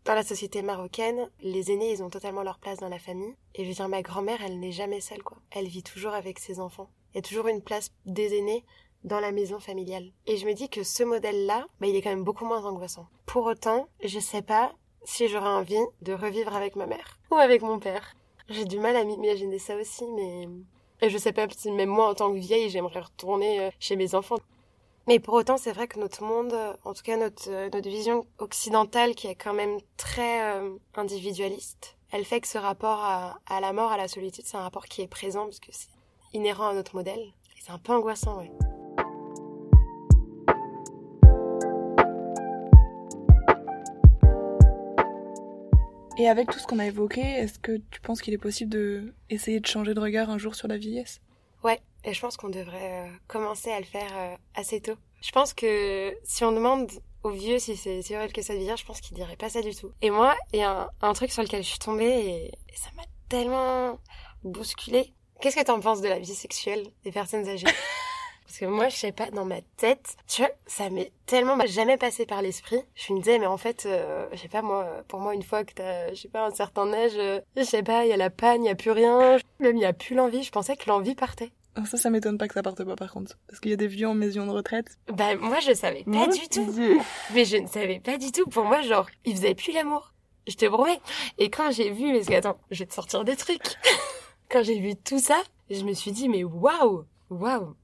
dans 0.06 0.14
la 0.14 0.22
société 0.22 0.62
marocaine, 0.62 1.28
les 1.42 1.70
aînés, 1.70 1.92
ils 1.92 2.02
ont 2.02 2.08
totalement 2.08 2.42
leur 2.42 2.58
place 2.58 2.78
dans 2.78 2.88
la 2.88 2.98
famille. 2.98 3.34
Et 3.54 3.64
je 3.64 3.68
veux 3.68 3.74
dire, 3.74 3.88
ma 3.90 4.00
grand-mère, 4.00 4.40
elle 4.42 4.58
n'est 4.58 4.72
jamais 4.72 5.02
seule, 5.02 5.22
quoi. 5.22 5.36
Elle 5.50 5.68
vit 5.68 5.82
toujours 5.82 6.14
avec 6.14 6.38
ses 6.38 6.60
enfants. 6.60 6.88
Il 7.12 7.16
y 7.16 7.18
a 7.18 7.22
toujours 7.22 7.48
une 7.48 7.60
place 7.60 7.90
des 8.06 8.38
aînés 8.38 8.64
dans 9.04 9.20
la 9.20 9.32
maison 9.32 9.58
familiale. 9.60 10.10
Et 10.26 10.36
je 10.36 10.46
me 10.46 10.54
dis 10.54 10.68
que 10.68 10.82
ce 10.82 11.02
modèle-là, 11.02 11.66
bah, 11.80 11.86
il 11.86 11.96
est 11.96 12.02
quand 12.02 12.10
même 12.10 12.24
beaucoup 12.24 12.44
moins 12.44 12.64
angoissant. 12.64 13.06
Pour 13.26 13.46
autant, 13.46 13.88
je 14.02 14.18
sais 14.18 14.42
pas 14.42 14.72
si 15.04 15.28
j'aurais 15.28 15.48
envie 15.48 15.84
de 16.02 16.12
revivre 16.12 16.54
avec 16.54 16.76
ma 16.76 16.86
mère 16.86 17.18
ou 17.30 17.36
avec 17.36 17.62
mon 17.62 17.78
père. 17.78 18.14
J'ai 18.48 18.64
du 18.64 18.78
mal 18.78 18.96
à 18.96 19.04
m'imaginer 19.04 19.58
ça 19.58 19.76
aussi, 19.76 20.04
mais... 20.14 20.48
Et 21.00 21.10
je 21.10 21.18
sais 21.18 21.32
pas 21.32 21.46
si 21.56 21.70
même 21.70 21.90
moi, 21.90 22.10
en 22.10 22.14
tant 22.14 22.32
que 22.32 22.38
vieille, 22.38 22.70
j'aimerais 22.70 23.00
retourner 23.00 23.60
euh, 23.60 23.70
chez 23.78 23.94
mes 23.94 24.14
enfants. 24.14 24.38
Mais 25.06 25.20
pour 25.20 25.34
autant, 25.34 25.56
c'est 25.56 25.72
vrai 25.72 25.86
que 25.86 25.98
notre 25.98 26.22
monde, 26.22 26.54
en 26.84 26.92
tout 26.92 27.02
cas 27.02 27.16
notre, 27.16 27.48
euh, 27.48 27.70
notre 27.72 27.88
vision 27.88 28.26
occidentale, 28.38 29.14
qui 29.14 29.26
est 29.28 29.34
quand 29.34 29.54
même 29.54 29.78
très 29.96 30.42
euh, 30.42 30.76
individualiste, 30.96 31.96
elle 32.10 32.24
fait 32.24 32.40
que 32.40 32.48
ce 32.48 32.58
rapport 32.58 33.02
à, 33.02 33.60
la 33.60 33.72
mort, 33.72 33.92
à 33.92 33.96
la 33.96 34.08
solitude, 34.08 34.44
c'est 34.46 34.56
un 34.56 34.62
rapport 34.62 34.86
qui 34.86 35.02
est 35.02 35.08
présent 35.08 35.44
parce 35.44 35.60
que 35.60 35.70
c'est 35.70 35.88
inhérent 36.32 36.68
à 36.68 36.74
notre 36.74 36.94
modèle. 36.94 37.32
C'est 37.60 37.72
un 37.72 37.78
peu 37.78 37.92
angoissant, 37.92 38.38
ouais. 38.38 38.50
Et 46.18 46.28
avec 46.28 46.50
tout 46.50 46.58
ce 46.58 46.66
qu'on 46.66 46.80
a 46.80 46.86
évoqué, 46.86 47.20
est-ce 47.20 47.60
que 47.60 47.80
tu 47.90 48.00
penses 48.00 48.20
qu'il 48.20 48.34
est 48.34 48.38
possible 48.38 48.70
de 48.70 49.14
essayer 49.30 49.60
de 49.60 49.66
changer 49.66 49.94
de 49.94 50.00
regard 50.00 50.30
un 50.30 50.38
jour 50.38 50.56
sur 50.56 50.66
la 50.66 50.76
vieillesse? 50.76 51.20
Ouais, 51.62 51.80
et 52.04 52.12
je 52.12 52.20
pense 52.20 52.36
qu'on 52.36 52.48
devrait 52.48 53.06
euh, 53.06 53.08
commencer 53.28 53.70
à 53.70 53.78
le 53.78 53.86
faire 53.86 54.10
euh, 54.16 54.34
assez 54.56 54.80
tôt. 54.80 54.96
Je 55.22 55.30
pense 55.30 55.54
que 55.54 56.12
si 56.24 56.42
on 56.42 56.50
demande 56.50 56.90
aux 57.22 57.30
vieux 57.30 57.60
si 57.60 57.76
c'est 57.76 58.02
vrai 58.14 58.28
que 58.28 58.42
ça 58.42 58.52
de 58.52 58.58
vieillir, 58.58 58.76
je 58.76 58.84
pense 58.84 59.00
qu'ils 59.00 59.16
diraient 59.16 59.36
pas 59.36 59.48
ça 59.48 59.62
du 59.62 59.74
tout. 59.74 59.92
Et 60.02 60.10
moi, 60.10 60.36
il 60.52 60.58
y 60.58 60.62
a 60.62 60.90
un, 61.02 61.12
truc 61.12 61.30
sur 61.30 61.42
lequel 61.42 61.62
je 61.62 61.68
suis 61.68 61.78
tombée 61.78 62.04
et, 62.04 62.46
et 62.46 62.76
ça 62.76 62.90
m'a 62.96 63.02
tellement 63.28 63.98
bousculée. 64.42 65.14
Qu'est-ce 65.40 65.56
que 65.56 65.64
t'en 65.64 65.78
penses 65.78 66.00
de 66.00 66.08
la 66.08 66.18
vie 66.18 66.34
sexuelle 66.34 66.84
des 67.04 67.12
personnes 67.12 67.48
âgées? 67.48 67.66
Parce 68.58 68.72
que 68.72 68.76
moi, 68.76 68.88
je 68.88 68.96
sais 68.96 69.12
pas, 69.12 69.30
dans 69.30 69.44
ma 69.44 69.60
tête, 69.76 70.16
tu 70.26 70.42
vois, 70.42 70.50
ça 70.66 70.90
m'est 70.90 71.12
tellement 71.26 71.56
jamais 71.66 71.96
passé 71.96 72.26
par 72.26 72.42
l'esprit. 72.42 72.80
Je 72.96 73.12
me 73.12 73.20
disais, 73.20 73.38
mais 73.38 73.46
en 73.46 73.56
fait, 73.56 73.86
euh, 73.86 74.26
je 74.32 74.38
sais 74.38 74.48
pas, 74.48 74.62
moi, 74.62 75.04
pour 75.06 75.20
moi, 75.20 75.32
une 75.34 75.44
fois 75.44 75.62
que 75.62 75.74
t'as, 75.74 76.12
je 76.12 76.22
sais 76.22 76.28
pas, 76.28 76.44
un 76.44 76.50
certain 76.50 76.92
âge, 76.92 77.12
euh, 77.16 77.40
je 77.56 77.62
sais 77.62 77.84
pas, 77.84 78.04
il 78.04 78.08
y 78.08 78.12
a 78.12 78.16
la 78.16 78.30
panne, 78.30 78.64
il 78.64 78.66
y 78.66 78.70
a 78.70 78.74
plus 78.74 78.90
rien, 78.90 79.36
même 79.60 79.76
il 79.76 79.82
y 79.82 79.84
a 79.84 79.92
plus 79.92 80.16
l'envie, 80.16 80.42
je 80.42 80.50
pensais 80.50 80.74
que 80.74 80.88
l'envie 80.88 81.14
partait. 81.14 81.52
Ah, 81.76 81.84
ça, 81.84 81.98
ça 81.98 82.10
m'étonne 82.10 82.36
pas 82.36 82.48
que 82.48 82.54
ça 82.54 82.64
parte 82.64 82.82
pas 82.82 82.96
par 82.96 83.12
contre. 83.12 83.38
Parce 83.46 83.60
qu'il 83.60 83.70
y 83.70 83.74
a 83.74 83.76
des 83.76 83.86
vieux 83.86 84.08
en 84.08 84.14
maison 84.14 84.44
de 84.44 84.50
retraite. 84.50 84.98
Bah, 85.06 85.36
moi, 85.36 85.60
je 85.60 85.72
savais 85.72 86.02
pas 86.02 86.26
du 86.26 86.48
tout. 86.48 87.00
Mais 87.34 87.44
je 87.44 87.58
ne 87.58 87.68
savais 87.68 88.00
pas 88.00 88.18
du 88.18 88.32
tout. 88.32 88.46
Pour 88.46 88.64
moi, 88.64 88.82
genre, 88.82 89.06
ils 89.24 89.36
faisaient 89.36 89.54
plus 89.54 89.72
l'amour. 89.72 90.12
Je 90.48 90.56
te 90.56 90.66
promets. 90.66 90.98
Et 91.38 91.48
quand 91.48 91.70
j'ai 91.70 91.90
vu, 91.90 92.12
parce 92.12 92.26
que 92.26 92.34
attends, 92.34 92.58
je 92.72 92.80
vais 92.80 92.86
te 92.86 92.94
sortir 92.94 93.22
des 93.22 93.36
trucs. 93.36 93.76
quand 94.50 94.64
j'ai 94.64 94.80
vu 94.80 94.96
tout 94.96 95.20
ça, 95.20 95.40
je 95.70 95.84
me 95.84 95.92
suis 95.92 96.10
dit, 96.10 96.28
mais 96.28 96.42
waouh! 96.42 97.04
Waouh! 97.30 97.76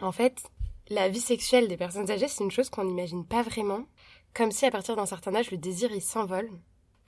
En 0.00 0.12
fait, 0.12 0.42
la 0.88 1.08
vie 1.08 1.20
sexuelle 1.20 1.68
des 1.68 1.76
personnes 1.76 2.10
âgées, 2.10 2.28
c'est 2.28 2.44
une 2.44 2.50
chose 2.50 2.70
qu'on 2.70 2.84
n'imagine 2.84 3.24
pas 3.24 3.42
vraiment. 3.42 3.86
Comme 4.34 4.52
si 4.52 4.66
à 4.66 4.70
partir 4.70 4.96
d'un 4.96 5.06
certain 5.06 5.34
âge, 5.34 5.50
le 5.50 5.56
désir, 5.56 5.90
il 5.92 6.02
s'envole. 6.02 6.50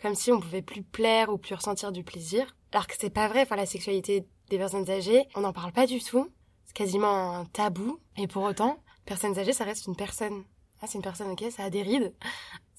Comme 0.00 0.14
si 0.14 0.32
on 0.32 0.40
pouvait 0.40 0.62
plus 0.62 0.82
plaire 0.82 1.28
ou 1.28 1.38
plus 1.38 1.54
ressentir 1.54 1.92
du 1.92 2.02
plaisir. 2.02 2.56
Alors 2.72 2.86
que 2.86 2.94
c'est 2.98 3.10
pas 3.10 3.28
vrai, 3.28 3.42
enfin, 3.42 3.56
la 3.56 3.66
sexualité 3.66 4.26
des 4.48 4.58
personnes 4.58 4.88
âgées, 4.90 5.26
on 5.34 5.40
n'en 5.40 5.52
parle 5.52 5.72
pas 5.72 5.86
du 5.86 6.00
tout. 6.00 6.28
C'est 6.64 6.74
quasiment 6.74 7.36
un 7.36 7.44
tabou. 7.46 7.98
Et 8.16 8.26
pour 8.26 8.44
autant, 8.44 8.78
personnes 9.04 9.38
âgées, 9.38 9.52
ça 9.52 9.64
reste 9.64 9.86
une 9.86 9.96
personne. 9.96 10.44
Ah, 10.80 10.86
c'est 10.86 10.96
une 10.96 11.02
personne, 11.02 11.30
ok, 11.30 11.44
ça 11.50 11.64
a 11.64 11.70
des 11.70 11.82
rides. 11.82 12.14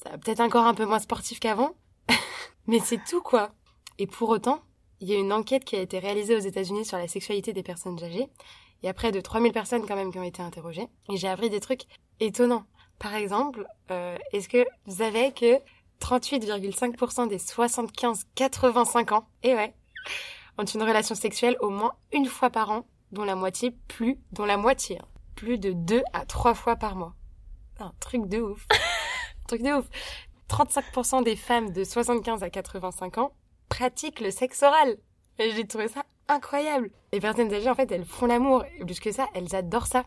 Ça 0.04 0.12
a 0.12 0.18
peut-être 0.18 0.40
encore 0.40 0.66
un 0.66 0.74
peu 0.74 0.86
moins 0.86 1.00
sportif 1.00 1.40
qu'avant. 1.40 1.74
Mais 2.68 2.80
c'est 2.80 3.04
tout, 3.04 3.22
quoi. 3.22 3.52
Et 3.98 4.08
pour 4.08 4.30
autant, 4.30 4.62
il 5.02 5.10
y 5.10 5.14
a 5.14 5.18
une 5.18 5.34
enquête 5.34 5.66
qui 5.66 5.76
a 5.76 5.82
été 5.82 6.00
réalisée 6.00 6.36
aux 6.36 6.40
États-Unis 6.40 6.86
sur 6.86 6.98
la 6.98 7.08
sexualité 7.08 7.54
des 7.54 7.64
personnes 7.64 8.02
âgées. 8.04 8.28
Il 8.82 8.86
y 8.86 8.90
a 8.90 8.94
près 8.94 9.12
de 9.12 9.20
3000 9.20 9.52
personnes 9.52 9.86
quand 9.86 9.96
même 9.96 10.12
qui 10.12 10.20
ont 10.20 10.24
été 10.24 10.42
interrogées. 10.42 10.88
Et 11.12 11.18
j'ai 11.18 11.28
appris 11.28 11.50
des 11.50 11.60
trucs 11.60 11.84
étonnants. 12.20 12.66
Par 12.98 13.16
exemple, 13.16 13.66
euh, 13.92 14.18
est-ce 14.34 14.50
que 14.50 14.66
vous 14.86 14.98
savez 14.98 15.32
que 15.32 15.60
38,5% 16.00 17.28
des 17.28 17.38
75-85 17.38 19.14
ans, 19.14 19.28
et 19.44 19.54
ouais, 19.54 19.74
ont 20.58 20.66
une 20.66 20.84
relation 20.84 21.16
sexuelle 21.16 21.58
au 21.60 21.70
moins 21.70 21.94
une 22.12 22.26
fois 22.26 22.50
par 22.50 22.70
an, 22.72 22.86
dont 23.12 23.24
la 23.24 23.36
moitié 23.36 23.72
plus, 23.88 24.18
dont 24.32 24.46
la 24.46 24.58
moitié, 24.58 25.00
hein, 25.00 25.08
plus 25.36 25.58
de 25.58 25.72
deux 25.72 26.04
à 26.14 26.26
trois 26.26 26.54
fois 26.54 26.76
par 26.76 26.96
mois. 26.96 27.16
Un 27.80 27.94
truc 28.00 28.28
de 28.28 28.40
ouf. 28.42 28.66
un 28.72 29.48
truc 29.48 29.62
de 29.62 29.72
ouf. 29.72 29.86
35% 30.50 31.24
des 31.24 31.36
femmes 31.36 31.72
de 31.72 31.84
75 31.84 32.44
à 32.44 32.50
85 32.50 33.18
ans 33.20 33.34
pratiquent 33.70 34.20
le 34.20 34.32
sexe 34.32 34.64
oral. 34.64 34.98
Et 35.38 35.52
j'ai 35.52 35.66
trouvé 35.66 35.88
ça 35.88 36.04
incroyable. 36.30 36.92
Les 37.12 37.20
personnes 37.20 37.54
âgées, 37.54 37.70
en 37.70 37.76
fait, 37.76 37.92
elles 37.92 38.06
font 38.06 38.26
l'amour. 38.26 38.64
Et 38.80 38.86
plus 38.86 39.00
que 39.00 39.12
ça, 39.12 39.28
elles 39.34 39.56
adorent 39.56 39.88
ça. 39.88 40.06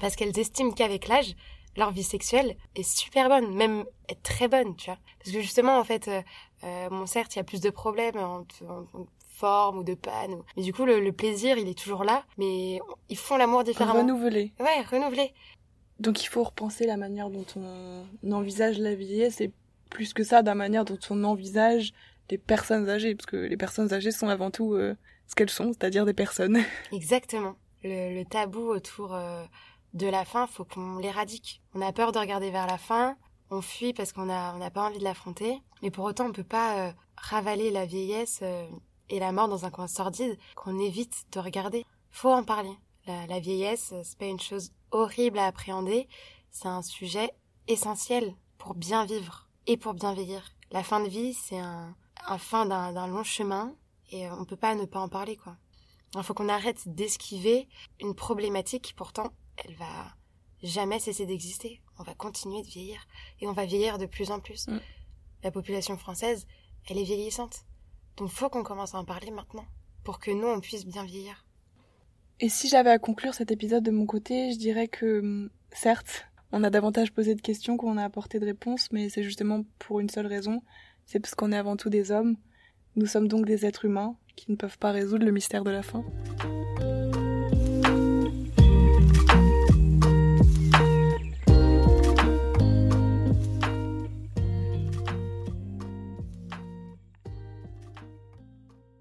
Parce 0.00 0.16
qu'elles 0.16 0.38
estiment 0.38 0.72
qu'avec 0.72 1.08
l'âge, 1.08 1.34
leur 1.76 1.90
vie 1.90 2.02
sexuelle 2.02 2.56
est 2.74 2.82
super 2.82 3.28
bonne, 3.28 3.54
même 3.54 3.84
est 4.08 4.22
très 4.22 4.48
bonne, 4.48 4.76
tu 4.76 4.86
vois. 4.86 4.98
Parce 5.18 5.34
que 5.34 5.40
justement, 5.40 5.78
en 5.78 5.84
fait, 5.84 6.08
euh, 6.08 6.22
euh 6.64 6.88
bon, 6.88 7.06
certes, 7.06 7.34
il 7.34 7.38
y 7.38 7.40
a 7.40 7.44
plus 7.44 7.60
de 7.60 7.70
problèmes 7.70 8.16
en, 8.16 8.44
forme 9.36 9.78
ou 9.78 9.84
de 9.84 9.94
panne. 9.94 10.42
Mais 10.56 10.62
du 10.62 10.72
coup, 10.72 10.86
le, 10.86 11.12
plaisir, 11.12 11.58
il 11.58 11.68
est 11.68 11.78
toujours 11.78 12.04
là, 12.04 12.24
mais 12.38 12.80
ils 13.10 13.18
font 13.18 13.36
l'amour 13.36 13.64
différemment. 13.64 14.00
Renouveler. 14.00 14.52
Ouais, 14.58 14.82
renouveler. 14.90 15.34
Donc 16.00 16.22
il 16.22 16.26
faut 16.26 16.42
repenser 16.42 16.86
la 16.86 16.96
manière 16.96 17.30
dont 17.30 17.44
on 17.56 18.32
envisage 18.32 18.78
la 18.78 18.94
vieillesse 18.94 19.40
et 19.40 19.52
plus 19.90 20.12
que 20.12 20.24
ça, 20.24 20.42
la 20.42 20.54
manière 20.54 20.84
dont 20.84 20.98
on 21.10 21.24
envisage 21.24 21.92
les 22.30 22.38
personnes 22.38 22.88
âgées, 22.88 23.14
parce 23.14 23.26
que 23.26 23.36
les 23.36 23.56
personnes 23.56 23.92
âgées 23.92 24.10
sont 24.10 24.28
avant 24.28 24.50
tout 24.50 24.74
euh, 24.74 24.96
ce 25.26 25.34
qu'elles 25.34 25.50
sont, 25.50 25.72
c'est-à-dire 25.72 26.04
des 26.04 26.14
personnes. 26.14 26.62
Exactement. 26.92 27.56
Le, 27.82 28.24
tabou 28.24 28.68
autour 28.68 29.14
euh, 29.14 29.44
de 29.94 30.06
la 30.06 30.24
fin, 30.24 30.46
faut 30.46 30.64
qu'on 30.64 30.98
l'éradique. 30.98 31.62
On 31.74 31.80
a 31.80 31.92
peur 31.92 32.12
de 32.12 32.18
regarder 32.18 32.50
vers 32.50 32.66
la 32.66 32.78
fin, 32.78 33.16
on 33.50 33.60
fuit 33.60 33.92
parce 33.92 34.12
qu'on 34.12 34.26
n'a 34.26 34.70
pas 34.72 34.88
envie 34.88 34.98
de 34.98 35.04
l'affronter, 35.04 35.60
mais 35.82 35.90
pour 35.90 36.04
autant 36.04 36.26
on 36.26 36.32
peut 36.32 36.42
pas 36.42 36.88
euh, 36.88 36.92
ravaler 37.16 37.70
la 37.70 37.86
vieillesse 37.86 38.42
et 39.08 39.20
la 39.20 39.30
mort 39.30 39.48
dans 39.48 39.64
un 39.64 39.70
coin 39.70 39.86
sordide 39.86 40.36
qu'on 40.56 40.80
évite 40.80 41.26
de 41.32 41.38
regarder. 41.38 41.84
Faut 42.10 42.32
en 42.32 42.42
parler. 42.42 42.72
La, 43.06 43.26
la 43.26 43.38
vieillesse, 43.38 43.94
c'est 44.02 44.18
pas 44.18 44.26
une 44.26 44.40
chose 44.40 44.72
horrible 44.90 45.38
à 45.38 45.46
appréhender, 45.46 46.08
c'est 46.50 46.66
un 46.66 46.82
sujet 46.82 47.30
essentiel 47.68 48.34
pour 48.58 48.74
bien 48.74 49.04
vivre 49.04 49.48
et 49.68 49.76
pour 49.76 49.94
bien 49.94 50.12
vieillir. 50.12 50.50
La 50.72 50.82
fin 50.82 50.98
de 50.98 51.08
vie, 51.08 51.34
c'est 51.34 51.58
un 51.58 51.94
fin 52.38 52.66
d'un 52.66 53.06
long 53.06 53.22
chemin 53.22 53.72
et 54.10 54.28
on 54.30 54.44
peut 54.44 54.56
pas 54.56 54.74
ne 54.74 54.84
pas 54.84 55.00
en 55.00 55.08
parler 55.08 55.36
quoi. 55.36 55.56
Il 56.14 56.22
faut 56.22 56.34
qu'on 56.34 56.48
arrête 56.48 56.82
d'esquiver 56.86 57.68
une 58.00 58.14
problématique 58.14 58.82
qui 58.82 58.94
pourtant 58.94 59.32
elle 59.56 59.74
va 59.74 60.14
jamais 60.62 60.98
cesser 60.98 61.26
d'exister. 61.26 61.82
On 61.98 62.02
va 62.02 62.14
continuer 62.14 62.62
de 62.62 62.66
vieillir 62.66 63.06
et 63.40 63.46
on 63.46 63.52
va 63.52 63.66
vieillir 63.66 63.98
de 63.98 64.06
plus 64.06 64.30
en 64.30 64.40
plus. 64.40 64.68
Mm. 64.68 64.80
La 65.42 65.50
population 65.50 65.96
française, 65.96 66.46
elle 66.88 66.98
est 66.98 67.04
vieillissante. 67.04 67.64
Donc 68.16 68.30
faut 68.30 68.48
qu'on 68.48 68.62
commence 68.62 68.94
à 68.94 68.98
en 68.98 69.04
parler 69.04 69.30
maintenant 69.30 69.66
pour 70.04 70.18
que 70.18 70.30
nous 70.30 70.46
on 70.46 70.60
puisse 70.60 70.86
bien 70.86 71.04
vieillir. 71.04 71.44
Et 72.38 72.48
si 72.48 72.68
j'avais 72.68 72.90
à 72.90 72.98
conclure 72.98 73.34
cet 73.34 73.50
épisode 73.50 73.82
de 73.82 73.90
mon 73.90 74.06
côté, 74.06 74.52
je 74.52 74.58
dirais 74.58 74.88
que 74.88 75.20
mm, 75.20 75.50
certes, 75.72 76.26
on 76.52 76.64
a 76.64 76.70
davantage 76.70 77.12
posé 77.12 77.34
de 77.34 77.40
questions 77.40 77.76
qu'on 77.76 77.96
a 77.96 78.04
apporté 78.04 78.38
de 78.38 78.46
réponses, 78.46 78.88
mais 78.92 79.08
c'est 79.08 79.22
justement 79.22 79.64
pour 79.78 80.00
une 80.00 80.08
seule 80.08 80.26
raison, 80.26 80.62
c'est 81.06 81.18
parce 81.18 81.34
qu'on 81.34 81.52
est 81.52 81.56
avant 81.56 81.76
tout 81.76 81.90
des 81.90 82.10
hommes. 82.10 82.36
Nous 82.98 83.04
sommes 83.04 83.28
donc 83.28 83.44
des 83.44 83.66
êtres 83.66 83.84
humains 83.84 84.16
qui 84.36 84.50
ne 84.50 84.56
peuvent 84.56 84.78
pas 84.78 84.90
résoudre 84.90 85.26
le 85.26 85.30
mystère 85.30 85.64
de 85.64 85.70
la 85.70 85.82
fin. 85.82 86.02